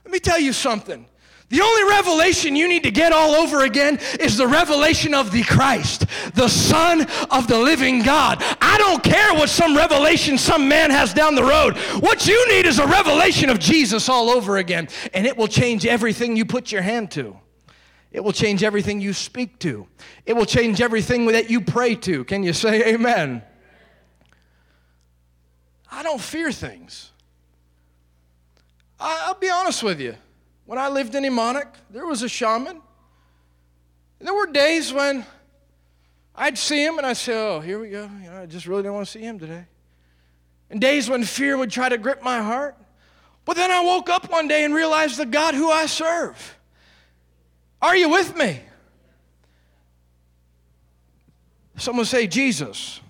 Let 0.04 0.12
me 0.12 0.18
tell 0.18 0.38
you 0.38 0.52
something. 0.52 1.06
The 1.48 1.60
only 1.60 1.84
revelation 1.84 2.56
you 2.56 2.66
need 2.66 2.82
to 2.82 2.90
get 2.90 3.12
all 3.12 3.36
over 3.36 3.62
again 3.62 4.00
is 4.18 4.36
the 4.36 4.48
revelation 4.48 5.14
of 5.14 5.30
the 5.30 5.44
Christ, 5.44 6.06
the 6.34 6.48
Son 6.48 7.06
of 7.30 7.46
the 7.46 7.56
living 7.58 8.02
God. 8.02 8.42
I 8.60 8.76
don't 8.78 9.02
care 9.02 9.32
what 9.32 9.48
some 9.48 9.76
revelation 9.76 10.38
some 10.38 10.68
man 10.68 10.90
has 10.90 11.14
down 11.14 11.36
the 11.36 11.44
road. 11.44 11.76
What 12.00 12.26
you 12.26 12.48
need 12.48 12.66
is 12.66 12.80
a 12.80 12.86
revelation 12.86 13.48
of 13.48 13.60
Jesus 13.60 14.08
all 14.08 14.28
over 14.28 14.56
again, 14.56 14.88
and 15.14 15.24
it 15.24 15.36
will 15.36 15.46
change 15.46 15.86
everything 15.86 16.36
you 16.36 16.44
put 16.44 16.72
your 16.72 16.82
hand 16.82 17.12
to. 17.12 17.38
It 18.10 18.24
will 18.24 18.32
change 18.32 18.64
everything 18.64 19.00
you 19.00 19.12
speak 19.12 19.60
to. 19.60 19.86
It 20.24 20.34
will 20.34 20.46
change 20.46 20.80
everything 20.80 21.26
that 21.26 21.48
you 21.48 21.60
pray 21.60 21.94
to. 21.96 22.24
Can 22.24 22.42
you 22.42 22.54
say 22.54 22.94
amen? 22.94 23.42
I 25.92 26.02
don't 26.02 26.20
fear 26.20 26.50
things. 26.50 27.12
I'll 28.98 29.34
be 29.34 29.50
honest 29.50 29.84
with 29.84 30.00
you. 30.00 30.16
When 30.66 30.80
I 30.80 30.88
lived 30.88 31.14
in 31.14 31.22
Emmonak, 31.22 31.68
there 31.90 32.06
was 32.06 32.22
a 32.22 32.28
shaman. 32.28 32.82
And 34.18 34.26
there 34.26 34.34
were 34.34 34.46
days 34.46 34.92
when 34.92 35.24
I'd 36.34 36.58
see 36.58 36.84
him 36.84 36.98
and 36.98 37.06
I'd 37.06 37.16
say, 37.16 37.34
Oh, 37.34 37.60
here 37.60 37.78
we 37.78 37.88
go. 37.88 38.10
You 38.22 38.30
know, 38.30 38.42
I 38.42 38.46
just 38.46 38.66
really 38.66 38.82
don't 38.82 38.94
want 38.94 39.06
to 39.06 39.12
see 39.12 39.20
him 39.20 39.38
today. 39.38 39.66
And 40.68 40.80
days 40.80 41.08
when 41.08 41.22
fear 41.22 41.56
would 41.56 41.70
try 41.70 41.88
to 41.88 41.96
grip 41.96 42.22
my 42.22 42.42
heart. 42.42 42.76
But 43.44 43.56
then 43.56 43.70
I 43.70 43.84
woke 43.84 44.10
up 44.10 44.28
one 44.28 44.48
day 44.48 44.64
and 44.64 44.74
realized 44.74 45.18
the 45.18 45.26
God 45.26 45.54
who 45.54 45.70
I 45.70 45.86
serve. 45.86 46.58
Are 47.80 47.96
you 47.96 48.08
with 48.08 48.36
me? 48.36 48.60
Someone 51.76 52.06
say, 52.06 52.26
Jesus, 52.26 53.00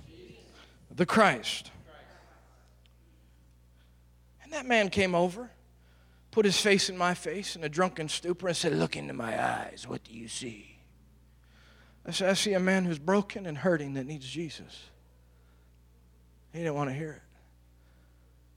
the 0.95 1.07
Christ. 1.07 1.71
And 4.45 4.53
that 4.53 4.67
man 4.67 4.91
came 4.91 5.15
over 5.15 5.51
put 6.37 6.45
his 6.45 6.61
face 6.61 6.91
in 6.91 6.99
my 6.99 7.15
face 7.15 7.57
in 7.57 7.65
a 7.65 7.69
drunken 7.69 8.11
stupor 8.11 8.49
and 8.49 8.55
said, 8.55 8.75
Look 8.75 8.95
into 8.95 9.15
my 9.15 9.43
eyes. 9.43 9.87
What 9.89 10.05
do 10.05 10.13
you 10.13 10.29
see? 10.29 10.77
I 12.05 12.11
said, 12.11 12.29
I 12.29 12.35
see 12.35 12.53
a 12.53 12.61
man 12.61 12.85
who's 12.85 12.99
broken 12.99 13.47
and 13.47 13.57
hurting 13.57 13.95
that 13.95 14.05
needs 14.05 14.29
Jesus. 14.29 14.91
He 16.53 16.59
didn't 16.59 16.75
want 16.75 16.91
to 16.91 16.95
hear 16.95 17.13
it. 17.13 17.23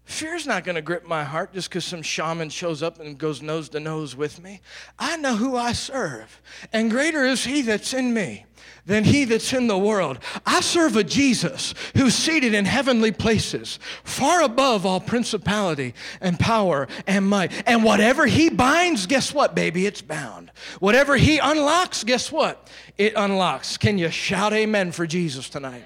Fear's 0.09 0.47
not 0.47 0.63
going 0.63 0.75
to 0.75 0.81
grip 0.81 1.05
my 1.05 1.23
heart 1.23 1.53
just 1.53 1.69
because 1.69 1.85
some 1.85 2.01
shaman 2.01 2.49
shows 2.49 2.81
up 2.81 2.99
and 2.99 3.15
goes 3.15 3.43
nose 3.43 3.69
to 3.69 3.79
nose 3.79 4.15
with 4.15 4.41
me. 4.41 4.59
I 4.97 5.17
know 5.17 5.35
who 5.35 5.55
I 5.55 5.71
serve, 5.71 6.41
and 6.73 6.89
greater 6.89 7.23
is 7.23 7.45
he 7.45 7.61
that's 7.61 7.93
in 7.93 8.11
me 8.11 8.47
than 8.87 9.03
he 9.03 9.23
that's 9.25 9.53
in 9.53 9.67
the 9.67 9.77
world. 9.77 10.17
I 10.47 10.61
serve 10.61 10.95
a 10.95 11.03
Jesus 11.03 11.75
who's 11.95 12.15
seated 12.15 12.55
in 12.55 12.65
heavenly 12.65 13.11
places, 13.11 13.77
far 14.03 14.41
above 14.41 14.83
all 14.83 14.99
principality 14.99 15.93
and 16.19 16.39
power 16.39 16.87
and 17.05 17.27
might. 17.27 17.51
And 17.67 17.83
whatever 17.83 18.25
he 18.25 18.49
binds, 18.49 19.05
guess 19.05 19.31
what, 19.31 19.53
baby? 19.53 19.85
It's 19.85 20.01
bound. 20.01 20.51
Whatever 20.79 21.17
he 21.17 21.37
unlocks, 21.37 22.03
guess 22.03 22.31
what? 22.31 22.67
It 22.97 23.13
unlocks. 23.15 23.77
Can 23.77 23.99
you 23.99 24.09
shout 24.09 24.53
amen 24.53 24.91
for 24.91 25.05
Jesus 25.05 25.49
tonight? 25.49 25.85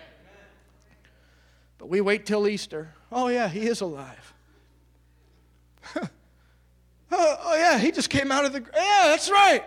But 1.77 1.89
we 1.89 1.99
wait 1.99 2.25
till 2.25 2.47
Easter. 2.47 2.93
Oh, 3.13 3.27
yeah, 3.27 3.47
he 3.47 3.67
is 3.67 3.81
alive. 3.81 4.33
oh, 5.95 6.07
oh, 7.11 7.55
yeah, 7.55 7.77
he 7.77 7.91
just 7.91 8.09
came 8.09 8.31
out 8.31 8.45
of 8.45 8.53
the. 8.53 8.59
Yeah, 8.59 9.03
that's 9.07 9.29
right. 9.29 9.63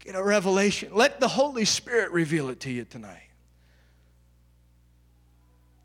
Get 0.00 0.16
a 0.16 0.22
revelation. 0.22 0.90
Let 0.92 1.20
the 1.20 1.28
Holy 1.28 1.64
Spirit 1.64 2.10
reveal 2.10 2.48
it 2.48 2.60
to 2.60 2.70
you 2.70 2.84
tonight. 2.84 3.22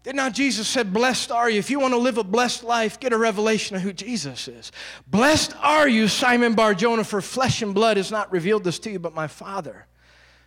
Did 0.04 0.16
not 0.16 0.34
Jesus 0.34 0.68
said, 0.68 0.92
Blessed 0.92 1.32
are 1.32 1.50
you. 1.50 1.60
If 1.60 1.70
you 1.70 1.80
want 1.80 1.94
to 1.94 2.00
live 2.00 2.18
a 2.18 2.24
blessed 2.24 2.64
life, 2.64 3.00
get 3.00 3.14
a 3.14 3.18
revelation 3.18 3.76
of 3.76 3.84
who 3.84 3.94
Jesus 3.94 4.48
is. 4.48 4.72
Blessed 5.06 5.56
are 5.62 5.88
you, 5.88 6.08
Simon 6.08 6.56
Bar 6.56 6.74
Jonah, 6.74 7.04
for 7.04 7.22
flesh 7.22 7.62
and 7.62 7.76
blood 7.76 7.98
has 7.98 8.10
not 8.10 8.32
revealed 8.32 8.64
this 8.64 8.80
to 8.80 8.92
you, 8.92 8.98
but 8.98 9.14
my 9.14 9.28
Father 9.28 9.86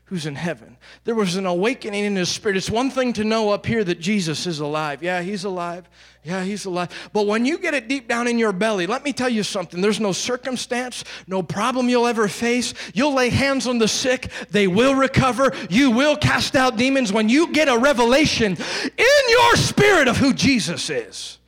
who's 0.06 0.26
in 0.26 0.34
heaven. 0.34 0.76
There 1.04 1.14
was 1.14 1.36
an 1.36 1.46
awakening 1.46 2.04
in 2.04 2.16
his 2.16 2.28
spirit. 2.28 2.58
It's 2.58 2.68
one 2.68 2.90
thing 2.90 3.14
to 3.14 3.24
know 3.24 3.50
up 3.50 3.64
here 3.64 3.82
that 3.84 4.00
Jesus 4.00 4.46
is 4.46 4.60
alive. 4.60 5.02
Yeah, 5.02 5.22
he's 5.22 5.44
alive. 5.44 5.88
Yeah, 6.22 6.44
he's 6.44 6.66
alive. 6.66 6.90
But 7.12 7.26
when 7.26 7.46
you 7.46 7.58
get 7.58 7.72
it 7.74 7.88
deep 7.88 8.06
down 8.06 8.28
in 8.28 8.38
your 8.38 8.52
belly, 8.52 8.86
let 8.86 9.02
me 9.02 9.12
tell 9.12 9.30
you 9.30 9.42
something. 9.42 9.80
There's 9.80 10.00
no 10.00 10.12
circumstance, 10.12 11.04
no 11.26 11.42
problem 11.42 11.88
you'll 11.88 12.06
ever 12.06 12.28
face. 12.28 12.74
You'll 12.92 13.14
lay 13.14 13.30
hands 13.30 13.66
on 13.66 13.78
the 13.78 13.88
sick, 13.88 14.30
they 14.50 14.66
will 14.66 14.94
recover. 14.94 15.52
You 15.70 15.90
will 15.90 16.16
cast 16.16 16.54
out 16.54 16.76
demons 16.76 17.12
when 17.12 17.28
you 17.28 17.52
get 17.52 17.68
a 17.68 17.78
revelation 17.78 18.56
in 18.56 19.28
your 19.28 19.56
spirit 19.56 20.08
of 20.08 20.18
who 20.18 20.34
Jesus 20.34 20.90
is. 20.90 21.38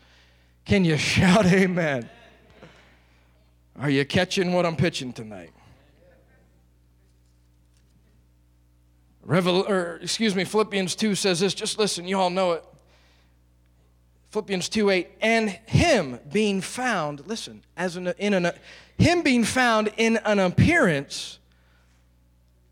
Can 0.65 0.85
you 0.85 0.97
shout 0.97 1.47
amen? 1.47 2.09
Are 3.79 3.91
you 3.91 4.05
catching 4.07 4.53
what 4.53 4.65
I'm 4.65 4.77
pitching 4.77 5.13
tonight? 5.13 5.53
Revel, 9.27 9.67
or 9.69 9.99
excuse 10.01 10.37
me, 10.37 10.45
Philippians 10.45 10.95
2 10.95 11.17
says 11.17 11.41
this. 11.41 11.53
Just 11.53 11.81
listen, 11.81 12.07
you 12.07 12.19
all 12.19 12.31
know 12.31 12.53
it. 12.53 12.65
Philippians 14.31 14.69
2 14.69 14.91
8, 14.91 15.09
and 15.21 15.51
him 15.67 16.21
being 16.33 16.61
found, 16.61 17.27
listen, 17.27 17.63
as 17.77 17.97
an, 17.97 18.09
in 18.19 18.35
an, 18.35 18.53
him 18.99 19.23
being 19.23 19.43
found 19.43 19.91
in 19.97 20.19
an 20.19 20.39
appearance 20.39 21.41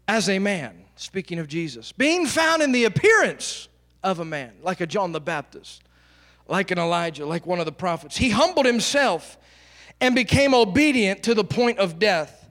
as 0.07 0.29
a 0.29 0.39
man, 0.39 0.85
speaking 0.95 1.39
of 1.39 1.49
Jesus, 1.49 1.91
being 1.91 2.27
found 2.27 2.63
in 2.63 2.71
the 2.71 2.85
appearance 2.85 3.69
of 4.05 4.21
a 4.21 4.25
man, 4.25 4.53
like 4.63 4.81
a 4.81 4.87
John 4.87 5.11
the 5.13 5.21
Baptist, 5.21 5.83
like 6.47 6.71
an 6.71 6.79
Elijah, 6.79 7.27
like 7.27 7.47
one 7.47 7.59
of 7.59 7.67
the 7.67 7.73
prophets. 7.73 8.17
He 8.17 8.31
humbled 8.31 8.67
himself 8.67 9.39
and 10.01 10.15
became 10.15 10.55
obedient 10.55 11.23
to 11.25 11.35
the 11.35 11.45
point 11.45 11.79
of 11.79 11.99
death 11.99 12.44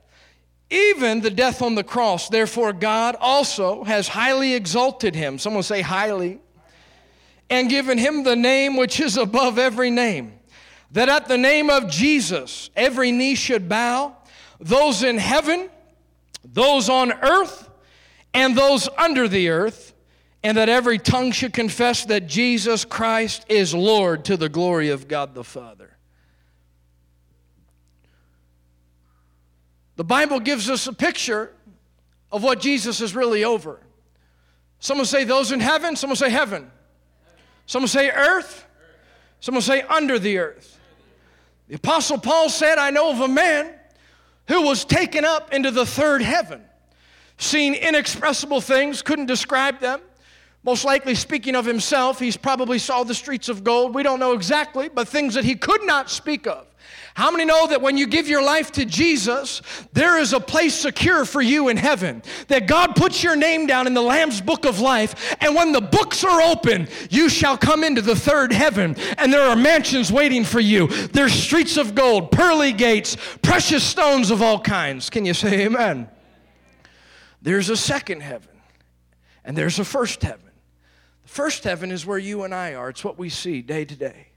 even 0.74 1.20
the 1.20 1.30
death 1.30 1.62
on 1.62 1.74
the 1.74 1.84
cross. 1.84 2.28
Therefore, 2.28 2.72
God 2.72 3.16
also 3.20 3.84
has 3.84 4.08
highly 4.08 4.54
exalted 4.54 5.14
him. 5.14 5.38
Someone 5.38 5.62
say, 5.62 5.80
highly. 5.80 6.40
And 7.48 7.70
given 7.70 7.98
him 7.98 8.24
the 8.24 8.36
name 8.36 8.76
which 8.76 8.98
is 9.00 9.16
above 9.16 9.58
every 9.58 9.90
name, 9.90 10.32
that 10.90 11.08
at 11.08 11.28
the 11.28 11.38
name 11.38 11.70
of 11.70 11.90
Jesus 11.90 12.70
every 12.74 13.12
knee 13.12 13.34
should 13.34 13.68
bow, 13.68 14.16
those 14.58 15.02
in 15.02 15.18
heaven, 15.18 15.68
those 16.44 16.88
on 16.88 17.12
earth, 17.12 17.70
and 18.32 18.56
those 18.56 18.88
under 18.98 19.28
the 19.28 19.50
earth, 19.50 19.94
and 20.42 20.56
that 20.56 20.68
every 20.68 20.98
tongue 20.98 21.32
should 21.32 21.52
confess 21.52 22.04
that 22.06 22.26
Jesus 22.26 22.84
Christ 22.84 23.44
is 23.48 23.74
Lord 23.74 24.24
to 24.26 24.36
the 24.36 24.48
glory 24.48 24.90
of 24.90 25.08
God 25.08 25.34
the 25.34 25.44
Father. 25.44 25.93
The 29.96 30.04
Bible 30.04 30.40
gives 30.40 30.68
us 30.68 30.86
a 30.86 30.92
picture 30.92 31.52
of 32.32 32.42
what 32.42 32.60
Jesus 32.60 33.00
is 33.00 33.14
really 33.14 33.44
over. 33.44 33.80
Someone 34.80 35.06
say 35.06 35.24
those 35.24 35.52
in 35.52 35.60
heaven, 35.60 35.96
someone 35.96 36.16
say 36.16 36.30
heaven. 36.30 36.70
Someone 37.66 37.88
say 37.88 38.10
earth, 38.10 38.66
someone 39.40 39.62
say 39.62 39.82
under 39.82 40.18
the 40.18 40.38
earth. 40.38 40.78
The 41.68 41.76
Apostle 41.76 42.18
Paul 42.18 42.50
said, 42.50 42.76
I 42.76 42.90
know 42.90 43.10
of 43.10 43.20
a 43.20 43.28
man 43.28 43.72
who 44.48 44.62
was 44.62 44.84
taken 44.84 45.24
up 45.24 45.54
into 45.54 45.70
the 45.70 45.86
third 45.86 46.20
heaven, 46.20 46.62
seen 47.38 47.72
inexpressible 47.74 48.60
things, 48.60 49.00
couldn't 49.00 49.26
describe 49.26 49.80
them. 49.80 50.00
Most 50.62 50.84
likely, 50.84 51.14
speaking 51.14 51.54
of 51.56 51.64
himself, 51.64 52.18
he's 52.18 52.36
probably 52.36 52.78
saw 52.78 53.04
the 53.04 53.14
streets 53.14 53.48
of 53.48 53.64
gold. 53.64 53.94
We 53.94 54.02
don't 54.02 54.18
know 54.18 54.32
exactly, 54.32 54.88
but 54.88 55.08
things 55.08 55.34
that 55.34 55.44
he 55.44 55.54
could 55.54 55.84
not 55.84 56.10
speak 56.10 56.46
of. 56.46 56.66
How 57.14 57.30
many 57.30 57.44
know 57.44 57.68
that 57.68 57.80
when 57.80 57.96
you 57.96 58.08
give 58.08 58.26
your 58.26 58.42
life 58.42 58.72
to 58.72 58.84
Jesus, 58.84 59.62
there 59.92 60.18
is 60.18 60.32
a 60.32 60.40
place 60.40 60.74
secure 60.74 61.24
for 61.24 61.40
you 61.40 61.68
in 61.68 61.76
heaven? 61.76 62.24
That 62.48 62.66
God 62.66 62.96
puts 62.96 63.22
your 63.22 63.36
name 63.36 63.66
down 63.66 63.86
in 63.86 63.94
the 63.94 64.02
Lamb's 64.02 64.40
book 64.40 64.64
of 64.64 64.80
life, 64.80 65.36
and 65.40 65.54
when 65.54 65.70
the 65.70 65.80
books 65.80 66.24
are 66.24 66.42
open, 66.42 66.88
you 67.10 67.28
shall 67.28 67.56
come 67.56 67.84
into 67.84 68.02
the 68.02 68.16
third 68.16 68.52
heaven, 68.52 68.96
and 69.16 69.32
there 69.32 69.46
are 69.46 69.54
mansions 69.54 70.10
waiting 70.10 70.42
for 70.42 70.58
you. 70.58 70.88
There's 70.88 71.32
streets 71.32 71.76
of 71.76 71.94
gold, 71.94 72.32
pearly 72.32 72.72
gates, 72.72 73.16
precious 73.42 73.84
stones 73.84 74.32
of 74.32 74.42
all 74.42 74.58
kinds. 74.58 75.08
Can 75.08 75.24
you 75.24 75.34
say 75.34 75.66
amen? 75.66 76.08
There's 77.42 77.70
a 77.70 77.76
second 77.76 78.22
heaven, 78.22 78.56
and 79.44 79.56
there's 79.56 79.78
a 79.78 79.84
first 79.84 80.20
heaven. 80.20 80.50
The 81.22 81.28
first 81.28 81.62
heaven 81.62 81.92
is 81.92 82.04
where 82.04 82.18
you 82.18 82.42
and 82.42 82.52
I 82.52 82.74
are, 82.74 82.88
it's 82.88 83.04
what 83.04 83.20
we 83.20 83.28
see 83.28 83.62
day 83.62 83.84
to 83.84 83.94
day. 83.94 84.33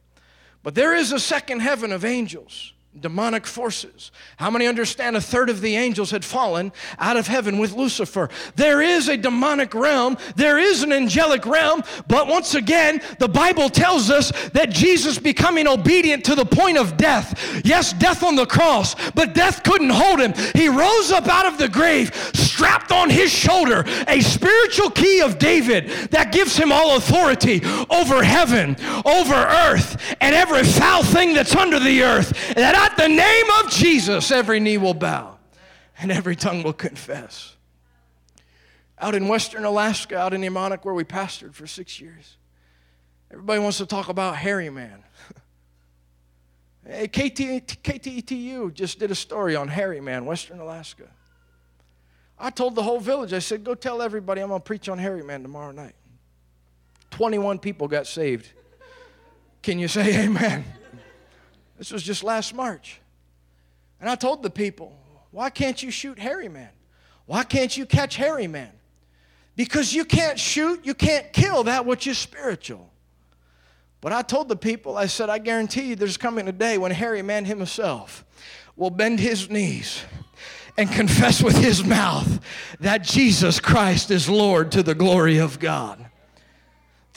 But 0.63 0.75
there 0.75 0.95
is 0.95 1.11
a 1.11 1.19
second 1.19 1.61
heaven 1.61 1.91
of 1.91 2.03
angels 2.03 2.73
demonic 3.01 3.45
forces. 3.45 4.11
How 4.37 4.49
many 4.49 4.67
understand 4.67 5.15
a 5.15 5.21
third 5.21 5.49
of 5.49 5.61
the 5.61 5.75
angels 5.75 6.11
had 6.11 6.25
fallen 6.25 6.71
out 6.99 7.17
of 7.17 7.27
heaven 7.27 7.57
with 7.57 7.73
Lucifer? 7.73 8.29
There 8.55 8.81
is 8.81 9.07
a 9.07 9.17
demonic 9.17 9.73
realm, 9.73 10.17
there 10.35 10.57
is 10.57 10.83
an 10.83 10.91
angelic 10.91 11.45
realm, 11.45 11.83
but 12.07 12.27
once 12.27 12.55
again, 12.55 13.01
the 13.19 13.27
Bible 13.27 13.69
tells 13.69 14.09
us 14.09 14.31
that 14.49 14.69
Jesus 14.69 15.17
becoming 15.17 15.67
obedient 15.67 16.25
to 16.25 16.35
the 16.35 16.45
point 16.45 16.77
of 16.77 16.97
death. 16.97 17.61
Yes, 17.63 17.93
death 17.93 18.23
on 18.23 18.35
the 18.35 18.45
cross, 18.45 18.95
but 19.11 19.33
death 19.33 19.63
couldn't 19.63 19.89
hold 19.89 20.19
him. 20.19 20.33
He 20.55 20.67
rose 20.67 21.11
up 21.11 21.27
out 21.27 21.45
of 21.45 21.57
the 21.57 21.69
grave, 21.69 22.13
strapped 22.33 22.91
on 22.91 23.09
his 23.09 23.31
shoulder 23.31 23.83
a 24.07 24.21
spiritual 24.21 24.89
key 24.89 25.21
of 25.21 25.37
David 25.37 25.89
that 26.11 26.31
gives 26.31 26.55
him 26.57 26.71
all 26.71 26.97
authority 26.97 27.61
over 27.89 28.23
heaven, 28.23 28.75
over 29.05 29.35
earth, 29.35 30.15
and 30.21 30.35
every 30.35 30.63
foul 30.63 31.03
thing 31.03 31.33
that's 31.33 31.55
under 31.55 31.79
the 31.79 32.03
earth. 32.03 32.55
That 32.55 32.75
at 32.87 32.95
the 32.97 33.07
name 33.07 33.45
of 33.59 33.71
Jesus, 33.71 34.31
every 34.31 34.59
knee 34.59 34.77
will 34.77 34.93
bow 34.93 35.37
and 35.99 36.11
every 36.11 36.35
tongue 36.35 36.63
will 36.63 36.73
confess. 36.73 37.55
Out 38.99 39.13
in 39.13 39.27
western 39.27 39.65
Alaska, 39.65 40.17
out 40.17 40.33
in 40.33 40.41
Emmonak, 40.41 40.85
where 40.85 40.93
we 40.93 41.03
pastored 41.03 41.53
for 41.53 41.67
six 41.67 41.99
years, 41.99 42.37
everybody 43.29 43.59
wants 43.59 43.77
to 43.79 43.85
talk 43.85 44.09
about 44.09 44.37
Hairy 44.37 44.69
Man. 44.69 45.03
KT, 46.85 47.67
KTETU 47.83 48.73
just 48.73 48.99
did 48.99 49.11
a 49.11 49.15
story 49.15 49.55
on 49.55 49.67
Hairy 49.67 49.99
Man, 49.99 50.25
western 50.25 50.59
Alaska. 50.59 51.09
I 52.39 52.51
told 52.51 52.75
the 52.75 52.83
whole 52.83 52.99
village, 52.99 53.33
I 53.33 53.39
said, 53.39 53.63
go 53.63 53.75
tell 53.75 54.01
everybody 54.01 54.41
I'm 54.41 54.47
going 54.47 54.61
to 54.61 54.63
preach 54.63 54.87
on 54.87 54.97
Hairy 54.97 55.23
Man 55.23 55.41
tomorrow 55.41 55.71
night. 55.71 55.95
21 57.11 57.59
people 57.59 57.87
got 57.87 58.07
saved. 58.07 58.49
Can 59.61 59.77
you 59.77 59.87
say 59.89 60.23
amen? 60.25 60.63
This 61.77 61.91
was 61.91 62.03
just 62.03 62.23
last 62.23 62.53
March. 62.53 62.99
And 63.99 64.09
I 64.09 64.15
told 64.15 64.43
the 64.43 64.49
people, 64.49 64.97
why 65.31 65.49
can't 65.49 65.81
you 65.81 65.91
shoot 65.91 66.19
Hairy 66.19 66.49
Man? 66.49 66.69
Why 67.25 67.43
can't 67.43 67.75
you 67.75 67.85
catch 67.85 68.15
Hairy 68.15 68.47
Man? 68.47 68.71
Because 69.55 69.93
you 69.93 70.05
can't 70.05 70.39
shoot, 70.39 70.85
you 70.85 70.93
can't 70.93 71.31
kill 71.33 71.63
that 71.63 71.85
which 71.85 72.07
is 72.07 72.17
spiritual. 72.17 72.91
But 74.01 74.13
I 74.13 74.21
told 74.21 74.49
the 74.49 74.55
people, 74.55 74.97
I 74.97 75.07
said, 75.07 75.29
I 75.29 75.39
guarantee 75.39 75.89
you 75.89 75.95
there's 75.95 76.17
coming 76.17 76.47
a 76.47 76.51
day 76.51 76.77
when 76.77 76.91
Hairy 76.91 77.23
Man 77.23 77.45
himself 77.45 78.23
will 78.75 78.91
bend 78.91 79.19
his 79.19 79.49
knees 79.49 80.01
and 80.77 80.91
confess 80.91 81.41
with 81.41 81.57
his 81.57 81.83
mouth 81.83 82.39
that 82.79 83.01
Jesus 83.01 83.59
Christ 83.59 84.11
is 84.11 84.29
Lord 84.29 84.71
to 84.73 84.83
the 84.83 84.93
glory 84.93 85.39
of 85.39 85.59
God. 85.59 86.06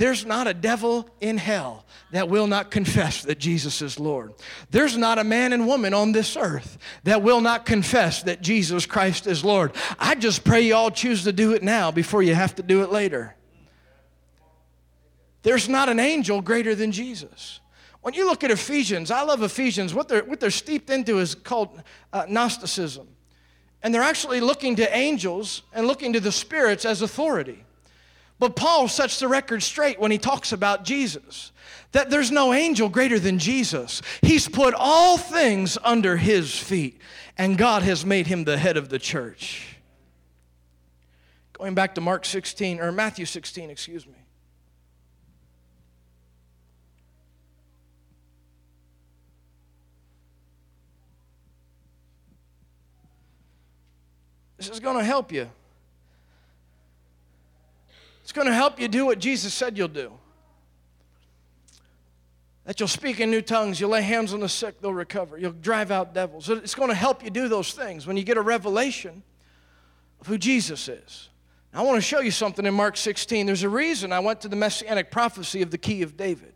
There's 0.00 0.24
not 0.24 0.46
a 0.46 0.54
devil 0.54 1.06
in 1.20 1.36
hell 1.36 1.84
that 2.10 2.30
will 2.30 2.46
not 2.46 2.70
confess 2.70 3.20
that 3.24 3.38
Jesus 3.38 3.82
is 3.82 4.00
Lord. 4.00 4.32
There's 4.70 4.96
not 4.96 5.18
a 5.18 5.24
man 5.24 5.52
and 5.52 5.66
woman 5.66 5.92
on 5.92 6.12
this 6.12 6.38
earth 6.38 6.78
that 7.04 7.20
will 7.20 7.42
not 7.42 7.66
confess 7.66 8.22
that 8.22 8.40
Jesus 8.40 8.86
Christ 8.86 9.26
is 9.26 9.44
Lord. 9.44 9.72
I 9.98 10.14
just 10.14 10.42
pray 10.42 10.62
you 10.62 10.74
all 10.74 10.90
choose 10.90 11.24
to 11.24 11.34
do 11.34 11.52
it 11.52 11.62
now 11.62 11.90
before 11.90 12.22
you 12.22 12.34
have 12.34 12.54
to 12.54 12.62
do 12.62 12.82
it 12.82 12.90
later. 12.90 13.36
there's 15.42 15.68
not 15.68 15.90
an 15.90 16.00
angel 16.00 16.40
greater 16.40 16.74
than 16.74 16.92
Jesus. 16.92 17.60
When 18.00 18.14
you 18.14 18.24
look 18.24 18.42
at 18.42 18.50
Ephesians, 18.50 19.10
I 19.10 19.20
love 19.20 19.42
Ephesians. 19.42 19.92
What 19.92 20.08
they're, 20.08 20.24
what 20.24 20.40
they're 20.40 20.50
steeped 20.50 20.88
into 20.88 21.18
is 21.18 21.34
called 21.34 21.82
uh, 22.10 22.24
Gnosticism. 22.26 23.06
And 23.82 23.94
they're 23.94 24.00
actually 24.00 24.40
looking 24.40 24.76
to 24.76 24.96
angels 24.96 25.60
and 25.74 25.86
looking 25.86 26.14
to 26.14 26.20
the 26.20 26.32
spirits 26.32 26.86
as 26.86 27.02
authority. 27.02 27.66
But 28.40 28.56
Paul 28.56 28.88
sets 28.88 29.20
the 29.20 29.28
record 29.28 29.62
straight 29.62 30.00
when 30.00 30.10
he 30.10 30.18
talks 30.18 30.50
about 30.50 30.82
Jesus 30.82 31.52
that 31.92 32.08
there's 32.08 32.30
no 32.30 32.52
angel 32.52 32.88
greater 32.88 33.18
than 33.18 33.38
Jesus. 33.38 34.00
He's 34.22 34.48
put 34.48 34.74
all 34.74 35.18
things 35.18 35.76
under 35.84 36.16
his 36.16 36.56
feet, 36.56 37.00
and 37.36 37.58
God 37.58 37.82
has 37.82 38.04
made 38.06 38.28
him 38.28 38.44
the 38.44 38.56
head 38.56 38.76
of 38.76 38.88
the 38.88 38.98
church. 38.98 39.76
Going 41.52 41.74
back 41.74 41.94
to 41.96 42.00
Mark 42.00 42.24
16, 42.24 42.80
or 42.80 42.92
Matthew 42.92 43.26
16, 43.26 43.70
excuse 43.70 44.06
me. 44.06 44.14
This 54.56 54.70
is 54.70 54.80
going 54.80 54.96
to 54.96 55.04
help 55.04 55.32
you. 55.32 55.50
It's 58.30 58.36
going 58.36 58.46
to 58.46 58.54
help 58.54 58.78
you 58.78 58.86
do 58.86 59.06
what 59.06 59.18
Jesus 59.18 59.52
said 59.52 59.76
you'll 59.76 59.88
do. 59.88 60.12
That 62.64 62.78
you'll 62.78 62.86
speak 62.86 63.18
in 63.18 63.28
new 63.28 63.42
tongues, 63.42 63.80
you'll 63.80 63.90
lay 63.90 64.02
hands 64.02 64.32
on 64.32 64.38
the 64.38 64.48
sick, 64.48 64.80
they'll 64.80 64.94
recover. 64.94 65.36
You'll 65.36 65.50
drive 65.50 65.90
out 65.90 66.14
devils. 66.14 66.48
It's 66.48 66.76
going 66.76 66.90
to 66.90 66.94
help 66.94 67.24
you 67.24 67.30
do 67.30 67.48
those 67.48 67.72
things 67.72 68.06
when 68.06 68.16
you 68.16 68.22
get 68.22 68.36
a 68.36 68.40
revelation 68.40 69.24
of 70.20 70.28
who 70.28 70.38
Jesus 70.38 70.86
is. 70.86 71.28
Now, 71.74 71.80
I 71.80 71.82
want 71.82 71.96
to 71.96 72.02
show 72.02 72.20
you 72.20 72.30
something 72.30 72.64
in 72.64 72.72
Mark 72.72 72.96
16. 72.96 73.46
There's 73.46 73.64
a 73.64 73.68
reason 73.68 74.12
I 74.12 74.20
went 74.20 74.40
to 74.42 74.48
the 74.48 74.54
messianic 74.54 75.10
prophecy 75.10 75.60
of 75.60 75.72
the 75.72 75.78
key 75.78 76.02
of 76.02 76.16
David. 76.16 76.52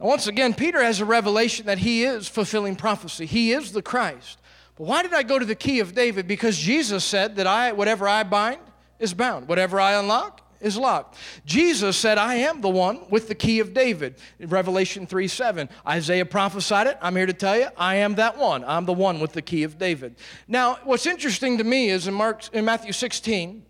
Now, 0.00 0.06
once 0.06 0.28
again, 0.28 0.54
Peter 0.54 0.82
has 0.82 0.98
a 1.02 1.04
revelation 1.04 1.66
that 1.66 1.76
he 1.76 2.04
is 2.04 2.26
fulfilling 2.26 2.74
prophecy, 2.74 3.26
he 3.26 3.52
is 3.52 3.72
the 3.72 3.82
Christ. 3.82 4.38
But 4.76 4.86
why 4.86 5.02
did 5.02 5.12
I 5.12 5.24
go 5.24 5.38
to 5.38 5.44
the 5.44 5.54
key 5.54 5.80
of 5.80 5.94
David? 5.94 6.26
Because 6.26 6.56
Jesus 6.56 7.04
said 7.04 7.36
that 7.36 7.46
I, 7.46 7.72
whatever 7.72 8.08
I 8.08 8.22
bind 8.22 8.62
is 8.98 9.12
bound, 9.12 9.46
whatever 9.46 9.78
I 9.78 9.92
unlock 9.92 10.46
is 10.60 10.76
locked. 10.76 11.16
Jesus 11.44 11.96
said, 11.96 12.18
I 12.18 12.36
am 12.36 12.60
the 12.60 12.68
one 12.68 13.00
with 13.10 13.28
the 13.28 13.34
key 13.34 13.60
of 13.60 13.74
David. 13.74 14.16
Revelation 14.38 15.06
3 15.06 15.28
7. 15.28 15.68
Isaiah 15.86 16.26
prophesied 16.26 16.86
it. 16.86 16.98
I'm 17.00 17.16
here 17.16 17.26
to 17.26 17.32
tell 17.32 17.58
you, 17.58 17.68
I 17.76 17.96
am 17.96 18.16
that 18.16 18.38
one. 18.38 18.64
I'm 18.64 18.84
the 18.84 18.92
one 18.92 19.20
with 19.20 19.32
the 19.32 19.42
key 19.42 19.62
of 19.62 19.78
David. 19.78 20.16
Now, 20.46 20.78
what's 20.84 21.06
interesting 21.06 21.58
to 21.58 21.64
me 21.64 21.90
is 21.90 22.06
in, 22.06 22.14
Mark, 22.14 22.52
in 22.52 22.64
Matthew 22.64 22.92
16, 22.92 23.64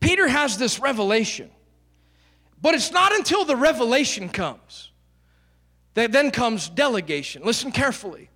Peter 0.00 0.28
has 0.28 0.58
this 0.58 0.78
revelation. 0.78 1.50
But 2.60 2.74
it's 2.74 2.90
not 2.90 3.14
until 3.14 3.44
the 3.44 3.56
revelation 3.56 4.28
comes 4.28 4.90
that 5.94 6.12
then 6.12 6.30
comes 6.30 6.68
delegation. 6.68 7.42
Listen 7.42 7.72
carefully. 7.72 8.28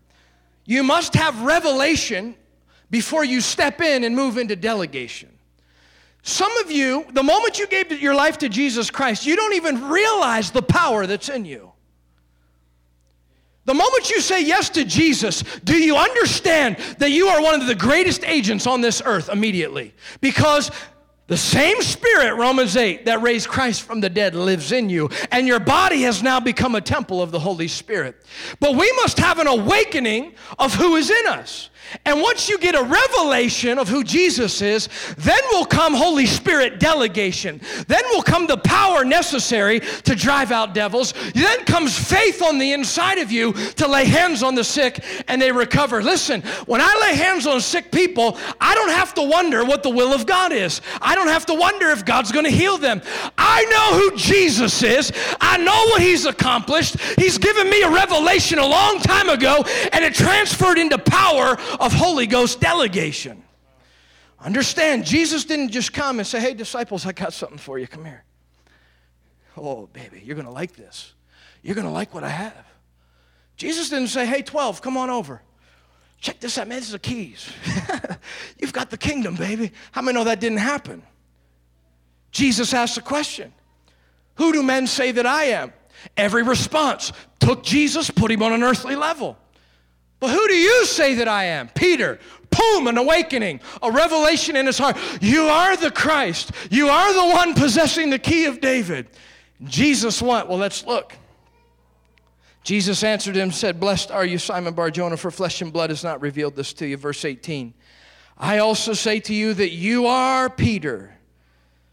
You 0.65 0.83
must 0.83 1.15
have 1.15 1.43
revelation 1.43 2.35
before 2.91 3.25
you 3.25 3.41
step 3.41 3.81
in 3.81 4.03
and 4.03 4.17
move 4.17 4.39
into 4.39 4.57
delegation. 4.57 5.31
Some 6.23 6.55
of 6.59 6.71
you, 6.71 7.07
the 7.13 7.23
moment 7.23 7.59
you 7.59 7.67
gave 7.67 7.91
your 8.01 8.15
life 8.15 8.39
to 8.39 8.49
Jesus 8.49 8.91
Christ, 8.91 9.27
you 9.27 9.37
don't 9.37 9.55
even 9.55 9.89
realize 9.89 10.51
the 10.51 10.63
power 10.63 11.07
that's 11.07 11.29
in 11.29 11.45
you. 11.45 11.73
The 13.65 13.75
moment 13.75 14.11
you 14.11 14.21
say 14.21 14.45
yes 14.45 14.69
to 14.71 14.85
Jesus, 14.85 15.43
do 15.65 15.77
you 15.77 15.97
understand 15.97 16.77
that 16.99 17.11
you 17.11 17.29
are 17.29 17.43
one 17.43 17.61
of 17.61 17.67
the 17.67 17.75
greatest 17.75 18.25
agents 18.25 18.67
on 18.67 18.81
this 18.81 19.01
earth 19.05 19.29
immediately? 19.29 19.95
Because 20.21 20.71
the 21.31 21.37
same 21.37 21.81
spirit, 21.81 22.35
Romans 22.35 22.77
8, 22.77 23.05
that 23.05 23.23
raised 23.23 23.49
Christ 23.49 23.83
from 23.83 24.01
the 24.01 24.09
dead 24.09 24.35
lives 24.35 24.73
in 24.73 24.91
you, 24.91 25.09
and 25.31 25.47
your 25.47 25.61
body 25.61 26.03
has 26.03 26.25
now 26.25 26.41
become 26.41 26.75
a 26.75 26.81
temple 26.81 27.23
of 27.23 27.31
the 27.31 27.39
Holy 27.39 27.69
Spirit. 27.69 28.17
But 28.59 28.75
we 28.75 28.91
must 28.97 29.19
have 29.21 29.39
an 29.39 29.47
awakening 29.47 30.35
of 30.59 30.75
who 30.75 30.97
is 30.97 31.09
in 31.09 31.27
us. 31.29 31.70
And 32.05 32.21
once 32.21 32.49
you 32.49 32.59
get 32.59 32.75
a 32.75 32.83
revelation 32.83 33.79
of 33.79 33.89
who 33.89 34.05
Jesus 34.05 34.63
is, 34.63 34.89
then 35.19 35.41
will 35.51 35.65
come 35.65 35.95
Holy 35.95 36.27
Spirit 36.27 36.79
delegation. 36.79 37.61
Then 37.89 38.03
will 38.11 38.23
come 38.23 38.47
the 38.47 38.59
power 38.59 39.05
necessary 39.05 39.81
to 39.81 40.15
drive 40.15 40.53
out 40.53 40.73
devils. 40.73 41.15
Then 41.35 41.65
comes 41.65 41.99
faith 41.99 42.43
on 42.43 42.59
the 42.59 42.73
inside 42.73 43.19
of 43.19 43.33
you 43.33 43.53
to 43.53 43.89
lay 43.89 44.05
hands 44.05 44.43
on 44.43 44.55
the 44.55 44.65
sick 44.65 45.03
and 45.29 45.43
they 45.43 45.51
recover. 45.51 46.03
Listen, 46.03 46.43
when 46.67 46.81
I 46.81 46.99
lay 47.03 47.17
hands 47.17 47.47
on 47.47 47.61
sick 47.61 47.91
people, 47.91 48.39
I 48.61 48.75
don't 48.75 48.91
have 48.91 49.15
to 49.15 49.23
wonder 49.23 49.65
what 49.65 49.83
the 49.83 49.91
will 49.91 50.13
of 50.13 50.27
God 50.27 50.53
is. 50.53 50.81
I 51.03 51.15
don't 51.15 51.29
have 51.29 51.47
to 51.47 51.55
wonder 51.55 51.91
if 51.91 52.05
God's 52.05 52.33
going 52.33 52.45
to 52.45 52.51
heal 52.51 52.79
them. 52.79 53.03
I 53.37 53.65
know 53.65 53.99
who 53.99 54.17
Jesus 54.17 54.83
is. 54.83 55.13
I 55.41 55.57
know 55.57 55.87
what 55.91 56.01
he's 56.01 56.27
accomplished. 56.27 56.99
He's 57.19 57.39
given 57.39 57.69
me 57.69 57.83
a 57.83 57.91
revelation 57.91 58.59
a 58.59 58.67
long 58.67 59.01
time 59.01 59.29
ago 59.29 59.65
and 59.93 60.05
it 60.05 60.15
transferred 60.15 60.79
into 60.79 60.99
power 60.99 61.57
of 61.79 61.93
Holy 61.93 62.27
Ghost 62.27 62.61
delegation. 62.61 63.43
Understand, 64.41 65.05
Jesus 65.05 65.45
didn't 65.45 65.71
just 65.71 65.93
come 65.93 66.19
and 66.19 66.27
say, 66.27 66.41
Hey, 66.41 66.55
disciples, 66.55 67.05
I 67.07 67.13
got 67.13 67.33
something 67.33 67.59
for 67.59 67.79
you. 67.79 67.87
Come 67.87 68.05
here. 68.05 68.25
Oh, 69.57 69.87
baby, 69.93 70.23
you're 70.25 70.37
going 70.37 70.47
to 70.47 70.53
like 70.53 70.75
this. 70.75 71.13
You're 71.63 71.75
going 71.75 71.87
to 71.87 71.93
like 71.93 72.15
what 72.15 72.25
I 72.25 72.31
have. 72.31 72.67
Jesus 73.57 73.91
didn't 73.91 74.09
say, 74.09 74.25
Hey, 74.25 74.43
12, 74.43 74.81
come 74.81 74.97
on 74.97 75.11
over. 75.11 75.43
Check 76.21 76.41
this 76.41 76.59
out, 76.59 76.69
man. 76.69 76.79
This 76.79 76.87
is 76.87 76.93
the 76.93 76.99
keys. 76.99 77.51
You've 78.59 78.73
got 78.73 78.91
the 78.91 78.99
kingdom, 78.99 79.37
baby. 79.37 79.73
How 79.93 80.03
many 80.03 80.17
know 80.19 80.25
that 80.25 80.41
didn't 80.41 80.59
happen? 80.59 81.03
Jesus 82.31 82.75
asked 82.75 82.95
the 82.95 83.01
question 83.01 83.53
Who 84.37 84.53
do 84.53 84.63
men 84.63 84.87
say 84.87 85.13
that 85.13 85.27
I 85.27 85.45
am? 85.45 85.73
Every 86.17 86.43
response 86.43 87.13
took 87.41 87.63
Jesus, 87.63 88.11
put 88.11 88.31
him 88.31 88.43
on 88.43 88.53
an 88.53 88.63
earthly 88.63 88.97
level. 88.97 89.37
But 90.21 90.31
who 90.31 90.49
do 90.49 90.55
you 90.55 90.85
say 90.85 91.15
that 91.15 91.29
I 91.29 91.45
am? 91.45 91.69
Peter. 91.69 92.19
Boom, 92.51 92.89
an 92.89 92.99
awakening, 92.99 93.61
a 93.83 93.91
revelation 93.91 94.57
in 94.57 94.67
his 94.67 94.77
heart. 94.77 94.97
You 95.21 95.45
are 95.45 95.77
the 95.77 95.91
Christ. 95.91 96.53
You 96.71 96.89
are 96.89 97.13
the 97.13 97.35
one 97.35 97.55
possessing 97.55 98.11
the 98.11 98.19
key 98.19 98.45
of 98.45 98.61
David. 98.61 99.09
Jesus 99.65 100.21
what? 100.21 100.49
Well, 100.49 100.59
let's 100.59 100.85
look. 100.85 101.15
Jesus 102.63 103.03
answered 103.03 103.37
him 103.37 103.51
said, 103.51 103.81
Blessed 103.81 104.11
are 104.11 104.25
you, 104.25 104.37
Simon 104.37 104.75
Barjona, 104.75 105.17
for 105.17 105.31
flesh 105.31 105.63
and 105.63 105.73
blood 105.73 105.91
has 105.91 106.05
not 106.05 106.21
revealed 106.21 106.57
this 106.57 106.73
to 106.75 106.87
you. 106.87 106.97
Verse 106.97 107.25
18. 107.25 107.73
I 108.37 108.59
also 108.59 108.93
say 108.93 109.21
to 109.21 109.35
you 109.35 109.55
that 109.55 109.71
you 109.71 110.07
are 110.07 110.51
Peter. 110.51 111.15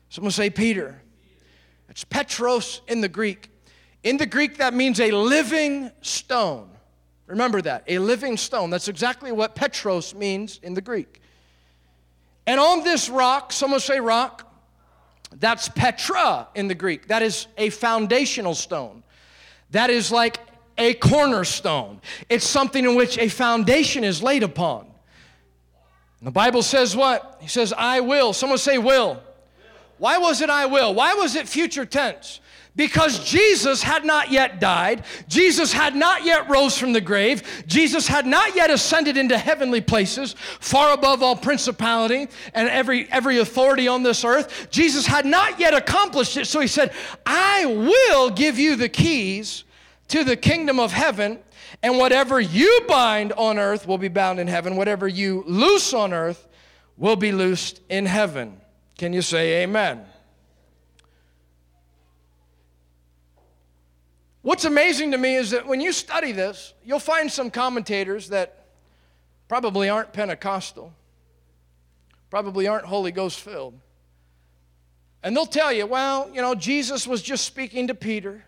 Someone 0.09 0.31
say 0.31 0.49
Peter. 0.49 1.01
It's 1.89 2.03
Petros 2.03 2.81
in 2.87 3.01
the 3.01 3.09
Greek. 3.09 3.49
In 4.03 4.17
the 4.17 4.25
Greek, 4.25 4.57
that 4.57 4.73
means 4.73 4.99
a 4.99 5.11
living 5.11 5.91
stone. 6.01 6.69
Remember 7.27 7.61
that, 7.61 7.83
a 7.87 7.99
living 7.99 8.37
stone. 8.37 8.69
That's 8.69 8.87
exactly 8.87 9.31
what 9.31 9.53
Petros 9.53 10.15
means 10.15 10.59
in 10.63 10.73
the 10.73 10.81
Greek. 10.81 11.21
And 12.45 12.59
on 12.59 12.83
this 12.83 13.09
rock, 13.09 13.51
someone 13.51 13.81
say 13.81 13.99
rock, 13.99 14.49
that's 15.33 15.67
Petra 15.67 16.47
in 16.55 16.69
the 16.69 16.75
Greek. 16.75 17.09
That 17.09 17.21
is 17.21 17.47
a 17.57 17.69
foundational 17.69 18.55
stone. 18.55 19.03
That 19.71 19.89
is 19.89 20.11
like 20.11 20.39
a 20.77 20.93
cornerstone. 20.93 22.01
It's 22.29 22.47
something 22.47 22.85
in 22.85 22.95
which 22.95 23.17
a 23.17 23.27
foundation 23.27 24.05
is 24.05 24.23
laid 24.23 24.43
upon. 24.43 24.87
the 26.21 26.31
Bible 26.31 26.63
says 26.63 26.95
what? 26.95 27.37
He 27.41 27.49
says, 27.49 27.73
I 27.77 27.99
will. 27.99 28.31
Someone 28.31 28.57
say, 28.57 28.77
will. 28.77 29.21
Why 29.97 30.17
was 30.17 30.41
it 30.41 30.49
I 30.49 30.67
will? 30.67 30.93
Why 30.93 31.15
was 31.15 31.35
it 31.35 31.47
future 31.49 31.85
tense? 31.85 32.39
Because 32.77 33.19
Jesus 33.29 33.81
had 33.83 34.05
not 34.05 34.31
yet 34.31 34.61
died. 34.61 35.03
Jesus 35.27 35.73
had 35.73 35.95
not 35.95 36.23
yet 36.23 36.47
rose 36.47 36.77
from 36.77 36.93
the 36.93 37.01
grave. 37.01 37.63
Jesus 37.67 38.07
had 38.07 38.25
not 38.25 38.55
yet 38.55 38.69
ascended 38.69 39.17
into 39.17 39.37
heavenly 39.37 39.81
places, 39.81 40.35
far 40.59 40.93
above 40.93 41.21
all 41.21 41.35
principality 41.35 42.27
and 42.53 42.69
every, 42.69 43.11
every 43.11 43.39
authority 43.39 43.87
on 43.87 44.03
this 44.03 44.23
earth. 44.23 44.67
Jesus 44.69 45.05
had 45.05 45.25
not 45.25 45.59
yet 45.59 45.73
accomplished 45.73 46.37
it. 46.37 46.45
So 46.45 46.59
he 46.59 46.67
said, 46.67 46.93
I 47.25 47.65
will 47.65 48.29
give 48.29 48.59
you 48.59 48.75
the 48.75 48.89
keys 48.89 49.63
to 50.09 50.23
the 50.23 50.37
kingdom 50.37 50.79
of 50.79 50.93
heaven. 50.93 51.39
And 51.83 51.97
whatever 51.97 52.39
you 52.39 52.85
bind 52.87 53.33
on 53.33 53.57
earth 53.59 53.87
will 53.87 53.97
be 53.97 54.07
bound 54.07 54.39
in 54.39 54.47
heaven. 54.47 54.75
Whatever 54.75 55.07
you 55.07 55.43
loose 55.47 55.93
on 55.93 56.13
earth 56.13 56.47
will 56.95 57.15
be 57.15 57.31
loosed 57.31 57.81
in 57.89 58.05
heaven. 58.05 58.61
Can 58.97 59.13
you 59.13 59.21
say 59.21 59.63
amen? 59.63 60.05
What's 64.47 64.63
amazing 64.63 65.11
to 65.11 65.17
me 65.17 65.35
is 65.35 65.49
that 65.49 65.67
when 65.67 65.81
you 65.81 65.91
study 65.91 66.31
this, 66.31 66.73
you'll 66.81 66.99
find 66.99 67.29
some 67.29 67.51
commentators 67.51 68.29
that 68.29 68.67
probably 69.49 69.89
aren't 69.89 70.13
Pentecostal, 70.13 70.93
probably 72.29 72.65
aren't 72.65 72.85
Holy 72.85 73.11
Ghost 73.11 73.41
filled. 73.41 73.77
And 75.21 75.35
they'll 75.35 75.45
tell 75.45 75.73
you, 75.73 75.85
well, 75.85 76.29
you 76.33 76.41
know, 76.41 76.55
Jesus 76.55 77.05
was 77.05 77.21
just 77.21 77.43
speaking 77.43 77.87
to 77.87 77.93
Peter. 77.93 78.45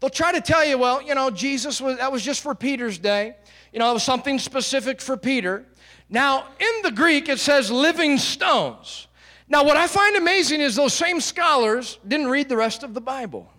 They'll 0.00 0.10
try 0.10 0.32
to 0.32 0.40
tell 0.42 0.66
you, 0.66 0.76
well, 0.76 1.00
you 1.00 1.14
know, 1.14 1.30
Jesus 1.30 1.80
was, 1.80 1.96
that 1.96 2.12
was 2.12 2.22
just 2.22 2.42
for 2.42 2.54
Peter's 2.54 2.98
day. 2.98 3.36
You 3.72 3.78
know, 3.78 3.88
it 3.88 3.94
was 3.94 4.02
something 4.02 4.38
specific 4.38 5.00
for 5.00 5.16
Peter. 5.16 5.64
Now, 6.10 6.44
in 6.60 6.82
the 6.82 6.90
Greek, 6.90 7.30
it 7.30 7.38
says 7.38 7.70
living 7.70 8.18
stones. 8.18 9.06
Now, 9.48 9.64
what 9.64 9.78
I 9.78 9.86
find 9.86 10.14
amazing 10.16 10.60
is 10.60 10.76
those 10.76 10.92
same 10.92 11.22
scholars 11.22 11.98
didn't 12.06 12.26
read 12.26 12.50
the 12.50 12.58
rest 12.58 12.82
of 12.82 12.92
the 12.92 13.00
Bible. 13.00 13.50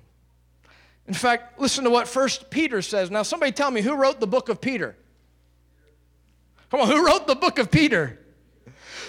In 1.08 1.14
fact, 1.14 1.60
listen 1.60 1.86
to 1.86 1.90
what 1.90 2.08
First 2.08 2.50
Peter 2.50 2.82
says. 2.82 3.10
Now, 3.10 3.24
somebody 3.24 3.52
tell 3.52 3.72
me 3.72 3.82
who 3.82 3.96
wrote 3.96 4.20
the 4.20 4.28
book 4.28 4.50
of 4.50 4.60
Peter? 4.60 4.96
Come 6.70 6.82
on, 6.82 6.88
who 6.88 7.06
wrote 7.06 7.28
the 7.28 7.36
book 7.36 7.60
of 7.60 7.72
Peter? 7.72 8.20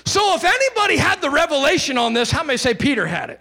So, 0.04 0.34
if 0.36 0.44
anybody 0.44 0.96
had 0.96 1.20
the 1.20 1.30
revelation 1.30 1.98
on 1.98 2.14
this, 2.14 2.30
how 2.30 2.44
many 2.44 2.56
say 2.56 2.72
Peter 2.72 3.06
had 3.06 3.30
it? 3.30 3.40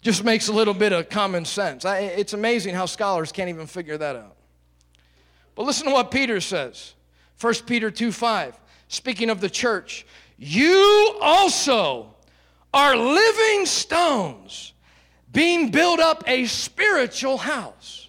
Just 0.00 0.24
makes 0.24 0.48
a 0.48 0.52
little 0.52 0.72
bit 0.72 0.94
of 0.94 1.10
common 1.10 1.44
sense. 1.44 1.84
I, 1.84 1.98
it's 1.98 2.32
amazing 2.32 2.74
how 2.74 2.86
scholars 2.86 3.32
can't 3.32 3.50
even 3.50 3.66
figure 3.66 3.98
that 3.98 4.16
out. 4.16 4.36
But 5.54 5.66
listen 5.66 5.86
to 5.88 5.92
what 5.92 6.10
Peter 6.10 6.40
says 6.40 6.94
1 7.38 7.54
Peter 7.66 7.90
2 7.90 8.12
5, 8.12 8.58
speaking 8.88 9.28
of 9.28 9.42
the 9.42 9.50
church, 9.50 10.06
you 10.38 11.18
also 11.20 12.14
are 12.72 12.96
living 12.96 13.66
stones 13.66 14.72
being 15.32 15.70
built 15.70 16.00
up 16.00 16.24
a 16.26 16.46
spiritual 16.46 17.38
house. 17.38 18.08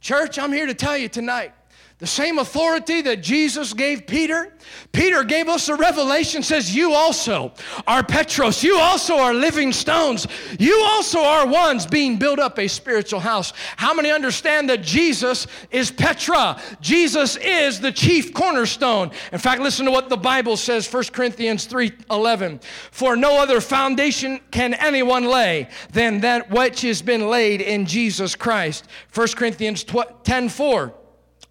Church, 0.00 0.38
I'm 0.38 0.52
here 0.52 0.66
to 0.66 0.74
tell 0.74 0.96
you 0.96 1.08
tonight 1.08 1.52
the 2.00 2.06
same 2.06 2.38
authority 2.38 3.02
that 3.02 3.22
Jesus 3.22 3.74
gave 3.74 4.06
Peter, 4.06 4.54
Peter 4.90 5.22
gave 5.22 5.48
us 5.48 5.68
a 5.68 5.74
revelation 5.74 6.42
says, 6.42 6.74
You 6.74 6.94
also 6.94 7.52
are 7.86 8.02
Petros. 8.02 8.64
You 8.64 8.78
also 8.78 9.18
are 9.18 9.34
living 9.34 9.70
stones. 9.70 10.26
You 10.58 10.80
also 10.82 11.20
are 11.20 11.46
ones 11.46 11.86
being 11.86 12.18
built 12.18 12.38
up 12.38 12.58
a 12.58 12.68
spiritual 12.68 13.20
house. 13.20 13.52
How 13.76 13.92
many 13.92 14.10
understand 14.10 14.70
that 14.70 14.82
Jesus 14.82 15.46
is 15.70 15.90
Petra? 15.90 16.60
Jesus 16.80 17.36
is 17.36 17.80
the 17.80 17.92
chief 17.92 18.32
cornerstone. 18.32 19.10
In 19.30 19.38
fact, 19.38 19.60
listen 19.60 19.84
to 19.84 19.92
what 19.92 20.08
the 20.08 20.16
Bible 20.16 20.56
says, 20.56 20.90
1 20.90 21.04
Corinthians 21.12 21.66
3 21.66 21.92
11. 22.10 22.60
For 22.90 23.14
no 23.14 23.40
other 23.40 23.60
foundation 23.60 24.40
can 24.50 24.72
anyone 24.72 25.24
lay 25.24 25.68
than 25.92 26.20
that 26.20 26.50
which 26.50 26.80
has 26.80 27.02
been 27.02 27.28
laid 27.28 27.60
in 27.60 27.84
Jesus 27.84 28.34
Christ. 28.34 28.88
1 29.12 29.28
Corinthians 29.36 29.84
10 30.24 30.48
4 30.48 30.94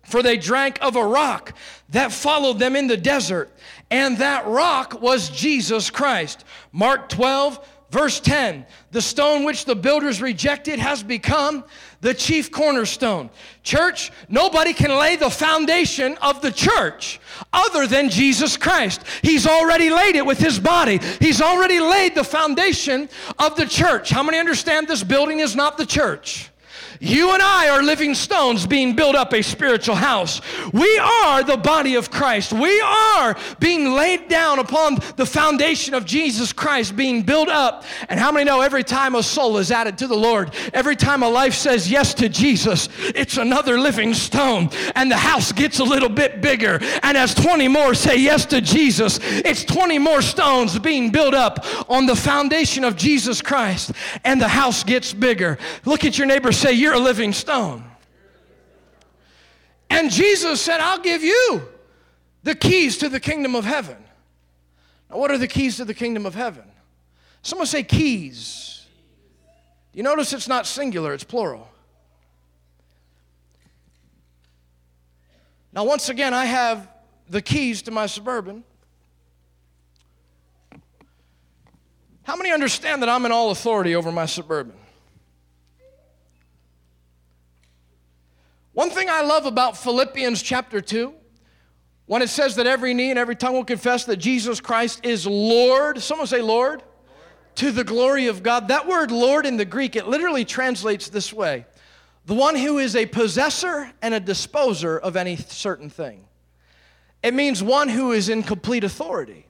for 0.10 0.24
they 0.24 0.38
drank 0.38 0.80
of 0.82 0.96
a 0.96 1.06
rock 1.06 1.54
that 1.90 2.12
followed 2.12 2.60
them 2.60 2.76
in 2.76 2.88
the 2.88 2.98
desert, 2.98 3.52
and 3.92 4.18
that 4.18 4.48
rock 4.48 5.02
was 5.02 5.30
Jesus 5.30 5.90
Christ. 5.90 6.44
Mark 6.72 7.10
12, 7.10 7.60
verse 7.92 8.20
10 8.20 8.66
The 8.92 9.02
stone 9.02 9.44
which 9.44 9.66
the 9.66 9.76
builders 9.76 10.22
rejected 10.22 10.80
has 10.80 11.04
become 11.04 11.64
the 12.02 12.14
chief 12.14 12.52
cornerstone. 12.52 13.30
Church, 13.64 14.12
nobody 14.30 14.74
can 14.74 14.92
lay 14.98 15.16
the 15.16 15.30
foundation 15.30 16.18
of 16.22 16.42
the 16.42 16.52
church 16.52 17.20
other 17.52 17.88
than 17.88 18.10
Jesus 18.10 18.58
Christ. 18.58 19.04
He's 19.22 19.46
already 19.46 19.90
laid 19.90 20.16
it 20.16 20.26
with 20.26 20.40
his 20.40 20.60
body, 20.60 21.00
He's 21.20 21.42
already 21.42 21.80
laid 21.80 22.16
the 22.16 22.24
foundation 22.24 23.10
of 23.38 23.56
the 23.56 23.66
church. 23.66 24.10
How 24.10 24.24
many 24.24 24.38
understand 24.38 24.88
this 24.88 25.04
building 25.04 25.40
is 25.40 25.56
not 25.56 25.78
the 25.78 25.86
church? 25.86 26.49
You 27.00 27.34
and 27.34 27.42
I 27.42 27.70
are 27.70 27.82
living 27.82 28.14
stones 28.14 28.68
being 28.68 28.94
built 28.94 29.16
up 29.16 29.34
a 29.34 29.42
spiritual 29.42 29.96
house. 29.96 30.42
We 30.74 30.98
are 30.98 31.44
the 31.44 31.56
body 31.56 31.96
of 31.96 32.12
Christ. 32.12 32.52
We 32.52 32.82
are 32.82 33.38
being 33.60 33.94
laid 33.94 34.28
down 34.28 34.60
upon 34.60 34.96
the 35.16 35.26
foundation 35.26 35.94
of 35.94 36.04
Jesus 36.04 36.52
Christ, 36.52 36.98
being 36.98 37.22
built 37.22 37.48
up. 37.48 37.86
And 38.10 38.20
how 38.20 38.34
many 38.34 38.44
know 38.44 38.60
every 38.60 38.84
time 38.84 39.16
a 39.16 39.24
soul 39.24 39.58
is 39.60 39.72
added 39.72 39.98
to 40.00 40.08
the 40.08 40.16
Lord, 40.16 40.54
every 40.74 40.98
time 40.98 41.24
a 41.24 41.30
life 41.30 41.54
says 41.54 41.90
yes 41.90 42.14
to 42.16 42.28
Jesus, 42.28 42.90
it's 43.16 43.38
another 43.38 43.80
living 43.80 44.14
stone, 44.14 44.70
and 44.96 45.10
the 45.10 45.18
house 45.18 45.54
gets 45.54 45.80
a 45.80 45.86
little 45.86 46.10
bit 46.10 46.42
bigger. 46.42 46.80
And 47.04 47.18
as 47.18 47.34
20 47.34 47.70
more 47.70 47.94
say 47.94 48.18
yes 48.18 48.46
to 48.48 48.60
Jesus, 48.60 49.20
it's 49.22 49.64
20 49.64 50.00
more 50.00 50.22
stones 50.22 50.78
being 50.78 51.12
built 51.12 51.34
up 51.34 51.66
on 51.90 52.06
the 52.06 52.16
foundation 52.16 52.84
of 52.84 52.98
Jesus 52.98 53.42
Christ, 53.42 53.94
and 54.26 54.42
the 54.42 54.50
house 54.50 54.84
gets 54.84 55.14
bigger. 55.14 55.58
Look 55.86 56.04
at 56.04 56.18
your 56.18 56.28
neighbor, 56.28 56.52
say, 56.52 56.74
You're 56.74 56.89
you're 56.90 56.98
a 56.98 57.04
living 57.04 57.34
stone. 57.34 57.84
And 59.92 60.10
Jesus 60.10 60.60
said, 60.60 60.80
I'll 60.80 61.02
give 61.02 61.24
you 61.24 61.62
the 62.42 62.56
keys 62.56 62.98
to 62.98 63.10
the 63.10 63.20
kingdom 63.20 63.56
of 63.56 63.64
heaven. 63.64 63.98
Now, 65.10 65.18
what 65.18 65.30
are 65.30 65.38
the 65.38 65.48
keys 65.48 65.78
to 65.78 65.86
the 65.86 65.94
kingdom 65.94 66.26
of 66.26 66.34
heaven? 66.34 66.64
Someone 67.44 67.68
say 67.68 67.84
keys. 67.84 68.88
You 69.94 70.02
notice 70.02 70.34
it's 70.34 70.48
not 70.48 70.66
singular, 70.66 71.14
it's 71.14 71.24
plural. 71.24 71.70
Now, 75.72 75.84
once 75.84 76.10
again, 76.10 76.34
I 76.34 76.46
have 76.46 76.88
the 77.30 77.42
keys 77.42 77.84
to 77.84 77.92
my 77.92 78.08
suburban. 78.08 78.64
How 82.24 82.36
many 82.36 82.52
understand 82.52 83.04
that 83.04 83.10
I'm 83.10 83.26
in 83.26 83.32
all 83.32 83.52
authority 83.52 83.96
over 83.96 84.12
my 84.12 84.26
suburban? 84.26 84.74
One 88.80 88.92
thing 88.92 89.10
I 89.10 89.24
love 89.24 89.46
about 89.46 89.76
Philippians 89.76 90.42
chapter 90.42 90.80
2, 90.80 91.14
when 92.06 92.22
it 92.22 92.30
says 92.30 92.56
that 92.56 92.66
every 92.66 92.94
knee 92.94 93.10
and 93.10 93.20
every 93.20 93.36
tongue 93.36 93.52
will 93.52 93.66
confess 93.66 94.06
that 94.06 94.16
Jesus 94.16 94.62
Christ 94.62 95.06
is 95.06 95.28
Lord, 95.28 96.02
someone 96.02 96.28
say 96.28 96.42
Lord, 96.42 96.80
Lord. 96.80 96.84
to 97.56 97.72
the 97.74 97.84
glory 97.84 98.28
of 98.28 98.42
God. 98.42 98.70
That 98.70 98.88
word 98.88 99.12
Lord 99.12 99.46
in 99.46 99.58
the 99.58 99.66
Greek, 99.66 99.98
it 99.98 100.08
literally 100.08 100.46
translates 100.46 101.10
this 101.10 101.34
way 101.34 101.66
the 102.26 102.34
one 102.34 102.56
who 102.56 102.78
is 102.78 102.96
a 102.96 103.06
possessor 103.06 103.92
and 104.02 104.14
a 104.14 104.20
disposer 104.22 104.98
of 104.98 105.18
any 105.18 105.36
certain 105.36 105.90
thing. 105.90 106.24
It 107.22 107.34
means 107.34 107.62
one 107.62 107.90
who 107.90 108.14
is 108.14 108.30
in 108.30 108.44
complete 108.44 108.86
authority. 108.86 109.46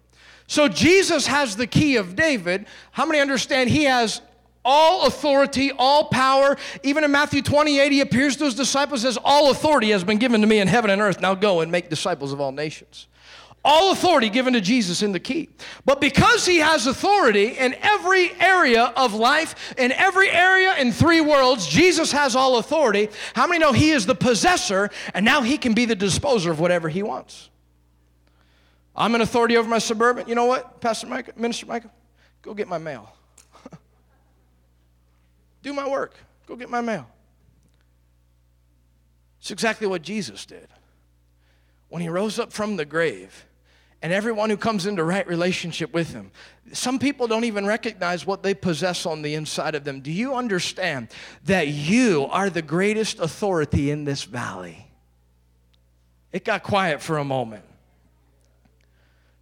So 0.47 0.67
Jesus 0.67 1.27
has 1.27 1.55
the 1.55 1.67
key 1.67 1.97
of 1.97 2.15
David. 2.15 2.65
How 2.93 3.05
many 3.05 3.19
understand 3.19 3.69
he 3.69 3.83
has 3.83 4.23
all 4.63 5.05
authority, 5.05 5.71
all 5.77 6.05
power. 6.05 6.57
Even 6.83 7.03
in 7.03 7.11
Matthew 7.11 7.41
28, 7.41 7.91
he 7.91 8.01
appears 8.01 8.35
to 8.37 8.45
his 8.45 8.55
disciples 8.55 9.05
as 9.05 9.17
all 9.23 9.51
authority 9.51 9.91
has 9.91 10.03
been 10.03 10.17
given 10.17 10.41
to 10.41 10.47
me 10.47 10.59
in 10.59 10.67
heaven 10.67 10.89
and 10.89 11.01
earth. 11.01 11.21
Now 11.21 11.35
go 11.35 11.61
and 11.61 11.71
make 11.71 11.89
disciples 11.89 12.33
of 12.33 12.41
all 12.41 12.51
nations. 12.51 13.07
All 13.63 13.91
authority 13.91 14.29
given 14.29 14.53
to 14.53 14.61
Jesus 14.61 15.01
in 15.01 15.11
the 15.11 15.19
key. 15.19 15.49
But 15.83 15.99
because 15.99 16.45
he 16.45 16.57
has 16.57 16.87
authority 16.87 17.57
in 17.57 17.75
every 17.81 18.31
area 18.39 18.93
of 18.95 19.13
life, 19.13 19.73
in 19.77 19.91
every 19.91 20.29
area 20.29 20.77
in 20.77 20.93
three 20.93 21.19
worlds, 21.19 21.67
Jesus 21.67 22.11
has 22.13 22.35
all 22.37 22.57
authority. 22.57 23.09
How 23.33 23.47
many 23.47 23.59
know 23.59 23.73
he 23.73 23.91
is 23.91 24.05
the 24.05 24.15
possessor 24.15 24.89
and 25.13 25.25
now 25.25 25.41
he 25.41 25.57
can 25.57 25.73
be 25.73 25.83
the 25.85 25.95
disposer 25.95 26.51
of 26.51 26.61
whatever 26.61 26.87
he 26.87 27.03
wants? 27.03 27.49
I'm 28.95 29.13
an 29.13 29.21
authority 29.21 29.57
over 29.57 29.67
my 29.67 29.79
suburban. 29.79 30.27
You 30.27 30.35
know 30.35 30.45
what, 30.45 30.79
Pastor 30.79 31.07
Micah, 31.07 31.33
Minister 31.35 31.65
Micah? 31.65 31.91
Go 32.41 32.53
get 32.53 32.67
my 32.67 32.77
mail. 32.77 33.13
Do 35.61 35.73
my 35.73 35.87
work. 35.87 36.15
Go 36.47 36.55
get 36.55 36.69
my 36.69 36.81
mail. 36.81 37.07
It's 39.39 39.51
exactly 39.51 39.87
what 39.87 40.01
Jesus 40.01 40.45
did. 40.45 40.67
When 41.89 42.01
he 42.01 42.09
rose 42.09 42.39
up 42.39 42.51
from 42.51 42.75
the 42.75 42.85
grave, 42.85 43.45
and 44.01 44.13
everyone 44.13 44.49
who 44.49 44.57
comes 44.57 44.85
into 44.85 45.03
right 45.03 45.27
relationship 45.27 45.93
with 45.93 46.13
him. 46.13 46.31
Some 46.71 46.99
people 46.99 47.27
don't 47.27 47.43
even 47.43 47.65
recognize 47.65 48.25
what 48.25 48.43
they 48.43 48.53
possess 48.53 49.05
on 49.05 49.21
the 49.21 49.35
inside 49.35 49.75
of 49.75 49.83
them. 49.83 49.99
Do 49.99 50.11
you 50.11 50.35
understand 50.35 51.09
that 51.45 51.67
you 51.67 52.27
are 52.29 52.49
the 52.49 52.61
greatest 52.61 53.19
authority 53.19 53.91
in 53.91 54.05
this 54.05 54.23
valley? 54.23 54.87
It 56.31 56.45
got 56.45 56.63
quiet 56.63 57.01
for 57.01 57.17
a 57.17 57.25
moment. 57.25 57.65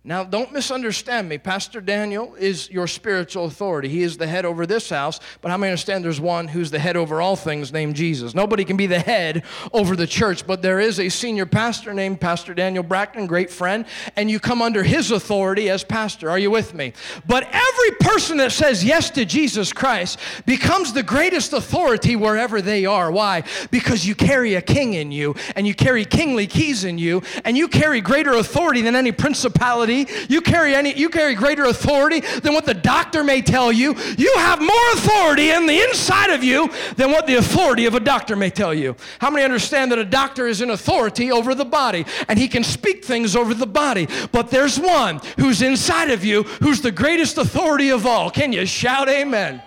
Now, 0.08 0.24
don't 0.24 0.54
misunderstand 0.54 1.28
me. 1.28 1.38
Pastor 1.38 1.82
Daniel 1.82 2.34
is 2.36 2.72
your 2.72 2.88
spiritual 2.88 3.44
authority. 3.44 3.90
He 3.90 4.04
is 4.04 4.16
the 4.16 4.26
head 4.26 4.46
over 4.46 4.66
this 4.66 4.90
house, 4.90 5.20
but 5.42 5.52
how 5.52 5.58
many 5.58 5.72
understand 5.72 6.02
there's 6.02 6.22
one 6.22 6.48
who's 6.48 6.72
the 6.72 6.80
head 6.80 6.96
over 6.96 7.22
all 7.22 7.36
things 7.36 7.74
named 7.74 7.98
Jesus? 7.98 8.34
Nobody 8.34 8.64
can 8.64 8.78
be 8.78 8.88
the 8.88 9.02
head 9.02 9.44
over 9.74 9.98
the 9.98 10.08
church, 10.08 10.48
but 10.48 10.62
there 10.62 10.80
is 10.80 11.02
a 11.02 11.10
senior 11.10 11.46
pastor 11.46 11.94
named 11.94 12.22
Pastor 12.22 12.54
Daniel 12.54 12.84
Brackton, 12.86 13.28
great 13.28 13.50
friend, 13.50 13.84
and 14.16 14.32
you 14.32 14.40
come 14.40 14.62
under 14.62 14.82
his 14.82 15.12
authority 15.12 15.70
as 15.70 15.84
pastor. 15.84 16.30
Are 16.30 16.40
you 16.40 16.52
with 16.52 16.74
me? 16.74 16.94
But 17.26 17.44
every 17.52 17.92
person 18.00 18.38
that 18.38 18.54
says 18.54 18.86
yes 18.86 19.10
to 19.10 19.26
Jesus 19.26 19.74
Christ 19.74 20.20
becomes 20.46 20.94
the 20.94 21.04
greatest 21.04 21.52
authority 21.52 22.16
wherever 22.16 22.62
they 22.62 22.86
are. 22.86 23.12
Why? 23.12 23.44
Because 23.72 24.08
you 24.08 24.16
carry 24.16 24.54
a 24.56 24.62
king 24.62 24.94
in 24.94 25.12
you, 25.12 25.36
and 25.58 25.68
you 25.68 25.76
carry 25.76 26.06
kingly 26.06 26.48
keys 26.48 26.86
in 26.86 26.98
you, 26.98 27.24
and 27.44 27.58
you 27.58 27.68
carry 27.68 28.00
greater 28.00 28.32
authority 28.32 28.82
than 28.82 28.96
any 28.96 29.12
principality 29.12 29.97
you 30.30 30.42
carry 30.42 30.76
any 30.76 30.98
you 30.98 31.10
carry 31.10 31.34
greater 31.34 31.66
authority 31.66 32.20
than 32.20 32.54
what 32.54 32.66
the 32.66 32.74
doctor 32.74 33.24
may 33.24 33.42
tell 33.42 33.72
you. 33.72 33.96
You 34.18 34.34
have 34.38 34.60
more 34.60 34.92
authority 34.94 35.52
in 35.52 35.66
the 35.66 35.82
inside 35.82 36.30
of 36.32 36.44
you 36.44 36.70
than 36.96 37.12
what 37.12 37.28
the 37.28 37.36
authority 37.36 37.86
of 37.86 37.96
a 37.96 38.00
doctor 38.00 38.36
may 38.36 38.50
tell 38.50 38.74
you. 38.74 38.96
How 39.20 39.30
many 39.30 39.44
understand 39.46 39.92
that 39.92 40.00
a 40.00 40.06
doctor 40.06 40.48
is 40.48 40.62
in 40.62 40.70
authority 40.70 41.32
over 41.32 41.56
the 41.56 41.66
body 41.66 42.06
and 42.28 42.38
he 42.38 42.48
can 42.48 42.64
speak 42.64 43.06
things 43.06 43.36
over 43.36 43.54
the 43.54 43.68
body? 43.68 44.08
But 44.32 44.50
there's 44.50 44.80
one 44.80 45.22
who's 45.38 45.62
inside 45.62 46.12
of 46.12 46.24
you 46.24 46.44
who's 46.44 46.82
the 46.82 46.92
greatest 46.92 47.38
authority 47.38 47.90
of 47.90 48.06
all. 48.06 48.30
Can 48.30 48.54
you 48.54 48.66
shout 48.66 49.10
amen? 49.10 49.62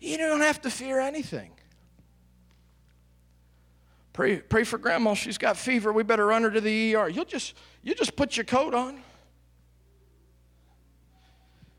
You 0.00 0.18
don't 0.18 0.40
have 0.40 0.60
to 0.62 0.70
fear 0.70 0.98
anything. 0.98 1.52
Pray, 4.12 4.36
pray 4.36 4.64
for 4.64 4.78
grandma. 4.78 5.14
She's 5.14 5.38
got 5.38 5.56
fever. 5.56 5.92
We 5.92 6.02
better 6.02 6.26
run 6.26 6.42
her 6.42 6.50
to 6.50 6.60
the 6.60 6.94
ER. 6.94 7.08
You'll 7.08 7.24
just, 7.24 7.54
you 7.82 7.94
just 7.94 8.14
put 8.14 8.36
your 8.36 8.44
coat 8.44 8.74
on. 8.74 9.02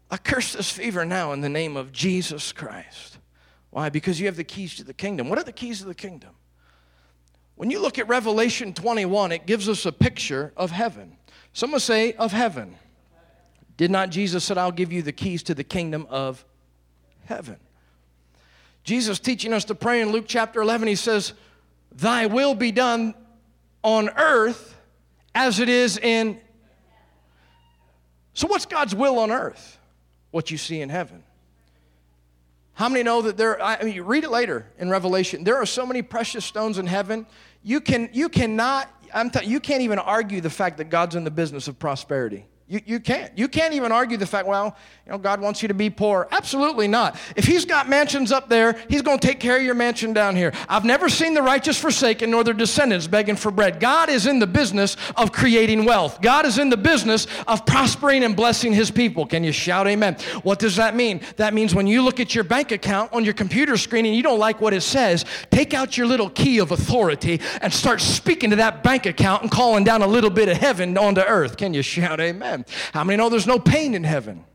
I 0.09 0.17
curse 0.17 0.53
this 0.53 0.71
fever 0.71 1.05
now 1.05 1.31
in 1.33 1.41
the 1.41 1.49
name 1.49 1.75
of 1.75 1.91
Jesus 1.91 2.51
Christ. 2.51 3.17
Why? 3.69 3.89
Because 3.89 4.19
you 4.19 4.27
have 4.27 4.35
the 4.35 4.43
keys 4.43 4.75
to 4.75 4.83
the 4.83 4.93
kingdom. 4.93 5.29
What 5.29 5.39
are 5.39 5.43
the 5.43 5.51
keys 5.51 5.81
of 5.81 5.87
the 5.87 5.95
kingdom? 5.95 6.31
When 7.55 7.69
you 7.69 7.79
look 7.79 7.99
at 7.99 8.07
Revelation 8.07 8.73
21, 8.73 9.31
it 9.31 9.45
gives 9.45 9.69
us 9.69 9.85
a 9.85 9.91
picture 9.91 10.53
of 10.57 10.71
heaven. 10.71 11.17
Someone 11.53 11.79
say, 11.79 12.13
of 12.13 12.31
heaven. 12.31 12.75
Did 13.77 13.91
not 13.91 14.09
Jesus 14.09 14.43
said, 14.43 14.57
I'll 14.57 14.71
give 14.71 14.91
you 14.91 15.01
the 15.01 15.11
keys 15.11 15.43
to 15.43 15.55
the 15.55 15.63
kingdom 15.63 16.07
of 16.09 16.45
heaven? 17.25 17.57
Jesus 18.83 19.19
teaching 19.19 19.53
us 19.53 19.65
to 19.65 19.75
pray 19.75 20.01
in 20.01 20.11
Luke 20.11 20.25
chapter 20.27 20.61
11, 20.61 20.87
he 20.87 20.95
says, 20.95 21.33
Thy 21.95 22.25
will 22.25 22.55
be 22.55 22.71
done 22.71 23.13
on 23.83 24.09
earth 24.09 24.75
as 25.35 25.59
it 25.59 25.69
is 25.69 25.97
in. 25.97 26.39
So, 28.33 28.47
what's 28.47 28.65
God's 28.65 28.95
will 28.95 29.19
on 29.19 29.31
earth? 29.31 29.77
What 30.31 30.49
you 30.49 30.57
see 30.57 30.81
in 30.81 30.89
heaven. 30.89 31.23
How 32.73 32.89
many 32.89 33.03
know 33.03 33.21
that 33.21 33.37
there, 33.37 33.61
I 33.61 33.83
mean, 33.83 33.93
you 33.93 34.03
read 34.03 34.23
it 34.23 34.31
later 34.31 34.65
in 34.79 34.89
Revelation. 34.89 35.43
There 35.43 35.57
are 35.57 35.65
so 35.65 35.85
many 35.85 36.01
precious 36.01 36.43
stones 36.43 36.79
in 36.79 36.87
heaven. 36.87 37.27
You, 37.61 37.79
can, 37.79 38.09
you 38.13 38.29
cannot, 38.29 38.89
I'm 39.13 39.29
t- 39.29 39.45
you 39.45 39.59
can't 39.59 39.83
even 39.83 39.99
argue 39.99 40.41
the 40.41 40.49
fact 40.49 40.77
that 40.77 40.85
God's 40.85 41.15
in 41.15 41.23
the 41.23 41.31
business 41.31 41.67
of 41.67 41.77
prosperity. 41.77 42.47
You, 42.73 42.81
you 42.87 42.99
can't. 42.99 43.37
You 43.37 43.47
can't 43.47 43.75
even 43.75 43.91
argue 43.91 44.17
the 44.17 44.25
fact, 44.25 44.47
well, 44.47 44.75
you 45.05 45.11
know, 45.11 45.19
God 45.19 45.39
wants 45.39 45.61
you 45.61 45.67
to 45.67 45.75
be 45.75 45.91
poor. 45.91 46.27
Absolutely 46.31 46.87
not. 46.87 47.19
If 47.35 47.45
He's 47.45 47.65
got 47.65 47.87
mansions 47.87 48.31
up 48.31 48.49
there, 48.49 48.75
He's 48.89 49.03
going 49.03 49.19
to 49.19 49.27
take 49.27 49.39
care 49.39 49.57
of 49.57 49.61
your 49.61 49.75
mansion 49.75 50.11
down 50.11 50.35
here. 50.35 50.51
I've 50.67 50.83
never 50.83 51.07
seen 51.07 51.35
the 51.35 51.43
righteous 51.43 51.79
forsaken 51.79 52.31
nor 52.31 52.43
their 52.43 52.55
descendants 52.55 53.05
begging 53.05 53.35
for 53.35 53.51
bread. 53.51 53.79
God 53.79 54.09
is 54.09 54.25
in 54.25 54.39
the 54.39 54.47
business 54.47 54.97
of 55.15 55.31
creating 55.31 55.85
wealth. 55.85 56.19
God 56.19 56.47
is 56.47 56.57
in 56.57 56.71
the 56.71 56.77
business 56.77 57.27
of 57.47 57.63
prospering 57.63 58.23
and 58.23 58.35
blessing 58.35 58.73
His 58.73 58.89
people. 58.89 59.27
Can 59.27 59.43
you 59.43 59.51
shout 59.51 59.85
amen? 59.85 60.17
What 60.41 60.57
does 60.57 60.75
that 60.77 60.95
mean? 60.95 61.21
That 61.35 61.53
means 61.53 61.75
when 61.75 61.85
you 61.85 62.01
look 62.01 62.19
at 62.19 62.33
your 62.33 62.43
bank 62.43 62.71
account 62.71 63.13
on 63.13 63.23
your 63.23 63.35
computer 63.35 63.77
screen 63.77 64.07
and 64.07 64.15
you 64.15 64.23
don't 64.23 64.39
like 64.39 64.61
what 64.61 64.73
it 64.73 64.81
says, 64.81 65.25
take 65.51 65.75
out 65.75 65.95
your 65.95 66.07
little 66.07 66.31
key 66.31 66.57
of 66.57 66.71
authority 66.71 67.39
and 67.61 67.71
start 67.71 68.01
speaking 68.01 68.49
to 68.49 68.55
that 68.55 68.81
bank 68.81 69.05
account 69.05 69.43
and 69.43 69.51
calling 69.51 69.83
down 69.83 70.01
a 70.01 70.07
little 70.07 70.31
bit 70.31 70.49
of 70.49 70.57
heaven 70.57 70.97
onto 70.97 71.21
earth. 71.21 71.55
Can 71.55 71.75
you 71.75 71.83
shout 71.83 72.19
amen? 72.19 72.62
How 72.93 73.03
many 73.03 73.17
know 73.17 73.29
there's 73.29 73.47
no 73.47 73.59
pain 73.59 73.93
in 73.93 74.03
heaven? 74.03 74.45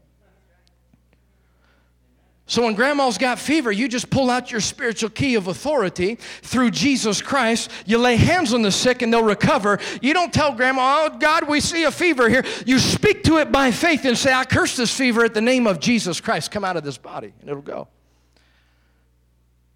So 2.49 2.63
when 2.63 2.75
grandma's 2.75 3.19
got 3.19 3.39
fever, 3.39 3.71
you 3.71 3.89
just 3.89 4.09
pull 4.09 4.31
out 4.31 4.51
your 4.51 4.63
spiritual 4.63 5.11
key 5.11 5.35
of 5.35 5.49
authority 5.49 6.15
through 6.41 6.71
Jesus 6.71 7.21
Christ. 7.21 7.71
You 7.85 7.99
lay 7.99 8.17
hands 8.17 8.55
on 8.55 8.63
the 8.63 8.73
sick 8.73 9.03
and 9.03 9.13
they'll 9.13 9.23
recover. 9.23 9.79
You 10.01 10.15
don't 10.15 10.33
tell 10.33 10.55
grandma, 10.55 11.05
oh, 11.05 11.19
God, 11.19 11.47
we 11.47 11.61
see 11.61 11.85
a 11.85 11.91
fever 11.91 12.27
here. 12.27 12.43
You 12.65 12.79
speak 12.79 13.23
to 13.25 13.37
it 13.37 13.53
by 13.53 13.71
faith 13.71 14.07
and 14.07 14.17
say, 14.17 14.33
I 14.33 14.47
curse 14.47 14.77
this 14.77 14.97
fever 14.97 15.25
at 15.25 15.35
the 15.35 15.43
name 15.43 15.67
of 15.67 15.79
Jesus 15.79 16.23
Christ. 16.23 16.51
Come 16.51 16.65
out 16.65 16.79
of 16.79 16.85
this 16.85 16.97
body, 16.97 17.35
and 17.43 17.51
it'll 17.51 17.61
go. 17.61 17.87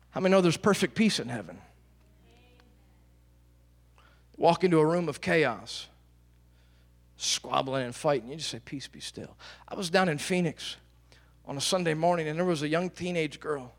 How 0.09 0.23
many 0.23 0.33
know 0.33 0.41
there's 0.41 0.57
perfect 0.57 0.95
peace 0.95 1.21
in 1.21 1.29
heaven? 1.29 1.59
Walk 4.39 4.65
into 4.65 4.79
a 4.79 4.87
room 4.87 5.11
of 5.11 5.21
chaos 5.21 5.89
squabbling 7.17 7.85
and 7.85 7.95
fighting. 7.95 8.31
You 8.31 8.37
just 8.37 8.51
say, 8.51 8.61
Peace 8.65 8.89
be 8.89 9.01
still. 9.01 9.37
I 9.69 9.75
was 9.75 9.91
down 9.91 10.09
in 10.09 10.19
Phoenix 10.19 10.77
on 11.45 11.57
a 11.57 11.61
Sunday 11.61 11.95
morning, 11.95 12.29
and 12.29 12.39
there 12.39 12.47
was 12.47 12.63
a 12.63 12.69
young 12.69 12.91
teenage 12.91 13.41
girl. 13.41 13.73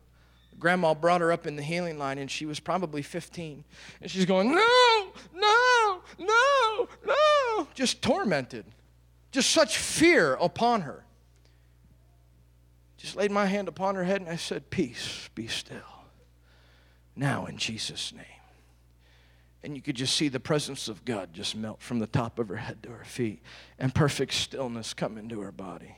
Grandma 0.58 0.94
brought 0.94 1.20
her 1.20 1.32
up 1.32 1.46
in 1.46 1.56
the 1.56 1.62
healing 1.62 1.98
line, 1.98 2.18
and 2.18 2.30
she 2.30 2.46
was 2.46 2.60
probably 2.60 3.02
15. 3.02 3.64
And 4.00 4.10
she's 4.10 4.24
going, 4.24 4.54
No, 4.54 5.12
no, 5.34 6.00
no, 6.18 6.88
no. 7.04 7.68
Just 7.74 8.02
tormented. 8.02 8.64
Just 9.32 9.50
such 9.50 9.76
fear 9.78 10.34
upon 10.34 10.82
her. 10.82 11.04
Just 12.96 13.16
laid 13.16 13.32
my 13.32 13.46
hand 13.46 13.68
upon 13.68 13.96
her 13.96 14.04
head, 14.04 14.20
and 14.20 14.30
I 14.30 14.36
said, 14.36 14.70
Peace, 14.70 15.28
be 15.34 15.48
still. 15.48 15.78
Now, 17.16 17.46
in 17.46 17.58
Jesus' 17.58 18.12
name 18.12 18.33
and 19.64 19.74
you 19.74 19.80
could 19.80 19.96
just 19.96 20.14
see 20.14 20.28
the 20.28 20.38
presence 20.38 20.88
of 20.88 21.04
God 21.06 21.32
just 21.32 21.56
melt 21.56 21.80
from 21.80 21.98
the 21.98 22.06
top 22.06 22.38
of 22.38 22.48
her 22.48 22.56
head 22.56 22.82
to 22.82 22.90
her 22.90 23.04
feet, 23.04 23.42
and 23.78 23.94
perfect 23.94 24.34
stillness 24.34 24.92
come 24.92 25.16
into 25.16 25.40
her 25.40 25.50
body, 25.50 25.96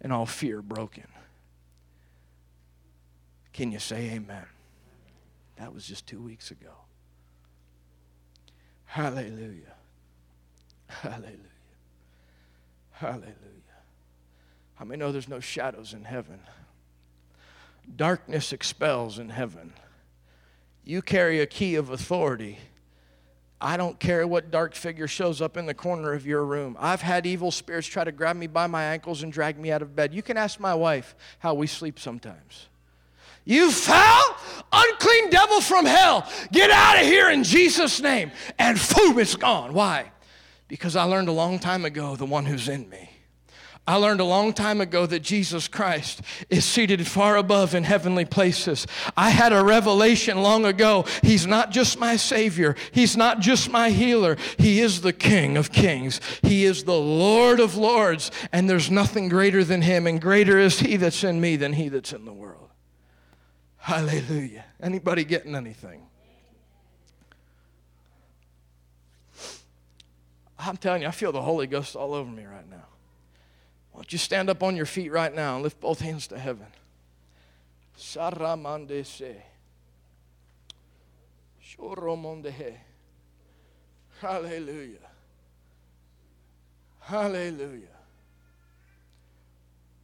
and 0.00 0.12
all 0.12 0.24
fear 0.24 0.62
broken. 0.62 1.08
Can 3.52 3.72
you 3.72 3.80
say 3.80 4.12
amen? 4.12 4.46
That 5.56 5.74
was 5.74 5.84
just 5.84 6.06
two 6.06 6.20
weeks 6.20 6.52
ago. 6.52 6.70
Hallelujah. 8.84 9.74
Hallelujah. 10.86 11.38
Hallelujah. 12.92 13.32
How 14.76 14.84
many 14.84 15.00
know 15.00 15.10
there's 15.10 15.28
no 15.28 15.40
shadows 15.40 15.92
in 15.92 16.04
heaven? 16.04 16.38
Darkness 17.96 18.52
expels 18.52 19.18
in 19.18 19.28
heaven. 19.28 19.72
You 20.84 21.00
carry 21.00 21.40
a 21.40 21.46
key 21.46 21.76
of 21.76 21.90
authority. 21.90 22.58
I 23.60 23.78
don't 23.78 23.98
care 23.98 24.26
what 24.26 24.50
dark 24.50 24.74
figure 24.74 25.08
shows 25.08 25.40
up 25.40 25.56
in 25.56 25.64
the 25.64 25.72
corner 25.72 26.12
of 26.12 26.26
your 26.26 26.44
room. 26.44 26.76
I've 26.78 27.00
had 27.00 27.24
evil 27.24 27.50
spirits 27.50 27.86
try 27.86 28.04
to 28.04 28.12
grab 28.12 28.36
me 28.36 28.46
by 28.46 28.66
my 28.66 28.84
ankles 28.84 29.22
and 29.22 29.32
drag 29.32 29.58
me 29.58 29.72
out 29.72 29.80
of 29.80 29.96
bed. 29.96 30.12
You 30.12 30.22
can 30.22 30.36
ask 30.36 30.60
my 30.60 30.74
wife 30.74 31.14
how 31.38 31.54
we 31.54 31.66
sleep 31.66 31.98
sometimes. 31.98 32.68
You 33.46 33.70
foul, 33.70 34.36
unclean 34.72 35.30
devil 35.30 35.62
from 35.62 35.86
hell, 35.86 36.30
get 36.52 36.70
out 36.70 37.00
of 37.00 37.06
here 37.06 37.30
in 37.30 37.44
Jesus' 37.44 38.00
name. 38.00 38.30
And 38.58 38.78
boom, 38.94 39.18
it's 39.18 39.36
gone. 39.36 39.72
Why? 39.72 40.12
Because 40.68 40.96
I 40.96 41.04
learned 41.04 41.28
a 41.28 41.32
long 41.32 41.58
time 41.58 41.86
ago 41.86 42.16
the 42.16 42.26
one 42.26 42.44
who's 42.44 42.68
in 42.68 42.88
me. 42.90 43.10
I 43.86 43.96
learned 43.96 44.20
a 44.20 44.24
long 44.24 44.54
time 44.54 44.80
ago 44.80 45.04
that 45.04 45.20
Jesus 45.20 45.68
Christ 45.68 46.22
is 46.48 46.64
seated 46.64 47.06
far 47.06 47.36
above 47.36 47.74
in 47.74 47.84
heavenly 47.84 48.24
places. 48.24 48.86
I 49.14 49.28
had 49.28 49.52
a 49.52 49.62
revelation 49.62 50.40
long 50.40 50.64
ago. 50.64 51.04
He's 51.22 51.46
not 51.46 51.70
just 51.70 51.98
my 51.98 52.16
Savior, 52.16 52.76
He's 52.92 53.14
not 53.14 53.40
just 53.40 53.70
my 53.70 53.90
healer. 53.90 54.38
He 54.58 54.80
is 54.80 55.02
the 55.02 55.12
King 55.12 55.58
of 55.58 55.70
kings, 55.70 56.20
He 56.40 56.64
is 56.64 56.84
the 56.84 56.98
Lord 56.98 57.60
of 57.60 57.76
lords, 57.76 58.30
and 58.52 58.70
there's 58.70 58.90
nothing 58.90 59.28
greater 59.28 59.62
than 59.62 59.82
Him, 59.82 60.06
and 60.06 60.18
greater 60.18 60.58
is 60.58 60.80
He 60.80 60.96
that's 60.96 61.22
in 61.22 61.38
me 61.38 61.56
than 61.56 61.74
He 61.74 61.90
that's 61.90 62.14
in 62.14 62.24
the 62.24 62.32
world. 62.32 62.70
Hallelujah. 63.76 64.64
Anybody 64.80 65.24
getting 65.24 65.54
anything? 65.54 66.06
I'm 70.58 70.78
telling 70.78 71.02
you, 71.02 71.08
I 71.08 71.10
feel 71.10 71.32
the 71.32 71.42
Holy 71.42 71.66
Ghost 71.66 71.94
all 71.94 72.14
over 72.14 72.30
me 72.30 72.44
right 72.44 72.68
now. 72.70 72.86
Why 73.94 73.98
don't 73.98 74.12
you 74.12 74.18
stand 74.18 74.50
up 74.50 74.64
on 74.64 74.74
your 74.74 74.86
feet 74.86 75.12
right 75.12 75.32
now 75.32 75.54
and 75.54 75.62
lift 75.62 75.80
both 75.80 76.00
hands 76.00 76.26
to 76.26 76.38
heaven? 76.38 76.66
Saramandese. 77.96 79.36
Shoromondehe. 81.64 82.74
Hallelujah. 84.20 84.98
Hallelujah. 87.02 87.86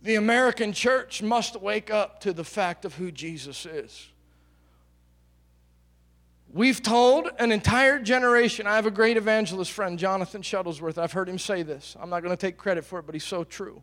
The 0.02 0.14
American 0.14 0.72
church 0.72 1.20
must 1.20 1.60
wake 1.60 1.90
up 1.90 2.20
to 2.20 2.32
the 2.32 2.44
fact 2.44 2.84
of 2.84 2.94
who 2.94 3.10
Jesus 3.10 3.66
is. 3.66 4.09
We've 6.52 6.82
told 6.82 7.30
an 7.38 7.52
entire 7.52 8.00
generation. 8.00 8.66
I 8.66 8.74
have 8.74 8.86
a 8.86 8.90
great 8.90 9.16
evangelist 9.16 9.70
friend, 9.70 9.96
Jonathan 9.96 10.42
Shuttlesworth. 10.42 10.98
I've 10.98 11.12
heard 11.12 11.28
him 11.28 11.38
say 11.38 11.62
this. 11.62 11.96
I'm 12.00 12.10
not 12.10 12.22
going 12.24 12.36
to 12.36 12.40
take 12.40 12.56
credit 12.56 12.84
for 12.84 12.98
it, 12.98 13.06
but 13.06 13.14
he's 13.14 13.24
so 13.24 13.44
true. 13.44 13.82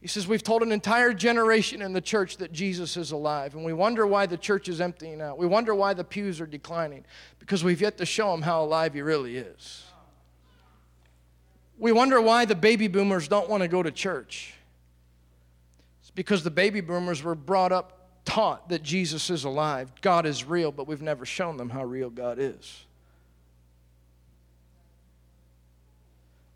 He 0.00 0.06
says, 0.06 0.28
We've 0.28 0.42
told 0.42 0.62
an 0.62 0.70
entire 0.70 1.12
generation 1.12 1.82
in 1.82 1.92
the 1.92 2.00
church 2.00 2.36
that 2.36 2.52
Jesus 2.52 2.96
is 2.96 3.10
alive, 3.10 3.56
and 3.56 3.64
we 3.64 3.72
wonder 3.72 4.06
why 4.06 4.26
the 4.26 4.36
church 4.36 4.68
is 4.68 4.80
emptying 4.80 5.20
out. 5.20 5.38
We 5.38 5.46
wonder 5.46 5.74
why 5.74 5.92
the 5.92 6.04
pews 6.04 6.40
are 6.40 6.46
declining, 6.46 7.04
because 7.40 7.64
we've 7.64 7.80
yet 7.80 7.98
to 7.98 8.06
show 8.06 8.30
them 8.30 8.42
how 8.42 8.62
alive 8.62 8.94
he 8.94 9.02
really 9.02 9.36
is. 9.36 9.84
We 11.78 11.90
wonder 11.90 12.20
why 12.20 12.44
the 12.44 12.54
baby 12.54 12.86
boomers 12.86 13.26
don't 13.26 13.48
want 13.48 13.64
to 13.64 13.68
go 13.68 13.82
to 13.82 13.90
church. 13.90 14.54
It's 16.00 16.12
because 16.12 16.44
the 16.44 16.50
baby 16.50 16.80
boomers 16.80 17.24
were 17.24 17.34
brought 17.34 17.72
up 17.72 17.97
taught 18.28 18.68
that 18.68 18.82
Jesus 18.82 19.30
is 19.30 19.44
alive, 19.44 19.90
God 20.02 20.26
is 20.26 20.44
real, 20.44 20.70
but 20.70 20.86
we've 20.86 21.00
never 21.00 21.24
shown 21.24 21.56
them 21.56 21.70
how 21.70 21.82
real 21.82 22.10
God 22.10 22.36
is. 22.38 22.84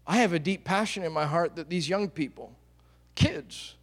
I 0.06 0.18
have 0.18 0.34
a 0.34 0.38
deep 0.38 0.64
passion 0.64 1.02
in 1.02 1.12
my 1.12 1.24
heart 1.24 1.56
that 1.56 1.70
these 1.70 1.88
young 1.88 2.10
people, 2.10 2.52
kids, 3.14 3.74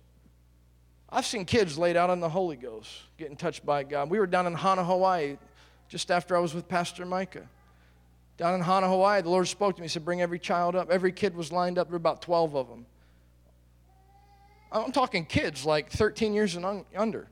I've 1.09 1.25
seen 1.25 1.45
kids 1.45 1.79
laid 1.79 1.97
out 1.97 2.11
on 2.11 2.19
the 2.19 2.29
Holy 2.29 2.57
Ghost, 2.57 2.91
getting 3.17 3.35
touched 3.35 3.65
by 3.65 3.83
God. 3.83 4.11
We 4.11 4.19
were 4.19 4.27
down 4.27 4.45
in 4.45 4.53
Hana, 4.53 4.83
Hawaii, 4.83 5.37
just 5.87 6.11
after 6.11 6.37
I 6.37 6.39
was 6.39 6.53
with 6.53 6.67
Pastor 6.67 7.07
Micah. 7.07 7.49
Down 8.37 8.53
in 8.53 8.61
Hana, 8.61 8.87
Hawaii, 8.87 9.23
the 9.23 9.31
Lord 9.31 9.47
spoke 9.47 9.77
to 9.77 9.81
me. 9.81 9.85
He 9.85 9.89
said, 9.89 10.05
Bring 10.05 10.21
every 10.21 10.37
child 10.37 10.75
up. 10.75 10.91
Every 10.91 11.11
kid 11.11 11.35
was 11.35 11.51
lined 11.51 11.79
up. 11.79 11.87
There 11.87 11.93
were 11.93 11.97
about 11.97 12.21
12 12.21 12.55
of 12.55 12.69
them. 12.69 12.85
I'm 14.71 14.91
talking 14.91 15.25
kids 15.25 15.65
like 15.65 15.89
13 15.89 16.35
years 16.35 16.55
and 16.55 16.85
under 16.95 17.27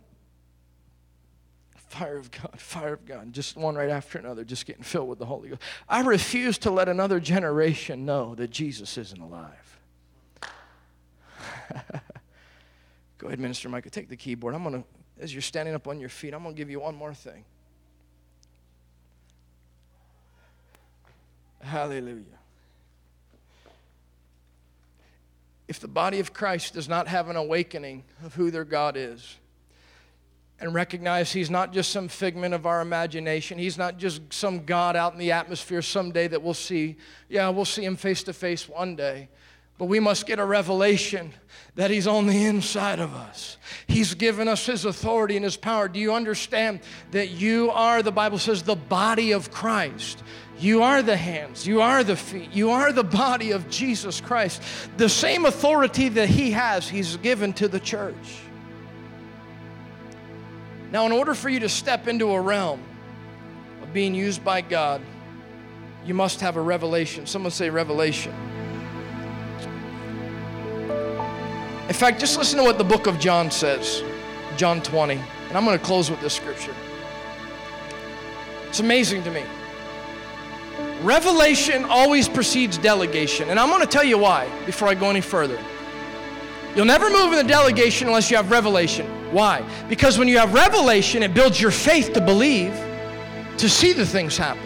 fire 1.88 2.18
of 2.18 2.32
God, 2.32 2.60
fire 2.60 2.94
of 2.94 3.06
God, 3.06 3.34
just 3.34 3.56
one 3.58 3.76
right 3.76 3.90
after 3.90 4.18
another, 4.20 4.44
just 4.44 4.66
getting 4.66 4.84
filled 4.84 5.10
with 5.10 5.20
the 5.20 5.26
Holy 5.26 5.50
Ghost. 5.50 5.62
I 5.88 6.02
refuse 6.02 6.58
to 6.60 6.72
let 6.72 6.90
another 6.90 7.20
generation 7.20 8.06
know 8.06 8.36
that 8.36 8.50
Jesus 8.50 8.98
isn't 8.98 9.20
alive. 9.20 9.80
Go 13.18 13.28
ahead, 13.28 13.40
Minister 13.40 13.70
Micah, 13.70 13.90
take 13.90 14.10
the 14.10 14.16
keyboard. 14.16 14.54
I'm 14.54 14.64
going 14.64 14.84
to 14.84 14.88
as 15.20 15.34
you're 15.34 15.42
standing 15.42 15.74
up 15.74 15.88
on 15.88 16.00
your 16.00 16.10
feet, 16.10 16.34
I'm 16.34 16.44
going 16.44 16.56
to 16.56 16.58
give 16.58 16.70
you 16.70 16.80
one 16.80 16.96
more 16.96 17.14
thing. 17.14 17.44
Hallelujah. 21.60 22.24
If 25.68 25.80
the 25.80 25.88
body 25.88 26.20
of 26.20 26.34
Christ 26.34 26.76
does 26.76 26.88
not 26.88 27.08
have 27.08 27.30
an 27.30 27.36
awakening 27.36 28.04
of 28.24 28.36
who 28.36 28.52
their 28.52 28.64
God 28.64 28.96
is, 28.96 29.38
and 30.60 30.74
recognize 30.74 31.32
He's 31.32 31.50
not 31.50 31.72
just 31.72 31.92
some 31.92 32.08
figment 32.08 32.54
of 32.54 32.66
our 32.66 32.82
imagination. 32.82 33.58
He's 33.58 33.78
not 33.78 33.98
just 33.98 34.34
some 34.34 34.66
God 34.66 34.96
out 34.96 35.14
in 35.14 35.20
the 35.20 35.32
atmosphere 35.32 35.82
someday 35.82 36.28
that 36.28 36.42
we'll 36.42 36.54
see. 36.54 36.98
Yeah, 37.30 37.50
we'll 37.50 37.66
see 37.66 37.86
Him 37.86 37.96
face 37.96 38.24
to 38.24 38.34
face 38.34 38.68
one 38.68 38.96
day. 38.96 39.30
But 39.78 39.86
we 39.86 40.00
must 40.00 40.26
get 40.26 40.40
a 40.40 40.46
revelation 40.46 41.32
that 41.76 41.92
He's 41.92 42.08
on 42.08 42.26
the 42.26 42.46
inside 42.46 43.00
of 43.00 43.14
us. 43.14 43.58
He's 43.86 44.16
given 44.16 44.48
us 44.48 44.66
His 44.66 44.86
authority 44.86 45.36
and 45.36 45.46
His 45.46 45.58
power. 45.58 45.88
Do 45.88 46.00
you 46.00 46.14
understand 46.14 46.80
that 47.12 47.30
you 47.30 47.70
are, 47.70 48.02
the 48.02 48.12
Bible 48.12 48.40
says, 48.40 48.64
the 48.64 48.76
body 48.76 49.34
of 49.34 49.52
Christ? 49.52 50.24
You 50.60 50.82
are 50.82 51.04
the 51.04 51.16
hands, 51.16 51.68
you 51.68 51.82
are 51.82 52.04
the 52.04 52.16
feet, 52.16 52.50
you 52.52 52.72
are 52.72 52.92
the 52.92 53.04
body 53.04 53.52
of 53.52 53.70
Jesus 53.70 54.20
Christ. 54.20 54.64
The 54.98 55.08
same 55.08 55.46
authority 55.46 56.10
that 56.10 56.30
He 56.30 56.50
has, 56.52 56.90
He's 56.90 57.16
given 57.18 57.54
to 57.54 57.68
the 57.68 57.80
church. 57.80 58.16
Now, 60.92 61.06
in 61.06 61.12
order 61.12 61.34
for 61.34 61.50
you 61.50 61.60
to 61.60 61.70
step 61.70 62.08
into 62.08 62.32
a 62.32 62.40
realm 62.40 62.82
of 63.82 63.92
being 63.94 64.16
used 64.16 64.44
by 64.44 64.62
God, 64.62 65.02
you 66.06 66.14
must 66.14 66.40
have 66.40 66.56
a 66.56 66.62
revelation. 66.62 67.26
Someone 67.26 67.52
say 67.52 67.70
revelation. 67.70 68.34
In 71.88 71.94
fact, 71.94 72.20
just 72.20 72.38
listen 72.38 72.58
to 72.60 72.64
what 72.64 72.78
the 72.78 72.84
book 72.84 73.08
of 73.08 73.20
John 73.20 73.52
says, 73.52 74.04
John 74.56 74.82
20. 74.82 75.16
And 75.16 75.58
I'm 75.58 75.66
going 75.66 75.78
to 75.78 75.84
close 75.84 76.10
with 76.10 76.22
this 76.22 76.34
scripture. 76.34 76.74
It's 78.68 78.80
amazing 78.80 79.24
to 79.24 79.32
me. 79.32 79.44
Revelation 81.02 81.86
always 81.86 82.28
precedes 82.28 82.78
delegation. 82.78 83.50
And 83.50 83.60
I'm 83.60 83.70
going 83.70 83.82
to 83.82 83.88
tell 83.88 84.04
you 84.04 84.18
why 84.18 84.50
before 84.66 84.88
I 84.88 84.96
go 84.96 85.10
any 85.10 85.22
further. 85.22 85.60
You'll 86.78 86.86
never 86.86 87.10
move 87.10 87.34
in 87.34 87.40
the 87.44 87.52
delegation 87.52 88.08
unless 88.08 88.30
you 88.30 88.38
have 88.38 88.52
revelation. 88.52 89.08
Why? 89.34 89.68
Because 89.90 90.20
when 90.20 90.28
you 90.28 90.38
have 90.38 90.54
revelation, 90.54 91.24
it 91.24 91.34
builds 91.34 91.60
your 91.60 91.72
faith 91.72 92.14
to 92.14 92.22
believe, 92.22 92.72
to 93.58 93.68
see 93.68 93.94
the 93.94 94.06
things 94.06 94.38
happen. 94.38 94.62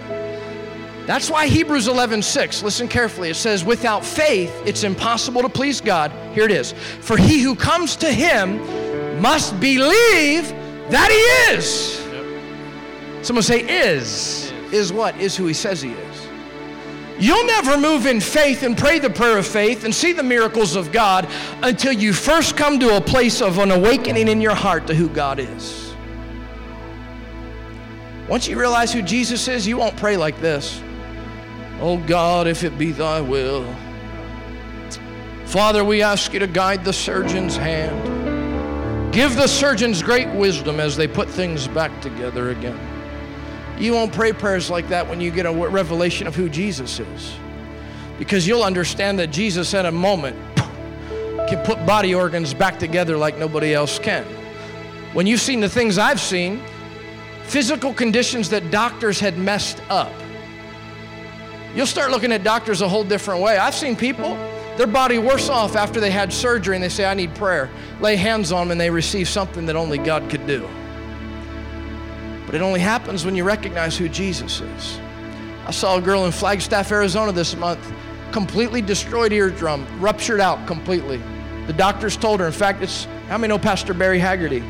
That's 1.08 1.30
why 1.30 1.48
Hebrews 1.48 1.88
11, 1.88 2.22
6, 2.22 2.64
listen 2.64 2.90
carefully. 2.90 3.30
It 3.30 3.36
says, 3.36 3.64
Without 3.64 4.04
faith, 4.04 4.54
it's 4.66 4.84
impossible 4.84 5.42
to 5.42 5.48
please 5.48 5.80
God. 5.80 6.12
Here 6.34 6.44
it 6.44 6.52
is. 6.52 6.74
For 6.74 7.16
he 7.16 7.40
who 7.42 7.56
comes 7.56 7.96
to 7.96 8.12
him 8.12 9.22
must 9.22 9.58
believe 9.62 10.50
that 10.90 11.10
he 11.10 11.56
is. 11.56 11.98
Someone 13.26 13.44
say, 13.44 13.62
is. 13.62 14.52
Is 14.74 14.92
what? 14.92 15.18
Is 15.18 15.38
who 15.38 15.46
he 15.46 15.54
says 15.54 15.82
he 15.82 15.92
is. 15.92 16.11
You'll 17.22 17.46
never 17.46 17.78
move 17.78 18.08
in 18.08 18.20
faith 18.20 18.64
and 18.64 18.76
pray 18.76 18.98
the 18.98 19.12
prayer 19.12 19.38
of 19.38 19.46
faith 19.46 19.84
and 19.84 19.94
see 19.94 20.12
the 20.12 20.24
miracles 20.24 20.76
of 20.76 20.92
God 20.92 21.30
until 21.62 21.94
you 21.94 22.14
first 22.14 22.58
come 22.58 22.80
to 22.80 22.98
a 22.98 23.02
place 23.02 23.44
of 23.44 23.60
an 23.60 23.70
awakening 23.70 24.28
in 24.28 24.42
your 24.42 24.56
heart 24.56 24.88
to 24.88 24.96
who 24.96 25.08
God 25.08 25.38
is. 25.38 25.94
Once 28.28 28.48
you 28.48 28.60
realize 28.60 28.92
who 28.92 29.04
Jesus 29.04 29.48
is, 29.48 29.68
you 29.68 29.78
won't 29.78 29.96
pray 29.98 30.18
like 30.18 30.42
this. 30.42 30.82
Oh 31.80 31.98
God, 32.08 32.48
if 32.48 32.64
it 32.64 32.76
be 32.80 32.92
thy 32.92 33.22
will. 33.22 33.72
Father, 35.46 35.86
we 35.86 36.02
ask 36.02 36.34
you 36.34 36.40
to 36.40 36.48
guide 36.48 36.84
the 36.84 36.94
surgeon's 36.94 37.56
hand. 37.56 39.14
Give 39.14 39.36
the 39.36 39.48
surgeons 39.48 40.02
great 40.02 40.30
wisdom 40.30 40.80
as 40.80 40.98
they 40.98 41.08
put 41.08 41.30
things 41.30 41.68
back 41.68 42.02
together 42.02 42.50
again. 42.50 42.91
You 43.82 43.94
won't 43.94 44.14
pray 44.14 44.32
prayers 44.32 44.70
like 44.70 44.90
that 44.90 45.10
when 45.10 45.20
you 45.20 45.32
get 45.32 45.48
a 45.48 45.52
revelation 45.52 46.28
of 46.28 46.36
who 46.36 46.50
Jesus 46.50 47.00
is. 47.00 47.36
Because 48.20 48.46
you'll 48.46 48.62
understand 48.62 49.18
that 49.18 49.32
Jesus, 49.32 49.74
at 49.74 49.88
a 49.88 49.92
moment, 49.92 50.38
can 51.50 51.66
put 51.66 51.84
body 51.84 52.14
organs 52.14 52.54
back 52.54 52.78
together 52.78 53.18
like 53.18 53.40
nobody 53.40 53.74
else 53.74 53.98
can. 53.98 54.24
When 55.14 55.26
you've 55.26 55.42
seen 55.42 55.62
the 55.62 55.68
things 55.68 55.98
I've 55.98 56.20
seen, 56.20 56.62
physical 57.46 57.92
conditions 57.92 58.52
that 58.52 58.70
doctors 58.70 59.20
had 59.20 59.40
messed 59.40 59.82
up, 59.90 60.14
you'll 61.74 61.88
start 61.88 62.12
looking 62.12 62.32
at 62.32 62.44
doctors 62.44 62.82
a 62.82 62.88
whole 62.88 63.04
different 63.04 63.42
way. 63.42 63.58
I've 63.58 63.74
seen 63.74 63.96
people, 63.96 64.36
their 64.78 64.86
body 64.86 65.18
worse 65.18 65.50
off 65.50 65.76
after 65.76 66.00
they 66.00 66.12
had 66.12 66.32
surgery 66.32 66.76
and 66.76 66.84
they 66.84 66.90
say, 66.90 67.06
I 67.06 67.16
need 67.16 67.34
prayer. 67.34 67.68
Lay 68.00 68.16
hands 68.16 68.52
on 68.52 68.68
them 68.68 68.74
and 68.74 68.80
they 68.80 68.92
receive 68.92 69.28
something 69.28 69.66
that 69.66 69.76
only 69.76 69.98
God 69.98 70.30
could 70.30 70.46
do. 70.46 70.70
But 72.52 72.56
it 72.56 72.64
only 72.64 72.82
happens 72.82 73.24
when 73.24 73.34
you 73.34 73.46
recognize 73.46 73.98
who 73.98 74.10
Jesus 74.10 74.60
is. 74.60 75.00
I 75.66 75.72
saw 75.72 75.98
a 75.98 76.02
girl 76.02 76.26
in 76.26 76.34
Flagstaff, 76.34 76.92
Arizona 76.92 77.32
this 77.32 77.56
month, 77.56 77.80
completely 78.34 78.82
destroyed 78.82 79.32
eardrum, 79.32 79.88
ruptured 80.02 80.42
out 80.42 80.68
completely. 80.68 81.22
The 81.68 81.72
doctors 81.72 82.18
told 82.18 82.42
her, 82.42 82.48
in 82.48 82.52
fact, 82.52 82.84
it's, 82.84 83.06
how 83.30 83.38
many 83.38 83.48
know 83.48 83.58
Pastor 83.58 83.94
Barry 83.94 84.20
Haggerty? 84.20 84.62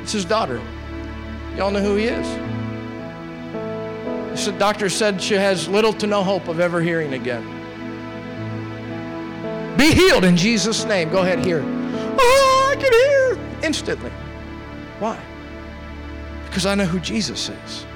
It's 0.00 0.10
his 0.10 0.24
daughter. 0.24 0.60
Y'all 1.56 1.70
know 1.70 1.80
who 1.80 1.94
he 1.94 2.06
is? 2.06 2.26
The 4.44 4.50
doctor 4.58 4.88
said 4.88 5.22
she 5.22 5.34
has 5.34 5.68
little 5.68 5.92
to 5.92 6.08
no 6.08 6.24
hope 6.24 6.48
of 6.48 6.58
ever 6.58 6.80
hearing 6.82 7.14
again. 7.14 7.46
Be 9.76 9.92
healed 9.92 10.24
in 10.24 10.36
Jesus' 10.36 10.84
name. 10.86 11.08
Go 11.10 11.22
ahead, 11.22 11.44
hear. 11.44 11.62
Oh, 11.64 12.68
I 12.72 12.80
can 12.80 12.92
hear 12.92 13.38
instantly. 13.62 14.10
Why? 14.98 15.20
Because 16.52 16.66
I 16.66 16.74
know 16.74 16.84
who 16.84 17.00
Jesus 17.00 17.48
is. 17.48 17.86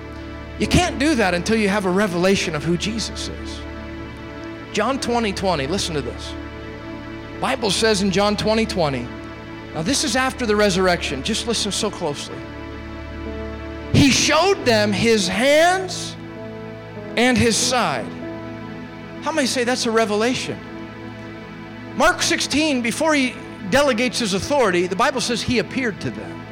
You 0.58 0.66
can't 0.66 0.98
do 0.98 1.14
that 1.16 1.34
until 1.34 1.58
you 1.58 1.68
have 1.68 1.84
a 1.84 1.90
revelation 1.90 2.54
of 2.54 2.64
who 2.64 2.78
Jesus 2.78 3.28
is. 3.28 3.60
John 4.72 4.98
20, 4.98 5.34
20, 5.34 5.66
listen 5.66 5.94
to 5.94 6.00
this. 6.00 6.32
Bible 7.38 7.70
says 7.70 8.00
in 8.00 8.10
John 8.10 8.34
20, 8.34 8.64
20, 8.64 9.06
now 9.74 9.82
this 9.82 10.04
is 10.04 10.16
after 10.16 10.46
the 10.46 10.56
resurrection. 10.56 11.22
Just 11.22 11.46
listen 11.46 11.70
so 11.70 11.90
closely. 11.90 12.38
He 13.92 14.08
showed 14.08 14.64
them 14.64 14.90
his 14.90 15.28
hands 15.28 16.16
and 17.18 17.36
his 17.36 17.58
side. 17.58 18.10
How 19.20 19.32
many 19.32 19.46
say 19.46 19.64
that's 19.64 19.84
a 19.84 19.90
revelation? 19.90 20.58
Mark 21.94 22.22
16, 22.22 22.80
before 22.80 23.14
he 23.14 23.34
delegates 23.68 24.18
his 24.18 24.32
authority, 24.32 24.86
the 24.86 24.96
Bible 24.96 25.20
says 25.20 25.42
he 25.42 25.58
appeared 25.58 26.00
to 26.00 26.10
them. 26.10 26.45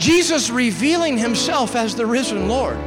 Jesus 0.00 0.48
revealing 0.48 1.18
himself 1.18 1.76
as 1.76 1.94
the 1.94 2.06
risen 2.06 2.48
Lord, 2.48 2.78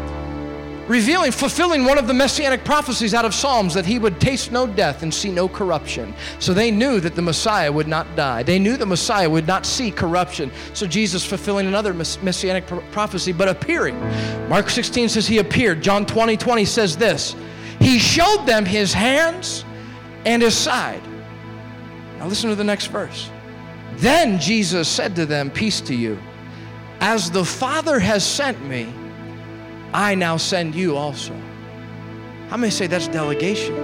revealing, 0.87 1.31
fulfilling 1.31 1.85
one 1.85 1.99
of 1.99 2.07
the 2.07 2.13
messianic 2.13 2.65
prophecies 2.65 3.13
out 3.13 3.23
of 3.23 3.35
Psalms 3.35 3.75
that 3.75 3.85
he 3.85 3.99
would 3.99 4.19
taste 4.19 4.51
no 4.51 4.65
death 4.65 5.03
and 5.03 5.13
see 5.13 5.31
no 5.31 5.47
corruption. 5.47 6.15
So 6.39 6.55
they 6.55 6.71
knew 6.71 6.99
that 7.01 7.13
the 7.15 7.21
Messiah 7.21 7.71
would 7.71 7.87
not 7.87 8.15
die. 8.15 8.41
They 8.41 8.57
knew 8.57 8.77
the 8.77 8.87
Messiah 8.87 9.29
would 9.29 9.45
not 9.45 9.63
see 9.67 9.91
corruption. 9.91 10.51
So 10.73 10.87
Jesus 10.87 11.23
fulfilling 11.23 11.67
another 11.67 11.93
messianic 11.93 12.65
prophecy, 12.91 13.31
but 13.31 13.47
appearing. 13.47 13.99
Mark 14.49 14.71
16 14.71 15.09
says 15.09 15.27
he 15.27 15.37
appeared. 15.37 15.83
John 15.83 16.07
20 16.07 16.35
20 16.35 16.65
says 16.65 16.97
this 16.97 17.35
He 17.79 17.99
showed 17.99 18.47
them 18.47 18.65
his 18.65 18.91
hands 18.91 19.65
and 20.25 20.41
his 20.41 20.57
side. 20.57 21.03
Now 22.17 22.25
listen 22.25 22.49
to 22.49 22.55
the 22.55 22.63
next 22.63 22.87
verse. 22.87 23.29
Then 23.97 24.39
Jesus 24.39 24.87
said 24.87 25.15
to 25.17 25.27
them, 25.27 25.51
Peace 25.51 25.79
to 25.81 25.93
you. 25.93 26.17
As 27.05 27.29
the 27.29 27.43
Father 27.43 27.99
has 27.99 28.25
sent 28.25 28.63
me, 28.65 28.87
I 29.93 30.15
now 30.15 30.37
send 30.37 30.73
you 30.73 30.95
also. 30.95 31.35
How 32.47 32.55
many 32.55 32.71
say 32.71 32.87
that's 32.87 33.09
delegation? 33.09 33.75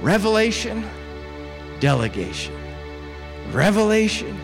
Revelation, 0.00 0.88
delegation. 1.80 2.54
Revelation, 3.50 4.40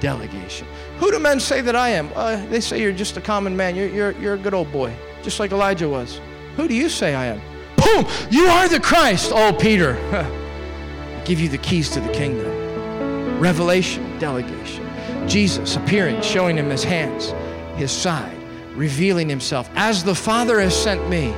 delegation. 0.00 0.66
Who 1.00 1.10
do 1.10 1.18
men 1.18 1.38
say 1.38 1.60
that 1.60 1.76
I 1.76 1.90
am? 1.90 2.10
Uh, 2.14 2.46
they 2.46 2.60
say 2.60 2.80
you're 2.80 2.92
just 2.92 3.18
a 3.18 3.20
common 3.20 3.54
man. 3.54 3.76
You're, 3.76 3.90
you're, 3.90 4.12
you're 4.12 4.34
a 4.36 4.38
good 4.38 4.54
old 4.54 4.72
boy, 4.72 4.96
just 5.22 5.38
like 5.38 5.52
Elijah 5.52 5.90
was. 5.90 6.18
Who 6.56 6.66
do 6.66 6.72
you 6.72 6.88
say 6.88 7.14
I 7.14 7.26
am? 7.26 7.42
Boom! 7.76 8.06
You 8.30 8.46
are 8.46 8.70
the 8.70 8.80
Christ. 8.80 9.32
Oh, 9.34 9.52
Peter. 9.52 9.98
I 10.12 11.22
give 11.26 11.40
you 11.40 11.50
the 11.50 11.58
keys 11.58 11.90
to 11.90 12.00
the 12.00 12.12
kingdom. 12.14 13.38
Revelation, 13.38 14.18
delegation. 14.18 14.89
Jesus 15.28 15.76
appearing, 15.76 16.20
showing 16.22 16.56
him 16.56 16.70
his 16.70 16.84
hands, 16.84 17.32
his 17.78 17.90
side, 17.90 18.36
revealing 18.74 19.28
himself. 19.28 19.70
As 19.74 20.04
the 20.04 20.14
Father 20.14 20.60
has 20.60 20.76
sent 20.76 21.08
me, 21.08 21.30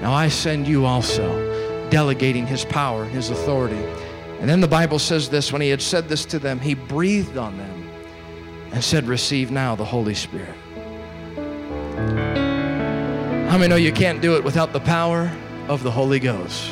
now 0.00 0.12
I 0.12 0.28
send 0.28 0.66
you 0.68 0.84
also, 0.84 1.88
delegating 1.90 2.46
his 2.46 2.64
power 2.64 3.04
his 3.04 3.30
authority. 3.30 3.82
And 4.40 4.48
then 4.48 4.60
the 4.60 4.68
Bible 4.68 4.98
says 4.98 5.28
this 5.28 5.52
when 5.52 5.62
he 5.62 5.68
had 5.68 5.82
said 5.82 6.08
this 6.08 6.24
to 6.26 6.38
them, 6.38 6.60
he 6.60 6.74
breathed 6.74 7.36
on 7.36 7.56
them 7.58 7.90
and 8.72 8.84
said, 8.84 9.06
Receive 9.06 9.50
now 9.50 9.74
the 9.74 9.84
Holy 9.84 10.14
Spirit. 10.14 10.54
How 13.48 13.56
many 13.56 13.68
know 13.68 13.76
you 13.76 13.92
can't 13.92 14.20
do 14.20 14.36
it 14.36 14.44
without 14.44 14.72
the 14.72 14.80
power 14.80 15.30
of 15.66 15.82
the 15.82 15.90
Holy 15.90 16.20
Ghost? 16.20 16.70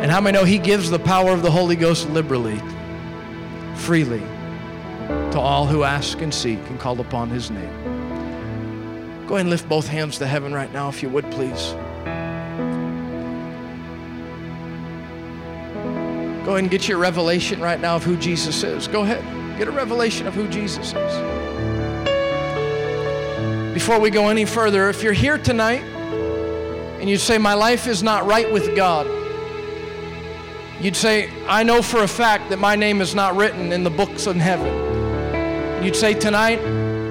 And 0.00 0.10
how 0.10 0.20
many 0.20 0.38
know 0.38 0.44
he 0.44 0.58
gives 0.58 0.88
the 0.88 0.98
power 0.98 1.32
of 1.32 1.42
the 1.42 1.50
Holy 1.50 1.76
Ghost 1.76 2.08
liberally, 2.08 2.58
freely? 3.74 4.22
To 5.32 5.38
all 5.38 5.66
who 5.66 5.84
ask 5.84 6.20
and 6.20 6.34
seek 6.34 6.58
and 6.68 6.80
call 6.80 7.00
upon 7.00 7.30
his 7.30 7.50
name. 7.50 7.90
Go 9.26 9.36
ahead 9.36 9.42
and 9.42 9.50
lift 9.50 9.68
both 9.68 9.86
hands 9.86 10.18
to 10.18 10.26
heaven 10.26 10.52
right 10.52 10.72
now, 10.72 10.88
if 10.88 11.04
you 11.04 11.08
would, 11.08 11.30
please. 11.30 11.74
Go 16.44 16.56
ahead 16.56 16.64
and 16.64 16.70
get 16.70 16.88
your 16.88 16.98
revelation 16.98 17.60
right 17.60 17.78
now 17.78 17.94
of 17.94 18.02
who 18.02 18.16
Jesus 18.16 18.64
is. 18.64 18.88
Go 18.88 19.02
ahead, 19.02 19.22
get 19.56 19.68
a 19.68 19.70
revelation 19.70 20.26
of 20.26 20.34
who 20.34 20.48
Jesus 20.48 20.94
is. 20.94 21.40
Before 23.72 24.00
we 24.00 24.10
go 24.10 24.28
any 24.28 24.44
further, 24.44 24.90
if 24.90 25.00
you're 25.04 25.12
here 25.12 25.38
tonight 25.38 25.82
and 26.98 27.08
you 27.08 27.18
say, 27.18 27.38
My 27.38 27.54
life 27.54 27.86
is 27.86 28.02
not 28.02 28.26
right 28.26 28.50
with 28.50 28.74
God, 28.74 29.06
you'd 30.82 30.96
say, 30.96 31.30
I 31.46 31.62
know 31.62 31.82
for 31.82 32.02
a 32.02 32.08
fact 32.08 32.50
that 32.50 32.58
my 32.58 32.74
name 32.74 33.00
is 33.00 33.14
not 33.14 33.36
written 33.36 33.70
in 33.72 33.84
the 33.84 33.90
books 33.90 34.26
in 34.26 34.40
heaven. 34.40 34.89
You'd 35.82 35.96
say, 35.96 36.14
Tonight, 36.14 36.60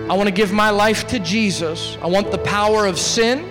I 0.10 0.14
want 0.14 0.28
to 0.28 0.34
give 0.34 0.52
my 0.52 0.70
life 0.70 1.08
to 1.08 1.20
Jesus. 1.20 1.98
I 2.02 2.08
want 2.08 2.32
the 2.32 2.38
power 2.38 2.86
of 2.86 3.00
sin, 3.00 3.48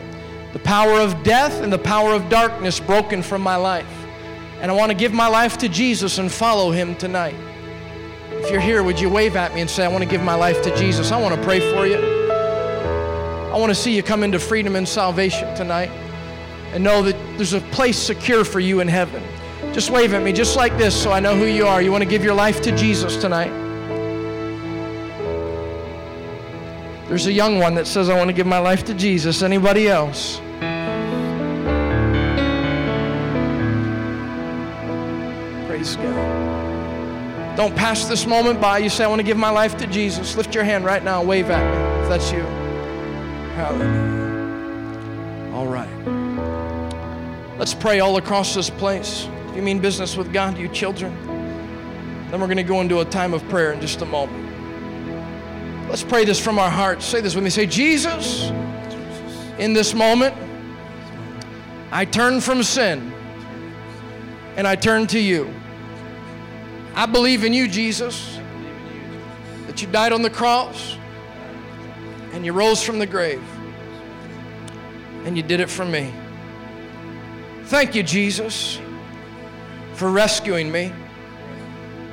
the 0.52 0.58
power 0.58 1.00
of 1.00 1.22
death, 1.22 1.60
and 1.62 1.72
the 1.72 1.78
power 1.78 2.14
of 2.14 2.28
darkness 2.28 2.80
broken 2.80 3.22
from 3.22 3.42
my 3.42 3.56
life. 3.56 3.86
And 4.60 4.70
I 4.70 4.74
want 4.74 4.90
to 4.90 4.96
give 4.96 5.12
my 5.12 5.28
life 5.28 5.58
to 5.58 5.68
Jesus 5.68 6.18
and 6.18 6.30
follow 6.30 6.70
him 6.70 6.94
tonight. 6.96 7.36
If 8.30 8.50
you're 8.50 8.60
here, 8.60 8.82
would 8.82 9.00
you 9.00 9.08
wave 9.08 9.36
at 9.36 9.54
me 9.54 9.60
and 9.60 9.68
say, 9.68 9.84
I 9.84 9.88
want 9.88 10.04
to 10.04 10.10
give 10.10 10.22
my 10.22 10.34
life 10.34 10.62
to 10.62 10.76
Jesus? 10.76 11.10
I 11.10 11.20
want 11.20 11.34
to 11.34 11.42
pray 11.42 11.60
for 11.60 11.86
you. 11.86 11.96
I 11.96 13.56
want 13.56 13.70
to 13.70 13.74
see 13.74 13.94
you 13.94 14.02
come 14.02 14.22
into 14.22 14.38
freedom 14.38 14.76
and 14.76 14.88
salvation 14.88 15.54
tonight 15.56 15.90
and 16.72 16.84
know 16.84 17.02
that 17.02 17.16
there's 17.36 17.54
a 17.54 17.60
place 17.60 17.98
secure 17.98 18.44
for 18.44 18.60
you 18.60 18.80
in 18.80 18.88
heaven. 18.88 19.22
Just 19.72 19.90
wave 19.90 20.14
at 20.14 20.22
me, 20.22 20.32
just 20.32 20.56
like 20.56 20.76
this, 20.78 21.00
so 21.00 21.10
I 21.12 21.20
know 21.20 21.36
who 21.36 21.46
you 21.46 21.66
are. 21.66 21.82
You 21.82 21.90
want 21.90 22.04
to 22.04 22.10
give 22.10 22.22
your 22.22 22.34
life 22.34 22.60
to 22.62 22.76
Jesus 22.76 23.16
tonight. 23.16 23.67
There's 27.08 27.26
a 27.26 27.32
young 27.32 27.58
one 27.58 27.74
that 27.76 27.86
says, 27.86 28.10
I 28.10 28.16
want 28.16 28.28
to 28.28 28.34
give 28.34 28.46
my 28.46 28.58
life 28.58 28.84
to 28.84 28.94
Jesus. 28.94 29.42
Anybody 29.42 29.88
else? 29.88 30.40
Praise 35.66 35.96
God. 35.96 37.56
Don't 37.56 37.74
pass 37.74 38.04
this 38.04 38.26
moment 38.26 38.60
by. 38.60 38.76
You 38.78 38.90
say, 38.90 39.04
I 39.04 39.06
want 39.06 39.20
to 39.20 39.26
give 39.26 39.38
my 39.38 39.48
life 39.48 39.76
to 39.78 39.86
Jesus. 39.86 40.36
Lift 40.36 40.54
your 40.54 40.64
hand 40.64 40.84
right 40.84 41.02
now. 41.02 41.24
Wave 41.24 41.48
at 41.48 41.64
me 41.64 42.02
if 42.02 42.08
that's 42.10 42.30
you. 42.30 42.42
Hallelujah. 43.56 44.18
All 45.54 45.66
right. 45.66 45.88
Let's 47.58 47.72
pray 47.74 48.00
all 48.00 48.18
across 48.18 48.54
this 48.54 48.68
place. 48.68 49.26
You 49.56 49.62
mean 49.62 49.80
business 49.80 50.14
with 50.16 50.32
God, 50.32 50.56
you 50.58 50.68
children, 50.68 51.12
then 52.30 52.40
we're 52.40 52.46
going 52.46 52.58
to 52.58 52.62
go 52.62 52.80
into 52.80 53.00
a 53.00 53.04
time 53.04 53.34
of 53.34 53.42
prayer 53.48 53.72
in 53.72 53.80
just 53.80 54.02
a 54.02 54.06
moment. 54.06 54.47
Let's 55.88 56.02
pray 56.02 56.26
this 56.26 56.38
from 56.38 56.58
our 56.58 56.70
hearts. 56.70 57.06
Say 57.06 57.22
this 57.22 57.34
with 57.34 57.42
me. 57.42 57.48
Say, 57.48 57.64
Jesus, 57.64 58.50
in 59.58 59.72
this 59.72 59.94
moment, 59.94 60.34
I 61.90 62.04
turn 62.04 62.42
from 62.42 62.62
sin 62.62 63.10
and 64.56 64.66
I 64.66 64.76
turn 64.76 65.06
to 65.08 65.18
you. 65.18 65.50
I 66.94 67.06
believe 67.06 67.42
in 67.42 67.54
you, 67.54 67.68
Jesus, 67.68 68.38
that 69.66 69.80
you 69.80 69.88
died 69.88 70.12
on 70.12 70.20
the 70.20 70.28
cross 70.28 70.98
and 72.32 72.44
you 72.44 72.52
rose 72.52 72.82
from 72.82 72.98
the 72.98 73.06
grave 73.06 73.42
and 75.24 75.38
you 75.38 75.42
did 75.42 75.60
it 75.60 75.70
for 75.70 75.86
me. 75.86 76.12
Thank 77.64 77.94
you, 77.94 78.02
Jesus, 78.02 78.78
for 79.94 80.10
rescuing 80.10 80.70
me, 80.70 80.92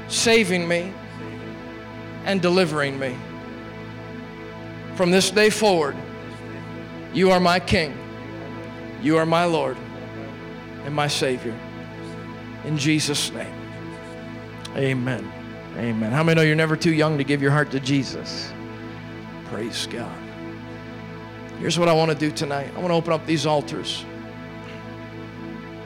saving 0.08 0.66
me, 0.66 0.94
and 2.24 2.42
delivering 2.42 2.98
me. 2.98 3.18
From 4.96 5.12
this 5.12 5.30
day 5.30 5.50
forward, 5.50 5.96
you 7.14 7.32
are 7.32 7.40
my 7.40 7.60
King, 7.60 7.98
you 9.02 9.18
are 9.18 9.26
my 9.26 9.44
Lord, 9.44 9.78
and 10.86 10.96
my 10.96 11.08
Savior. 11.08 11.58
In 12.64 12.78
Jesus' 12.78 13.32
name. 13.32 13.54
Amen. 14.76 15.32
Amen. 15.78 16.12
How 16.12 16.24
many 16.24 16.36
know 16.38 16.42
you're 16.44 16.56
never 16.56 16.78
too 16.78 16.94
young 16.94 17.18
to 17.18 17.26
give 17.26 17.42
your 17.42 17.52
heart 17.52 17.72
to 17.72 17.80
Jesus? 17.82 18.54
Praise 19.46 19.86
God. 19.88 20.18
Here's 21.60 21.78
what 21.78 21.90
I 21.90 21.94
want 21.94 22.12
to 22.12 22.18
do 22.18 22.32
tonight 22.32 22.72
I 22.76 22.80
want 22.80 22.90
to 22.90 22.96
open 22.96 23.12
up 23.12 23.26
these 23.26 23.46
altars. 23.46 24.06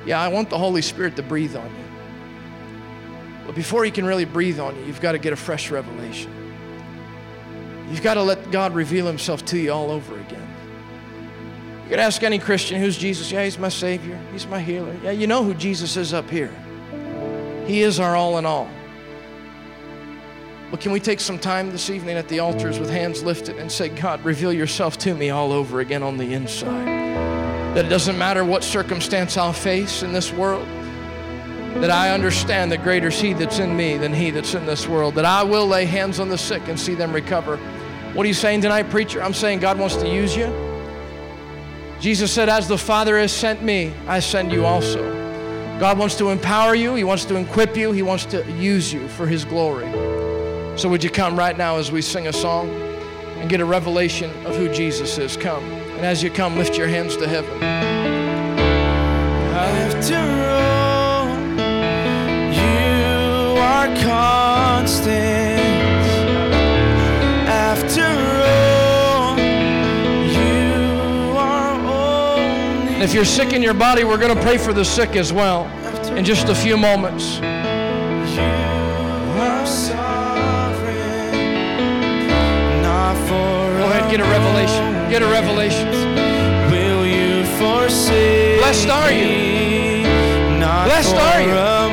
Yeah, 0.06 0.22
I 0.22 0.28
want 0.28 0.50
the 0.50 0.58
Holy 0.58 0.82
Spirit 0.84 1.16
to 1.16 1.24
breathe 1.24 1.56
on 1.56 1.66
you. 1.66 1.86
But 3.48 3.56
before 3.56 3.84
He 3.84 3.92
can 3.92 4.06
really 4.06 4.26
breathe 4.26 4.60
on 4.60 4.76
you, 4.76 4.86
you've 4.86 5.02
got 5.02 5.14
to 5.14 5.20
get 5.20 5.34
a 5.34 5.36
fresh 5.36 5.72
revelation. 5.72 6.39
You've 7.90 8.04
got 8.04 8.16
to 8.16 8.24
let 8.24 8.52
God 8.52 8.74
reveal 8.74 9.08
Himself 9.08 9.44
to 9.46 9.58
you 9.58 9.72
all 9.72 9.90
over 9.92 10.20
again. 10.20 10.48
You 11.84 11.90
could 11.90 12.00
ask 12.00 12.22
any 12.22 12.38
Christian, 12.38 12.80
who's 12.80 12.98
Jesus? 12.98 13.32
Yeah, 13.32 13.44
He's 13.44 13.58
my 13.58 13.70
Savior, 13.70 14.20
He's 14.32 14.46
my 14.46 14.60
healer. 14.60 14.96
Yeah, 15.04 15.12
you 15.12 15.26
know 15.28 15.44
who 15.44 15.54
Jesus 15.56 15.98
is 15.98 16.14
up 16.14 16.30
here. 16.30 16.54
He 17.66 17.82
is 17.82 18.00
our 18.00 18.16
all 18.16 18.38
in 18.38 18.46
all. 18.46 18.70
But 20.72 20.82
can 20.82 20.92
we 20.92 21.00
take 21.00 21.20
some 21.20 21.40
time 21.40 21.72
this 21.72 21.90
evening 21.90 22.16
at 22.16 22.28
the 22.28 22.40
altars 22.40 22.78
with 22.78 22.92
hands 22.92 23.24
lifted 23.24 23.58
and 23.58 23.72
say, 23.72 23.90
God, 23.90 24.24
reveal 24.24 24.54
yourself 24.54 25.00
to 25.00 25.16
me 25.16 25.32
all 25.32 25.52
over 25.52 25.80
again 25.80 26.04
on 26.04 26.18
the 26.18 26.34
inside? 26.34 26.86
That 27.76 27.86
it 27.86 27.90
doesn't 27.90 28.20
matter 28.20 28.46
what 28.46 28.64
circumstance 28.64 29.36
I'll 29.36 29.52
face 29.52 30.04
in 30.04 30.14
this 30.14 30.32
world, 30.32 30.68
that 31.82 31.90
I 31.90 32.12
understand 32.12 32.72
that 32.72 32.84
greater 32.84 33.08
is 33.08 33.20
He 33.20 33.34
that's 33.34 33.58
in 33.58 33.76
me 33.76 33.98
than 33.98 34.14
He 34.14 34.30
that's 34.30 34.54
in 34.54 34.68
this 34.68 34.88
world, 34.88 35.16
that 35.16 35.26
I 35.26 35.42
will 35.42 35.66
lay 35.66 35.86
hands 35.86 36.20
on 36.20 36.30
the 36.30 36.38
sick 36.38 36.68
and 36.68 36.80
see 36.80 36.94
them 36.94 37.14
recover. 37.14 37.60
What 38.14 38.26
are 38.26 38.28
you 38.28 38.34
saying 38.34 38.62
tonight, 38.62 38.90
preacher? 38.90 39.22
I'm 39.22 39.36
saying 39.36 39.60
God 39.60 39.78
wants 39.78 39.96
to 39.98 40.10
use 40.10 40.36
you. 40.36 40.48
Jesus 42.00 42.32
said, 42.32 42.50
As 42.50 42.68
the 42.68 42.78
Father 42.78 43.20
has 43.20 43.32
sent 43.32 43.62
me, 43.62 43.94
I 44.08 44.20
send 44.20 44.52
you 44.52 44.66
also. 44.66 45.00
God 45.80 45.98
wants 45.98 46.16
to 46.18 46.30
empower 46.30 46.74
you, 46.76 46.96
He 46.96 47.04
wants 47.04 47.24
to 47.26 47.36
equip 47.36 47.78
you, 47.78 47.92
He 47.92 48.02
wants 48.02 48.26
to 48.26 48.44
use 48.54 48.92
you 48.92 49.08
for 49.10 49.28
His 49.28 49.46
glory. 49.46 49.90
So, 50.78 50.90
would 50.90 51.04
you 51.04 51.10
come 51.10 51.38
right 51.38 51.58
now 51.58 51.78
as 51.78 51.92
we 51.92 52.02
sing 52.02 52.28
a 52.28 52.34
song 52.34 52.70
and 53.38 53.50
get 53.50 53.62
a 53.62 53.66
revelation 53.66 54.32
of 54.46 54.56
who 54.56 54.74
Jesus 54.74 55.18
is? 55.18 55.38
Come. 55.38 55.64
And 55.64 56.06
as 56.06 56.24
you 56.24 56.32
come, 56.32 56.58
lift 56.58 56.78
your 56.78 56.88
hands 56.88 57.16
to 57.18 57.28
heaven. 57.28 57.62
After 59.54 60.16
all, 60.16 61.28
you 62.54 63.60
are 63.62 63.88
constant. 64.04 65.49
And 73.00 73.08
if 73.08 73.14
you're 73.14 73.24
sick 73.24 73.54
in 73.54 73.64
your 73.64 73.74
body, 73.74 74.04
we're 74.04 74.18
going 74.18 74.36
to 74.36 74.44
pray 74.44 74.58
for 74.58 74.74
the 74.74 74.84
sick 74.84 75.16
as 75.16 75.32
well 75.32 75.64
in 76.18 76.26
just 76.26 76.50
a 76.50 76.54
few 76.54 76.76
moments. 76.76 77.38
You 77.38 77.44
are 79.40 79.66
sovereign, 79.66 81.32
not 82.82 83.16
for 83.16 83.80
Go 83.80 83.86
ahead, 83.86 84.12
get 84.12 84.20
a 84.20 84.26
revelation. 84.26 85.10
Get 85.10 85.22
a 85.22 85.28
revelation. 85.28 85.88
Will 86.74 87.06
you 87.06 87.46
forsake 87.58 88.60
Blessed 88.60 88.90
are 88.90 89.12
you. 89.14 90.04
Blessed 90.60 91.16
are 91.16 91.42
you. 91.42 91.89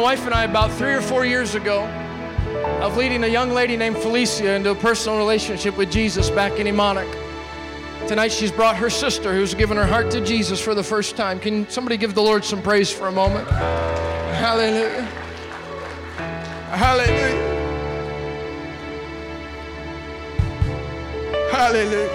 Wife 0.00 0.24
and 0.24 0.34
I, 0.34 0.44
about 0.44 0.70
three 0.72 0.94
or 0.94 1.02
four 1.02 1.26
years 1.26 1.54
ago, 1.54 1.84
of 2.80 2.96
leading 2.96 3.22
a 3.24 3.26
young 3.26 3.50
lady 3.50 3.76
named 3.76 3.96
Felicia 3.98 4.54
into 4.54 4.70
a 4.70 4.74
personal 4.74 5.18
relationship 5.18 5.76
with 5.76 5.92
Jesus 5.92 6.30
back 6.30 6.58
in 6.58 6.66
Emmonak. 6.66 7.08
Tonight 8.08 8.32
she's 8.32 8.50
brought 8.50 8.76
her 8.76 8.88
sister 8.88 9.34
who's 9.34 9.52
given 9.54 9.76
her 9.76 9.86
heart 9.86 10.10
to 10.12 10.24
Jesus 10.24 10.58
for 10.58 10.74
the 10.74 10.82
first 10.82 11.16
time. 11.16 11.38
Can 11.38 11.68
somebody 11.68 11.96
give 11.98 12.14
the 12.14 12.22
Lord 12.22 12.44
some 12.44 12.62
praise 12.62 12.90
for 12.90 13.08
a 13.08 13.12
moment? 13.12 13.46
Hallelujah. 13.48 15.02
Hallelujah. 16.70 17.50
Hallelujah. 21.52 22.10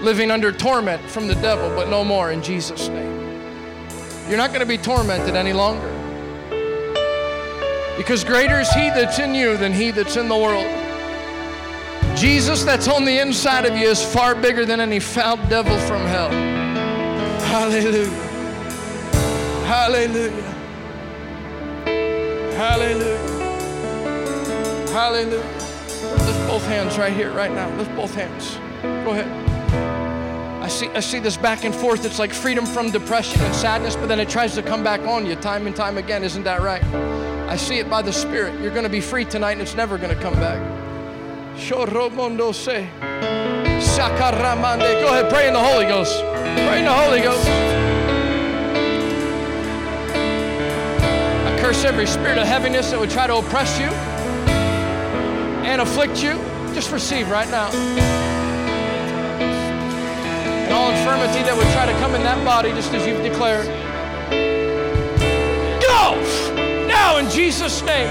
Living 0.00 0.30
under 0.30 0.50
torment 0.50 1.02
from 1.10 1.28
the 1.28 1.34
devil, 1.34 1.68
but 1.76 1.90
no 1.90 2.02
more 2.02 2.30
in 2.32 2.42
Jesus' 2.42 2.88
name. 2.88 3.19
You're 4.30 4.38
not 4.38 4.50
going 4.50 4.60
to 4.60 4.66
be 4.66 4.78
tormented 4.78 5.34
any 5.34 5.52
longer. 5.52 5.88
Because 7.96 8.22
greater 8.22 8.60
is 8.60 8.70
He 8.70 8.88
that's 8.90 9.18
in 9.18 9.34
you 9.34 9.56
than 9.56 9.72
He 9.72 9.90
that's 9.90 10.16
in 10.16 10.28
the 10.28 10.36
world. 10.36 10.64
Jesus 12.16 12.62
that's 12.62 12.86
on 12.86 13.04
the 13.04 13.18
inside 13.18 13.64
of 13.64 13.76
you 13.76 13.88
is 13.88 14.00
far 14.00 14.36
bigger 14.36 14.64
than 14.64 14.78
any 14.78 15.00
foul 15.00 15.36
devil 15.48 15.76
from 15.80 16.02
hell. 16.02 16.30
Hallelujah. 17.50 18.06
Hallelujah. 19.66 20.42
Hallelujah. 22.56 23.18
Hallelujah. 24.92 26.24
Lift 26.24 26.48
both 26.48 26.64
hands 26.66 26.98
right 26.98 27.12
here, 27.12 27.32
right 27.32 27.50
now. 27.50 27.68
Lift 27.76 27.96
both 27.96 28.14
hands. 28.14 28.58
Go 29.04 29.10
ahead. 29.10 29.49
I 30.70 30.72
see, 30.72 30.88
I 30.90 31.00
see 31.00 31.18
this 31.18 31.36
back 31.36 31.64
and 31.64 31.74
forth. 31.74 32.04
It's 32.04 32.20
like 32.20 32.32
freedom 32.32 32.64
from 32.64 32.92
depression 32.92 33.40
and 33.42 33.52
sadness, 33.52 33.96
but 33.96 34.06
then 34.06 34.20
it 34.20 34.28
tries 34.28 34.54
to 34.54 34.62
come 34.62 34.84
back 34.84 35.00
on 35.00 35.26
you 35.26 35.34
time 35.34 35.66
and 35.66 35.74
time 35.74 35.98
again. 35.98 36.22
Isn't 36.22 36.44
that 36.44 36.60
right? 36.60 36.80
I 37.50 37.56
see 37.56 37.80
it 37.80 37.90
by 37.90 38.02
the 38.02 38.12
Spirit. 38.12 38.60
You're 38.60 38.70
going 38.70 38.84
to 38.84 38.88
be 38.88 39.00
free 39.00 39.24
tonight 39.24 39.54
and 39.54 39.62
it's 39.62 39.74
never 39.74 39.98
going 39.98 40.14
to 40.14 40.22
come 40.22 40.34
back. 40.34 40.60
Se. 41.58 41.74
Sakaramande. 43.80 45.00
Go 45.00 45.08
ahead, 45.08 45.28
pray 45.28 45.48
in 45.48 45.54
the 45.54 45.58
Holy 45.58 45.86
Ghost. 45.86 46.20
Pray 46.22 46.78
in 46.78 46.84
the 46.84 46.94
Holy 46.94 47.20
Ghost. 47.20 47.44
I 51.46 51.58
curse 51.60 51.84
every 51.84 52.06
spirit 52.06 52.38
of 52.38 52.46
heaviness 52.46 52.92
that 52.92 53.00
would 53.00 53.10
try 53.10 53.26
to 53.26 53.38
oppress 53.38 53.76
you 53.80 53.88
and 55.66 55.80
afflict 55.80 56.22
you. 56.22 56.34
Just 56.74 56.92
receive 56.92 57.28
right 57.28 57.50
now. 57.50 58.39
Infirmity 61.00 61.42
that 61.48 61.56
would 61.56 61.66
try 61.72 61.86
to 61.86 61.96
come 61.98 62.14
in 62.14 62.22
that 62.24 62.44
body, 62.44 62.72
just 62.72 62.92
as 62.92 63.06
you've 63.06 63.22
declared. 63.22 63.66
Go! 65.80 66.20
Now 66.86 67.16
in 67.16 67.30
Jesus' 67.30 67.80
name. 67.82 68.08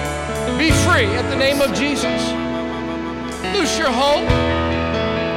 Be 0.58 0.72
free 0.72 1.06
at 1.06 1.30
the 1.30 1.36
name 1.36 1.62
of 1.62 1.72
Jesus. 1.74 2.34
Loose 3.54 3.78
your 3.78 3.92
hold. 3.92 4.26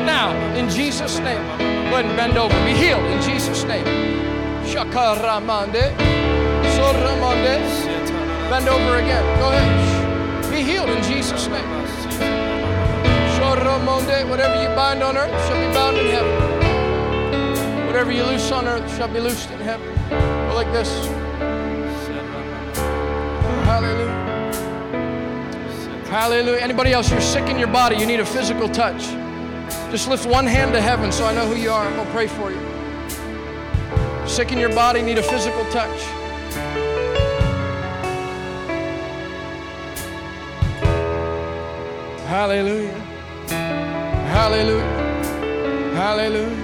Now, 0.08 0.32
in 0.56 0.68
Jesus' 0.70 1.18
name. 1.18 1.42
Go 1.90 1.98
ahead 1.98 2.06
and 2.06 2.16
bend 2.16 2.38
over. 2.38 2.54
Be 2.64 2.72
healed 2.72 3.04
in 3.04 3.20
Jesus' 3.20 3.64
name. 3.64 3.84
Shakaramande. 4.64 5.92
Soramande. 6.72 7.60
Bend 8.48 8.68
over 8.68 8.96
again. 8.96 9.24
Go 9.38 9.48
ahead. 9.52 10.50
Be 10.50 10.62
healed 10.62 10.88
in 10.88 11.02
Jesus' 11.02 11.48
name. 11.48 11.68
Shoramonde. 13.36 14.28
Whatever 14.30 14.62
you 14.62 14.74
bind 14.74 15.02
on 15.02 15.18
earth 15.18 15.30
shall 15.46 15.60
be 15.60 15.74
bound 15.74 15.98
in 15.98 16.06
heaven. 16.06 16.51
Whatever 17.92 18.10
you 18.10 18.24
loose 18.24 18.50
on 18.50 18.66
earth 18.66 18.96
shall 18.96 19.06
be 19.06 19.20
loosed 19.20 19.50
in 19.50 19.60
heaven. 19.60 19.86
Go 20.08 20.54
like 20.54 20.72
this. 20.72 20.88
Hallelujah. 23.66 24.08
Hallelujah. 26.06 26.60
Anybody 26.60 26.92
else, 26.94 27.10
you're 27.10 27.20
sick 27.20 27.50
in 27.50 27.58
your 27.58 27.68
body, 27.68 27.96
you 27.96 28.06
need 28.06 28.20
a 28.20 28.24
physical 28.24 28.66
touch. 28.66 29.02
Just 29.90 30.08
lift 30.08 30.24
one 30.24 30.46
hand 30.46 30.72
to 30.72 30.80
heaven 30.80 31.12
so 31.12 31.26
I 31.26 31.34
know 31.34 31.46
who 31.46 31.54
you 31.54 31.70
are. 31.70 31.86
I'm 31.86 31.94
going 31.94 32.06
to 32.06 32.12
pray 32.14 32.28
for 32.28 32.50
you. 32.50 34.26
Sick 34.26 34.52
in 34.52 34.58
your 34.58 34.74
body, 34.74 35.02
need 35.02 35.18
a 35.18 35.22
physical 35.22 35.62
touch. 35.66 36.00
Hallelujah. 42.26 42.88
Hallelujah. 44.30 44.82
Hallelujah. 45.92 45.92
Hallelujah. 45.94 46.61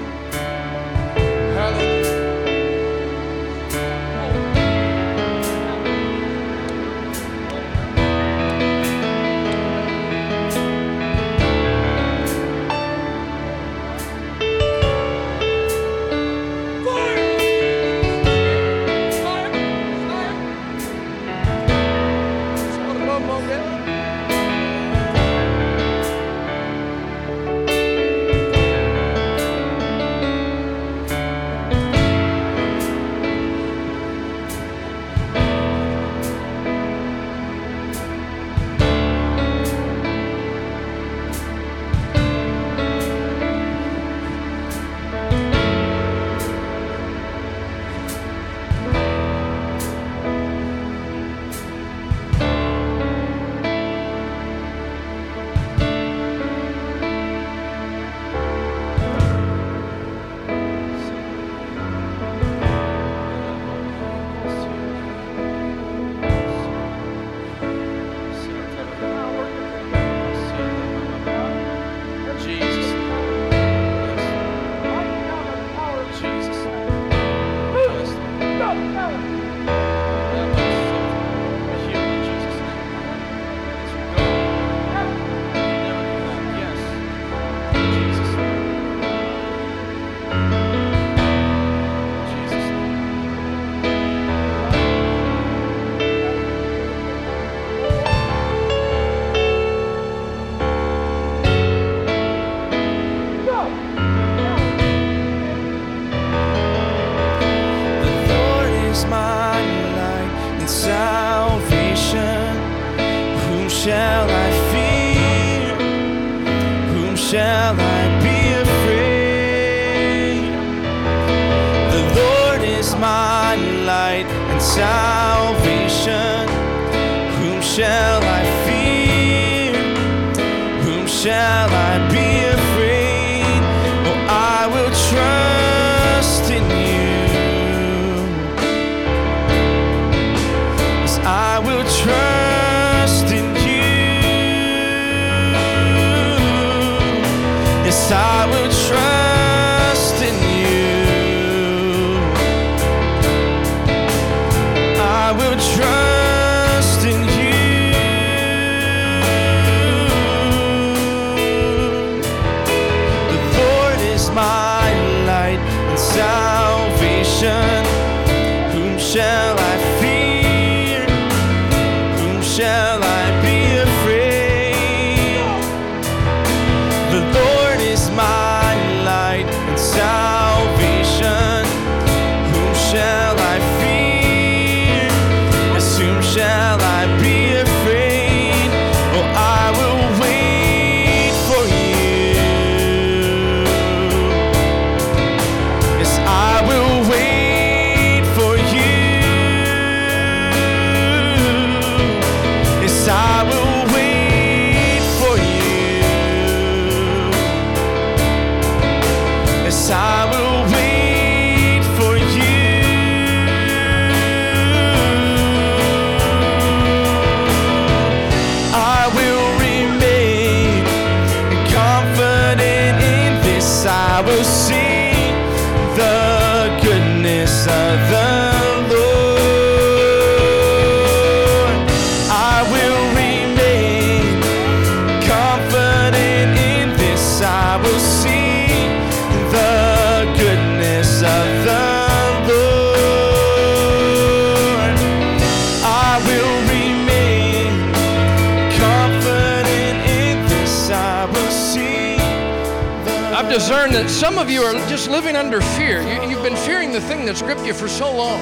Some 254.39 254.47
of 254.47 254.53
you 254.53 254.63
are 254.63 254.75
just 254.89 255.11
living 255.11 255.35
under 255.35 255.61
fear. 255.61 256.01
You, 256.01 256.31
you've 256.31 256.45
been 256.45 256.55
fearing 256.55 256.93
the 256.93 257.01
thing 257.01 257.27
that's 257.27 257.43
gripped 257.43 257.67
you 257.67 257.75
for 257.75 257.89
so 257.89 258.17
long. 258.17 258.39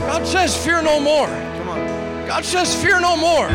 God 0.00 0.26
says, 0.26 0.56
Fear 0.64 0.82
no 0.82 0.98
more. 0.98 1.28
Come 1.28 1.68
on. 1.68 2.26
God 2.26 2.44
says, 2.44 2.74
Fear 2.82 2.98
no 2.98 3.16
more. 3.16 3.48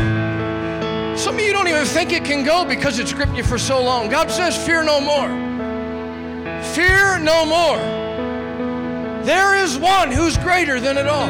Some 1.14 1.34
of 1.34 1.42
you 1.42 1.52
don't 1.52 1.68
even 1.68 1.84
think 1.84 2.10
it 2.10 2.24
can 2.24 2.42
go 2.42 2.64
because 2.64 2.98
it's 2.98 3.12
gripped 3.12 3.36
you 3.36 3.42
for 3.44 3.58
so 3.58 3.84
long. 3.84 4.08
God 4.08 4.30
says, 4.30 4.56
Fear 4.56 4.84
no 4.84 4.98
more. 4.98 5.28
Fear 6.72 7.18
no 7.18 7.44
more. 7.44 7.76
There 9.26 9.54
is 9.62 9.76
one 9.76 10.10
who's 10.10 10.38
greater 10.38 10.80
than 10.80 10.96
it 10.96 11.06
all. 11.06 11.28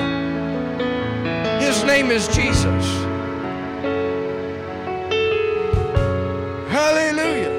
His 1.58 1.82
name 1.82 2.12
is 2.12 2.28
Jesus. 2.28 2.86
Hallelujah. 6.70 7.57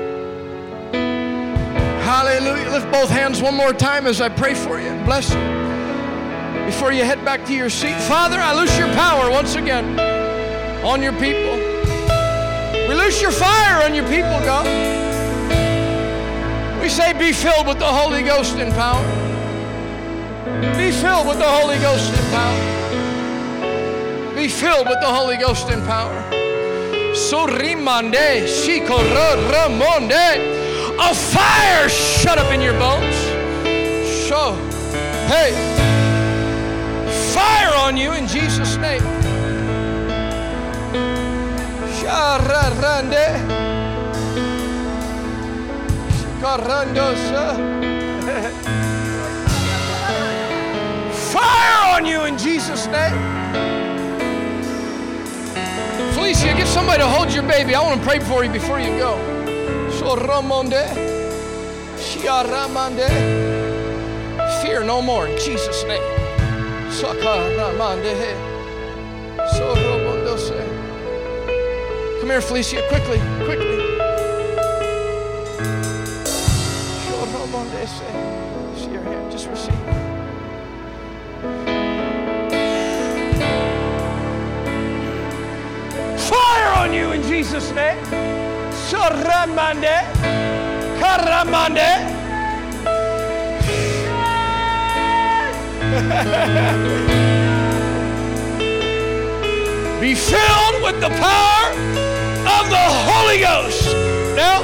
Hallelujah. 2.10 2.72
Lift 2.72 2.90
both 2.92 3.12
hands 3.12 3.40
one 3.40 3.54
more 3.54 3.72
time 3.72 4.08
as 4.08 4.20
I 4.20 4.30
pray 4.30 4.56
for 4.56 4.80
you 4.80 4.88
and 4.88 5.06
bless 5.06 5.32
you. 5.32 5.40
Before 6.66 6.92
you 6.92 7.04
head 7.04 7.24
back 7.24 7.46
to 7.46 7.54
your 7.54 7.70
seat, 7.70 8.02
Father, 8.02 8.40
I 8.40 8.52
loose 8.60 8.76
your 8.80 8.88
power 8.94 9.30
once 9.30 9.54
again 9.54 10.00
on 10.84 11.04
your 11.04 11.14
people. 11.14 11.56
We 12.88 12.96
loose 12.96 13.22
your 13.22 13.30
fire 13.30 13.84
on 13.84 13.94
your 13.94 14.08
people, 14.08 14.40
God. 14.42 14.66
We 16.82 16.90
say, 16.90 17.14
be 17.14 17.32
filled 17.32 17.68
with 17.68 17.78
the 17.78 17.86
Holy 17.86 18.24
Ghost 18.24 18.58
in 18.58 18.72
power. 18.72 19.06
Be 20.76 20.90
filled 20.90 21.28
with 21.28 21.38
the 21.38 21.48
Holy 21.48 21.78
Ghost 21.78 22.12
in 22.12 22.26
power. 22.32 22.60
Be 24.36 24.48
filled 24.48 24.88
with 24.88 25.00
the 25.00 25.14
Holy 25.14 25.38
Ghost 25.38 25.70
in 25.70 25.86
power. 25.86 26.24
Sorimande, 27.14 28.48
shikoromonde. 28.48 30.59
A 31.02 31.14
fire 31.14 31.88
shut 31.90 32.38
up 32.38 32.52
in 32.52 32.62
your 32.62 32.74
bones. 32.74 33.16
So, 34.28 34.54
hey, 35.28 35.54
fire 37.34 37.74
on 37.76 37.98
you 37.98 38.12
in 38.14 38.28
Jesus' 38.28 38.76
name. 38.78 39.02
Fire 51.32 51.96
on 51.96 52.06
you 52.06 52.26
in 52.26 52.38
Jesus' 52.38 52.88
name. 52.88 53.14
Felicia, 56.14 56.54
get 56.56 56.68
somebody 56.68 57.00
to 57.00 57.08
hold 57.08 57.32
your 57.32 57.44
baby. 57.44 57.76
I 57.76 57.82
want 57.82 58.02
to 58.02 58.08
pray 58.08 58.20
for 58.20 58.44
you 58.44 58.52
before 58.52 58.80
you 58.80 58.98
go. 58.98 59.39
Soromonde. 60.10 60.90
Shiaramande. 61.96 63.08
Fear 64.60 64.84
no 64.84 65.04
more 65.04 65.28
in 65.28 65.38
Jesus' 65.38 65.84
name. 65.84 66.02
Sakaramande. 66.90 68.34
Soromondose. 69.54 70.66
Come 72.20 72.30
here, 72.32 72.42
Felicia, 72.42 72.82
quickly, 72.90 73.20
quickly. 73.46 73.78
Soromondese. 77.06 78.10
See 78.78 78.92
your 78.92 79.04
hand, 79.04 79.32
just 79.32 79.48
receive. 79.48 79.76
Fire 86.18 86.74
on 86.82 86.94
you 86.94 87.12
in 87.12 87.22
Jesus' 87.22 87.72
name. 87.74 88.49
Soramande. 88.90 89.98
Karamande. 91.00 91.90
Be 100.02 100.16
filled 100.16 100.82
with 100.82 101.00
the 101.02 101.10
power 101.22 101.70
of 102.50 102.70
the 102.72 102.88
Holy 103.06 103.40
Ghost. 103.40 103.94
Now, 104.36 104.64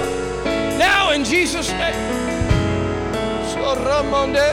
now 0.80 1.12
in 1.12 1.24
Jesus' 1.24 1.70
name. 1.70 1.94
Soramande. 3.54 4.50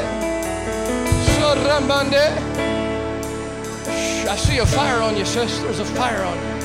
Shh, 3.87 4.27
I 4.29 4.37
see 4.37 4.59
a 4.59 4.67
fire 4.67 5.01
on 5.01 5.17
you, 5.17 5.25
sis. 5.25 5.61
There's 5.61 5.79
a 5.79 5.87
fire 5.87 6.25
on 6.25 6.37
you. 6.37 6.61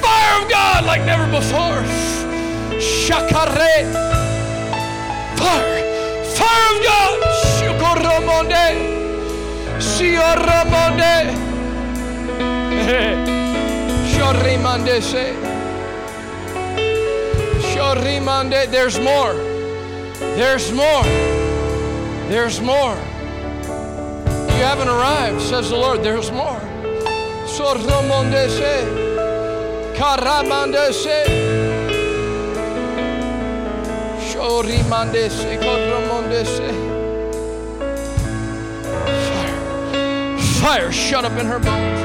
Fire 0.00 0.42
of 0.42 0.48
God 0.50 0.84
like 0.84 1.04
never 1.04 1.30
before. 1.30 1.84
Shakare. 2.82 3.86
Fire. 5.38 5.78
Fire 6.34 6.66
of 6.72 6.78
God. 6.82 7.18
Shukoromonde. 7.54 8.66
Sioramonde. 9.78 11.14
Shorimande 14.12 15.00
se. 15.10 15.34
Shorimande. 17.72 18.66
There's 18.70 18.98
more. 18.98 19.34
There's 20.36 20.72
more. 20.72 21.04
There's 22.28 22.60
more. 22.60 22.96
You 24.56 24.68
haven't 24.68 24.88
arrived, 24.88 25.40
says 25.40 25.70
the 25.70 25.76
Lord. 25.76 26.02
There's 26.02 26.32
more. 26.32 26.60
Soromonde 27.46 28.48
se. 28.48 28.74
Karamandese. 29.96 31.61
Koromondese. 35.58 36.68
Fire. 39.38 40.38
Fire 40.60 40.92
shut 40.92 41.24
up 41.24 41.38
in 41.38 41.46
her 41.46 41.58
bones. 41.60 42.00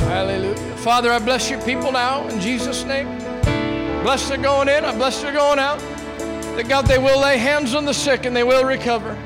Hallelujah. 0.00 0.76
Father, 0.76 1.10
I 1.10 1.18
bless 1.18 1.48
your 1.48 1.62
people 1.62 1.92
now 1.92 2.28
in 2.28 2.40
Jesus' 2.40 2.84
name. 2.84 3.06
Bless 4.02 4.28
their 4.28 4.36
going 4.36 4.68
in. 4.68 4.84
I 4.84 4.94
bless 4.94 5.22
their 5.22 5.32
going 5.32 5.58
out. 5.58 5.78
That 6.56 6.68
God, 6.68 6.86
they 6.86 6.98
will 6.98 7.20
lay 7.20 7.38
hands 7.38 7.74
on 7.74 7.86
the 7.86 7.94
sick 7.94 8.26
and 8.26 8.36
they 8.36 8.44
will 8.44 8.64
recover. 8.64 9.16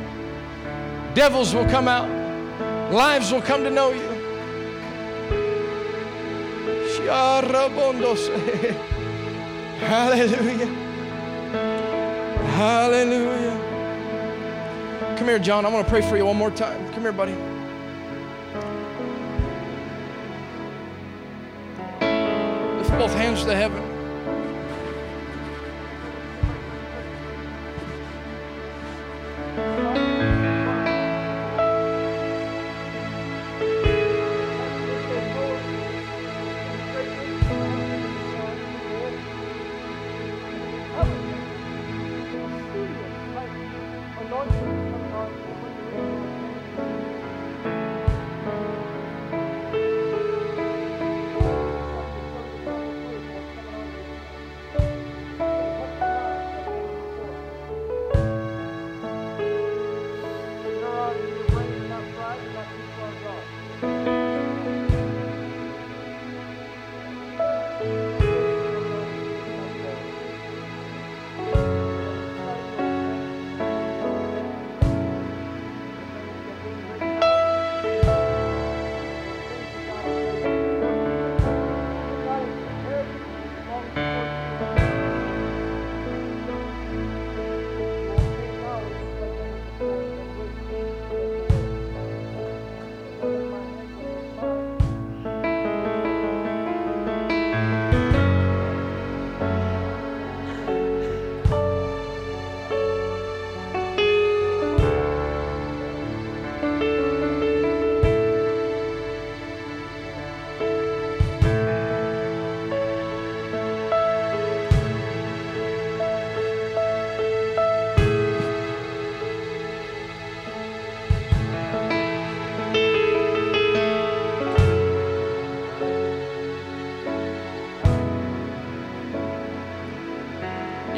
Devils 1.15 1.53
will 1.53 1.67
come 1.67 1.89
out. 1.89 2.09
Lives 2.93 3.33
will 3.33 3.43
come 3.43 3.65
to 3.65 3.71
know 3.71 3.91
you. 3.91 4.07
Hallelujah. 9.79 10.67
Hallelujah. 12.57 13.57
Come 15.19 15.29
here, 15.29 15.39
John. 15.39 15.65
I 15.67 15.69
want 15.69 15.87
to 15.87 15.91
pray 15.91 16.03
for 16.03 16.17
you 16.17 16.27
one 16.27 16.37
more 16.37 16.51
time. 16.51 16.93
Come 16.93 17.03
here, 17.03 17.13
buddy. 17.13 17.35
Lift 22.79 22.91
both 22.99 23.15
hands 23.15 23.45
to 23.45 23.55
heaven. 23.55 23.86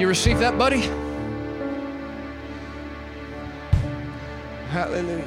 You 0.08 0.12
receive 0.12 0.38
that, 0.38 0.56
buddy? 0.56 0.80
Hallelujah. 4.70 5.22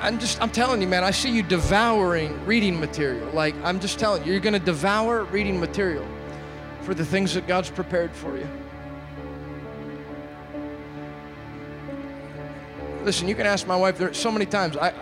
I'm 0.00 0.18
just, 0.18 0.40
I'm 0.40 0.48
telling 0.48 0.80
you, 0.80 0.88
man, 0.88 1.04
I 1.04 1.10
see 1.10 1.28
you 1.28 1.42
devouring 1.42 2.46
reading 2.46 2.80
material. 2.80 3.30
Like, 3.32 3.54
I'm 3.62 3.80
just 3.80 3.98
telling 3.98 4.24
you, 4.24 4.32
you're 4.32 4.40
going 4.40 4.54
to 4.54 4.58
devour 4.58 5.24
reading 5.24 5.60
material 5.60 6.06
for 6.80 6.94
the 6.94 7.04
things 7.04 7.34
that 7.34 7.46
God's 7.46 7.68
prepared 7.68 8.12
for 8.12 8.38
you. 8.38 8.48
Listen, 13.02 13.28
you 13.28 13.34
can 13.34 13.44
ask 13.44 13.66
my 13.66 13.76
wife 13.76 13.98
there 13.98 14.14
so 14.14 14.32
many 14.32 14.46
times. 14.46 14.78
I, 14.78 14.94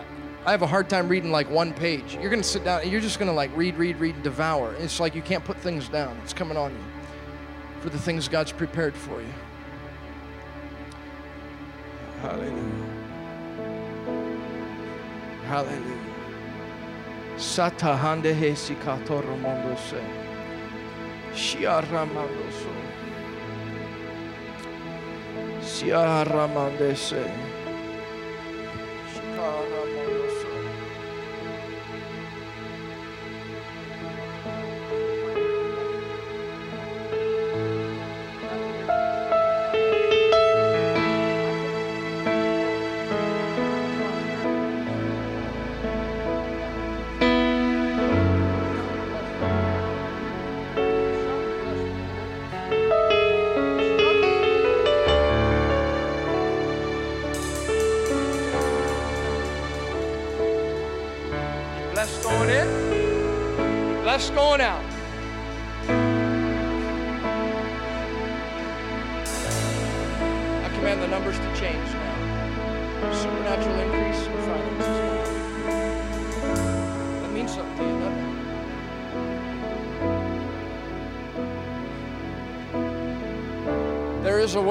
I 0.45 0.51
have 0.51 0.63
a 0.63 0.67
hard 0.67 0.91
time 0.91 1.09
reading 1.09 1.31
like 1.31 1.49
one 1.49 1.73
page. 1.73 2.15
You're 2.15 2.31
going 2.31 2.43
to 2.43 2.49
sit 2.49 2.65
down 2.65 2.81
and 2.81 2.91
you're 2.91 3.01
just 3.01 3.21
going 3.21 3.31
to 3.31 3.33
like 3.33 3.57
read, 3.57 3.77
read, 3.77 4.01
read, 4.01 4.17
and 4.17 4.25
devour. 4.25 4.75
It's 4.81 4.99
like 4.99 5.15
you 5.15 5.23
can't 5.23 5.45
put 5.45 5.57
things 5.59 5.89
down. 5.89 6.19
It's 6.25 6.33
coming 6.33 6.57
on 6.57 6.73
you 6.73 6.91
for 7.83 7.91
the 7.91 7.99
things 7.99 8.29
God's 8.29 8.53
prepared 8.53 8.95
for 8.95 9.21
you. 9.21 9.35
Hallelujah. 12.21 12.87
Hallelujah. 15.49 15.99
Satahande 17.37 18.33
hesi 18.35 18.77
katoro 18.77 19.37
mondo 19.41 19.77
se. 19.77 20.01
Shiaramando 21.35 22.53
so. 22.53 22.73
Siaramande 25.61 26.97
se. 26.97 27.52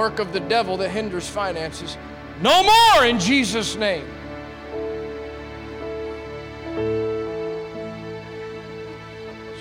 Work 0.02 0.18
of 0.18 0.34
the 0.34 0.40
devil 0.40 0.78
that 0.78 0.90
hinders 0.90 1.30
finances. 1.30 1.96
No 2.42 2.64
more 2.64 3.06
in 3.06 3.20
Jesus' 3.20 3.76
name. 3.76 4.08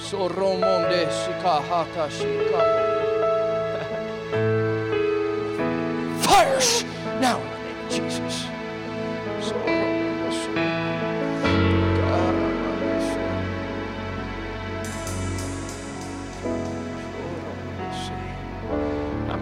Soromonde 0.00 1.04
sikahata 1.20 2.08
shika. 2.08 2.80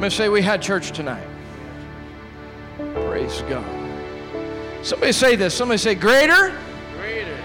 Sikahata. 0.08 0.10
I'm 0.10 0.10
going 0.10 0.10
to 0.10 0.16
say 0.16 0.28
we 0.28 0.42
had 0.42 0.62
church 0.62 0.92
tonight. 0.92 1.26
Praise 2.78 3.42
God. 3.42 3.64
Somebody 4.82 5.12
say 5.12 5.36
this. 5.36 5.54
Somebody 5.54 5.78
say, 5.78 5.94
Greater 5.94 6.56
Greater 6.96 7.36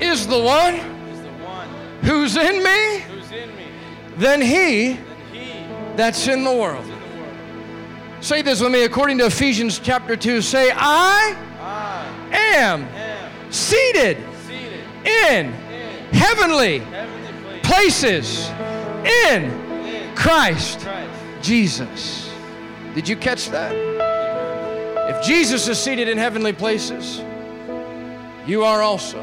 is 0.00 0.26
the 0.26 0.38
one 0.38 0.74
is 0.74 1.22
the 1.22 1.32
one 1.44 1.68
who's 2.02 2.36
in 2.36 2.62
me 2.62 2.98
who's 3.00 3.32
in 3.32 3.56
me 3.56 3.64
than 4.18 4.40
he 4.40 4.92
than 4.92 5.02
he 5.32 5.96
that's 5.96 6.28
in 6.28 6.44
the 6.44 6.52
world. 6.52 6.84
in 6.84 6.90
the 6.90 6.96
world. 6.96 7.36
Say 8.20 8.42
this 8.42 8.60
with 8.60 8.72
me 8.72 8.84
according 8.84 9.18
to 9.18 9.26
Ephesians 9.26 9.78
chapter 9.78 10.16
2. 10.16 10.42
Say, 10.42 10.70
I 10.74 11.36
I 11.60 12.36
am 12.36 12.82
am 12.82 13.52
seated 13.52 14.18
seated 14.46 14.80
in 15.06 15.46
in 15.46 15.52
heavenly 16.12 16.78
heavenly 16.80 17.60
places 17.60 18.48
places 18.48 18.50
in 19.24 19.44
in 19.86 20.14
Christ 20.14 20.86
Jesus. 21.42 22.30
Did 22.94 23.08
you 23.08 23.16
catch 23.16 23.50
that? 23.50 23.74
If 25.10 25.24
Jesus 25.26 25.68
is 25.68 25.78
seated 25.78 26.08
in 26.08 26.16
heavenly 26.16 26.52
places, 26.52 27.22
you 28.46 28.64
are 28.64 28.82
also. 28.82 29.20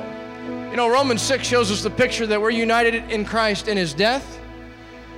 You 0.70 0.76
know, 0.76 0.90
Romans 0.90 1.22
6 1.22 1.48
shows 1.48 1.72
us 1.72 1.82
the 1.82 1.90
picture 1.90 2.28
that 2.28 2.40
we're 2.40 2.52
united 2.52 3.12
in 3.12 3.26
Christ 3.26 3.68
in 3.68 3.78
his 3.78 3.94
death, 3.94 4.40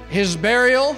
his 0.10 0.36
burial, 0.38 0.96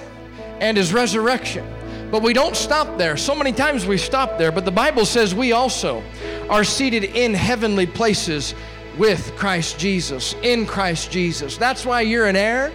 and 0.60 0.76
his 0.76 0.92
resurrection. 0.92 1.66
But 2.10 2.22
we 2.22 2.32
don't 2.32 2.54
stop 2.54 2.98
there. 2.98 3.16
So 3.16 3.34
many 3.34 3.52
times 3.52 3.86
we 3.86 3.98
stop 3.98 4.38
there, 4.38 4.52
but 4.52 4.64
the 4.64 4.70
Bible 4.70 5.04
says 5.04 5.34
we 5.34 5.52
also 5.52 6.02
are 6.48 6.62
seated 6.62 7.04
in 7.04 7.34
heavenly 7.34 7.86
places 7.86 8.54
with 8.96 9.34
Christ 9.36 9.78
Jesus, 9.78 10.34
in 10.42 10.66
Christ 10.66 11.10
Jesus. 11.10 11.56
That's 11.56 11.84
why 11.84 12.02
you're 12.02 12.26
an 12.26 12.36
heir 12.36 12.72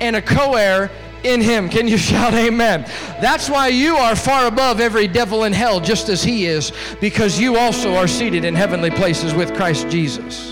and 0.00 0.16
a 0.16 0.22
co 0.22 0.56
heir 0.56 0.90
in 1.24 1.40
Him. 1.40 1.68
Can 1.68 1.88
you 1.88 1.96
shout 2.10 2.34
amen? 2.34 2.82
That's 3.20 3.48
why 3.48 3.68
you 3.68 3.96
are 3.96 4.16
far 4.16 4.46
above 4.46 4.80
every 4.80 5.08
devil 5.08 5.44
in 5.44 5.52
hell, 5.52 5.80
just 5.80 6.08
as 6.08 6.22
He 6.22 6.46
is, 6.46 6.72
because 7.00 7.38
you 7.38 7.56
also 7.56 7.94
are 7.94 8.08
seated 8.08 8.44
in 8.44 8.54
heavenly 8.54 8.90
places 8.90 9.34
with 9.34 9.54
Christ 9.54 9.88
Jesus. 9.88 10.50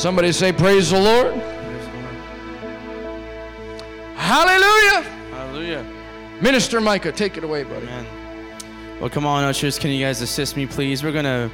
Somebody 0.00 0.32
say, 0.32 0.52
Praise 0.52 0.90
the 0.90 0.98
Lord. 0.98 1.34
Hallelujah. 4.16 5.02
Hallelujah. 5.30 5.86
Minister 6.40 6.80
Micah, 6.80 7.12
take 7.12 7.36
it 7.36 7.44
away, 7.44 7.64
buddy. 7.64 7.86
Amen. 7.86 8.06
Well, 9.00 9.10
come 9.10 9.26
on, 9.26 9.44
ushers. 9.44 9.78
Can 9.78 9.90
you 9.90 10.04
guys 10.04 10.22
assist 10.22 10.56
me, 10.56 10.64
please? 10.64 11.02
We're 11.02 11.12
gonna, 11.12 11.50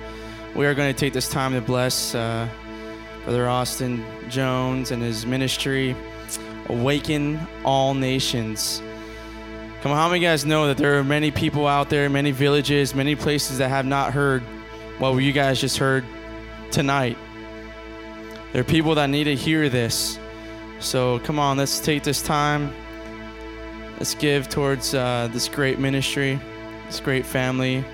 we 0.55 0.67
are 0.67 0.75
gonna 0.75 0.93
take 0.93 1.13
this 1.13 1.29
time 1.29 1.53
to 1.55 1.61
bless 1.61 2.15
uh, 2.15 2.49
Brother 3.25 3.49
Austin 3.49 4.05
Jones 4.29 4.91
and 4.91 5.03
his 5.03 5.27
ministry, 5.27 5.97
Awaken 6.69 7.41
All 7.65 7.95
Nations. 7.95 8.83
Come 9.83 9.93
on, 9.93 9.99
how 9.99 10.09
many 10.09 10.21
guys 10.21 10.45
know 10.45 10.67
that 10.67 10.77
there 10.77 10.99
are 10.99 11.05
many 11.05 11.31
people 11.31 11.67
out 11.67 11.89
there, 11.89 12.09
many 12.11 12.31
villages, 12.31 12.95
many 12.95 13.15
places 13.15 13.59
that 13.59 13.69
have 13.69 13.87
not 13.87 14.13
heard 14.13 14.43
what 14.99 15.13
you 15.19 15.33
guys 15.33 15.61
just 15.61 15.79
heard 15.79 16.05
tonight? 16.71 17.17
There 18.53 18.61
are 18.61 18.65
people 18.65 18.95
that 18.97 19.07
need 19.07 19.25
to 19.25 19.37
hear 19.37 19.69
this. 19.69 20.19
So 20.81 21.19
come 21.21 21.39
on, 21.39 21.57
let's 21.59 21.79
take 21.79 22.03
this 22.03 22.23
time. 22.23 22.73
Let's 23.99 24.15
give 24.15 24.49
towards 24.49 24.95
uh, 24.95 25.29
this 25.33 25.49
great 25.49 25.79
ministry, 25.79 26.41
this 26.87 27.01
great 27.01 27.27
family. 27.27 27.85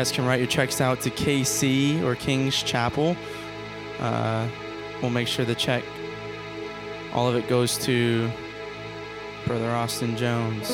Guys 0.00 0.10
can 0.10 0.24
write 0.24 0.38
your 0.38 0.48
checks 0.48 0.80
out 0.80 0.98
to 1.02 1.10
KC 1.10 2.02
or 2.02 2.14
King's 2.14 2.62
Chapel. 2.62 3.14
Uh, 3.98 4.48
we'll 5.02 5.10
make 5.10 5.28
sure 5.28 5.44
the 5.44 5.54
check, 5.54 5.84
all 7.12 7.28
of 7.28 7.36
it 7.36 7.46
goes 7.48 7.76
to 7.84 8.30
Brother 9.44 9.68
Austin 9.68 10.16
Jones. 10.16 10.68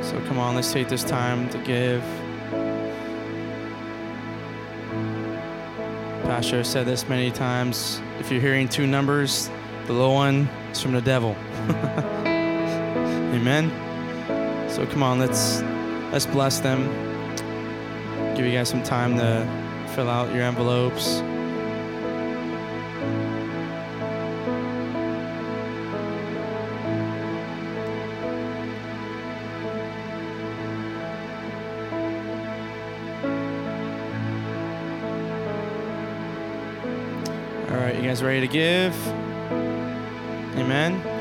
So 0.00 0.18
come 0.26 0.38
on, 0.38 0.54
let's 0.54 0.72
take 0.72 0.88
this 0.88 1.04
time 1.04 1.50
to 1.50 1.58
give. 1.58 2.02
Pastor 6.22 6.64
said 6.64 6.86
this 6.86 7.06
many 7.06 7.30
times. 7.30 8.00
If 8.18 8.32
you're 8.32 8.40
hearing 8.40 8.66
two 8.66 8.86
numbers, 8.86 9.50
the 9.86 9.92
low 9.92 10.12
one 10.14 10.48
is 10.72 10.80
from 10.80 10.92
the 10.92 11.02
devil. 11.02 11.36
Amen. 13.34 13.70
So 14.70 14.86
come 14.86 15.02
on, 15.02 15.18
let's 15.18 15.62
let's 16.14 16.26
bless 16.26 16.60
them. 16.60 16.84
Give 18.36 18.46
you 18.46 18.52
guys 18.52 18.68
some 18.68 18.84
time 18.84 19.16
to 19.16 19.44
fill 19.96 20.08
out 20.08 20.32
your 20.32 20.44
envelopes. 20.44 21.18
All 37.72 37.80
right, 37.80 37.96
you 37.96 38.02
guys 38.02 38.22
ready 38.22 38.40
to 38.40 38.46
give? 38.46 38.94
Amen. 40.56 41.13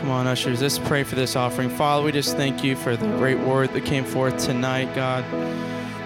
Come 0.00 0.12
on, 0.12 0.26
ushers, 0.26 0.62
let's 0.62 0.78
pray 0.78 1.04
for 1.04 1.14
this 1.14 1.36
offering. 1.36 1.68
Father, 1.68 2.02
we 2.02 2.10
just 2.10 2.34
thank 2.34 2.64
you 2.64 2.74
for 2.74 2.96
the 2.96 3.06
great 3.18 3.38
word 3.38 3.74
that 3.74 3.84
came 3.84 4.02
forth 4.02 4.42
tonight, 4.42 4.94
God. 4.94 5.26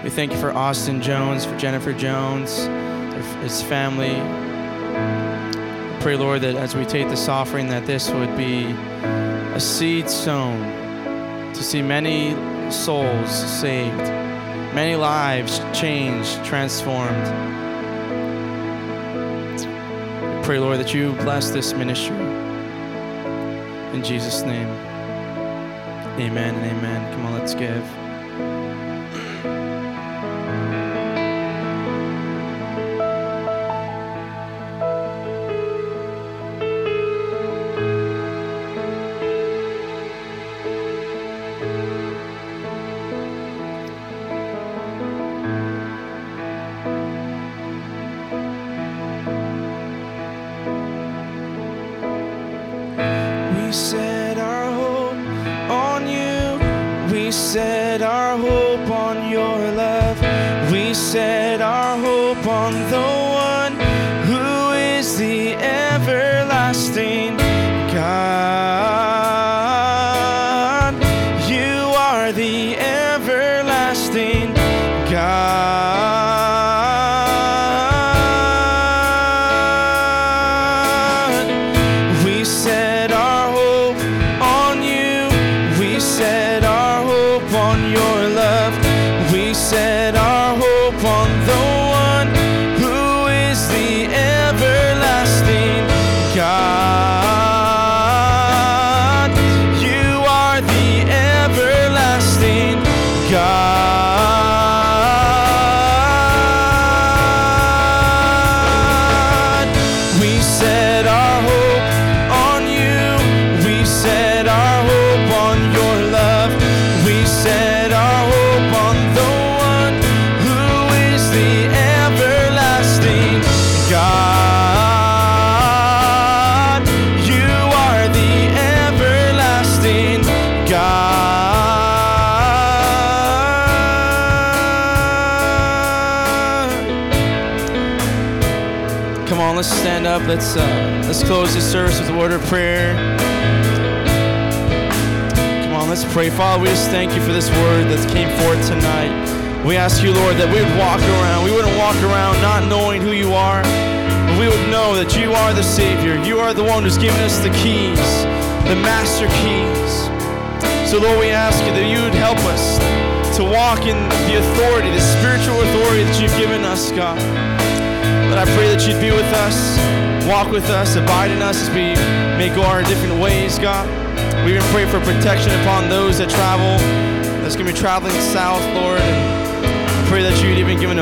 We 0.03 0.09
thank 0.09 0.33
you 0.33 0.37
for 0.37 0.51
Austin 0.51 1.01
Jones, 1.01 1.45
for 1.45 1.57
Jennifer 1.57 1.93
Jones, 1.93 2.65
his 3.41 3.61
family. 3.61 4.15
Pray, 6.01 6.17
Lord, 6.17 6.41
that 6.41 6.55
as 6.55 6.75
we 6.75 6.83
take 6.83 7.07
this 7.07 7.29
offering, 7.29 7.69
that 7.69 7.85
this 7.85 8.09
would 8.09 8.35
be 8.35 8.65
a 8.65 9.59
seed 9.61 10.09
sown 10.09 10.59
to 11.53 11.63
see 11.63 11.81
many 11.81 12.31
souls 12.69 13.31
saved, 13.31 13.95
many 14.75 14.97
lives 14.97 15.59
changed, 15.71 16.43
transformed. 16.43 17.25
Pray, 20.43 20.59
Lord, 20.59 20.79
that 20.79 20.93
you 20.93 21.13
bless 21.13 21.51
this 21.51 21.71
ministry. 21.71 22.34
In 23.95 24.03
Jesus' 24.03 24.41
name. 24.41 24.67
Amen 26.19 26.53
and 26.53 26.77
amen. 26.77 27.13
Come 27.13 27.27
on, 27.27 27.39
let's 27.39 27.55
give. 27.55 28.04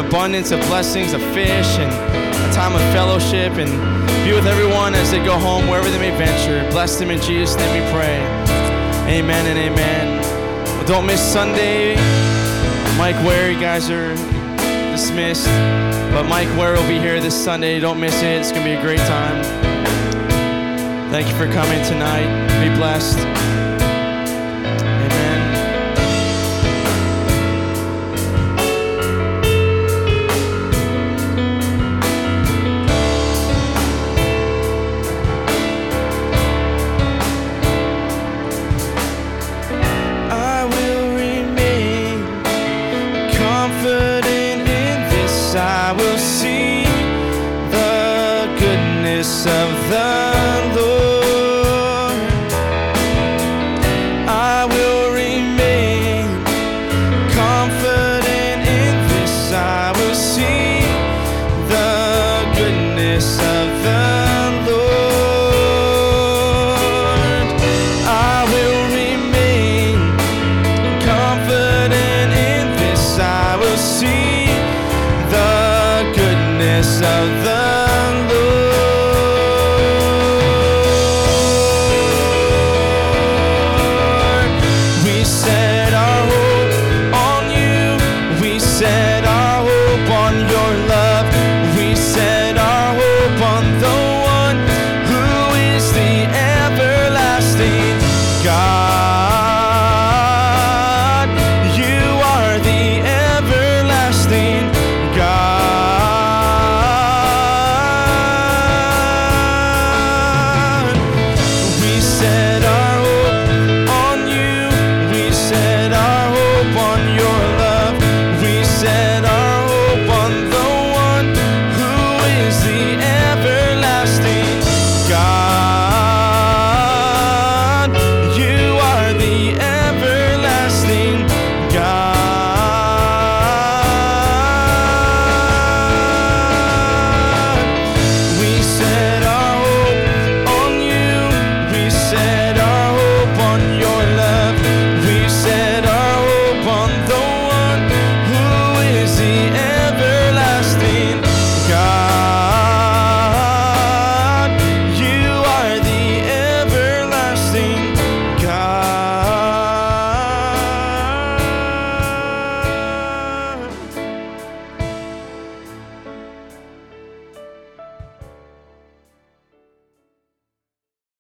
Abundance 0.08 0.52
of 0.52 0.60
blessings 0.62 1.14
of 1.14 1.22
fish 1.34 1.78
and 1.78 1.92
a 1.92 2.54
time 2.54 2.74
of 2.74 2.82
fellowship 2.94 3.54
and 3.54 3.72
be 4.26 4.34
with 4.34 4.48
everyone 4.48 4.96
as 4.96 5.12
they 5.12 5.24
go 5.24 5.38
home, 5.38 5.68
wherever 5.68 5.90
they 5.90 6.00
may 6.00 6.16
venture. 6.18 6.70
Bless 6.72 6.98
them 6.98 7.10
in 7.10 7.22
Jesus' 7.22 7.56
name 7.58 7.84
we 7.84 7.92
pray. 7.92 8.18
Amen 9.08 9.46
and 9.46 9.60
amen. 9.60 10.22
Well, 10.66 10.86
don't 10.86 11.06
miss 11.06 11.22
Sunday. 11.22 11.96
Mike 12.98 13.16
Ware, 13.26 13.52
you 13.52 13.60
guys 13.60 13.90
are 13.90 14.16
dismissed. 14.92 15.48
But 16.14 16.24
Mike 16.30 16.50
Ware 16.58 16.74
will 16.74 16.88
be 16.88 17.00
here 17.00 17.20
this 17.20 17.36
Sunday. 17.36 17.80
Don't 17.80 18.00
miss 18.00 18.16
it. 18.22 18.40
It's 18.40 18.52
going 18.52 18.64
to 18.64 18.70
be 18.70 18.76
a 18.76 18.82
great 18.82 19.00
time. 19.00 19.44
Thank 21.12 21.28
you 21.28 21.36
for 21.36 21.52
coming 21.52 21.84
tonight. 21.86 22.28
Be 22.64 22.74
blessed. 22.76 23.53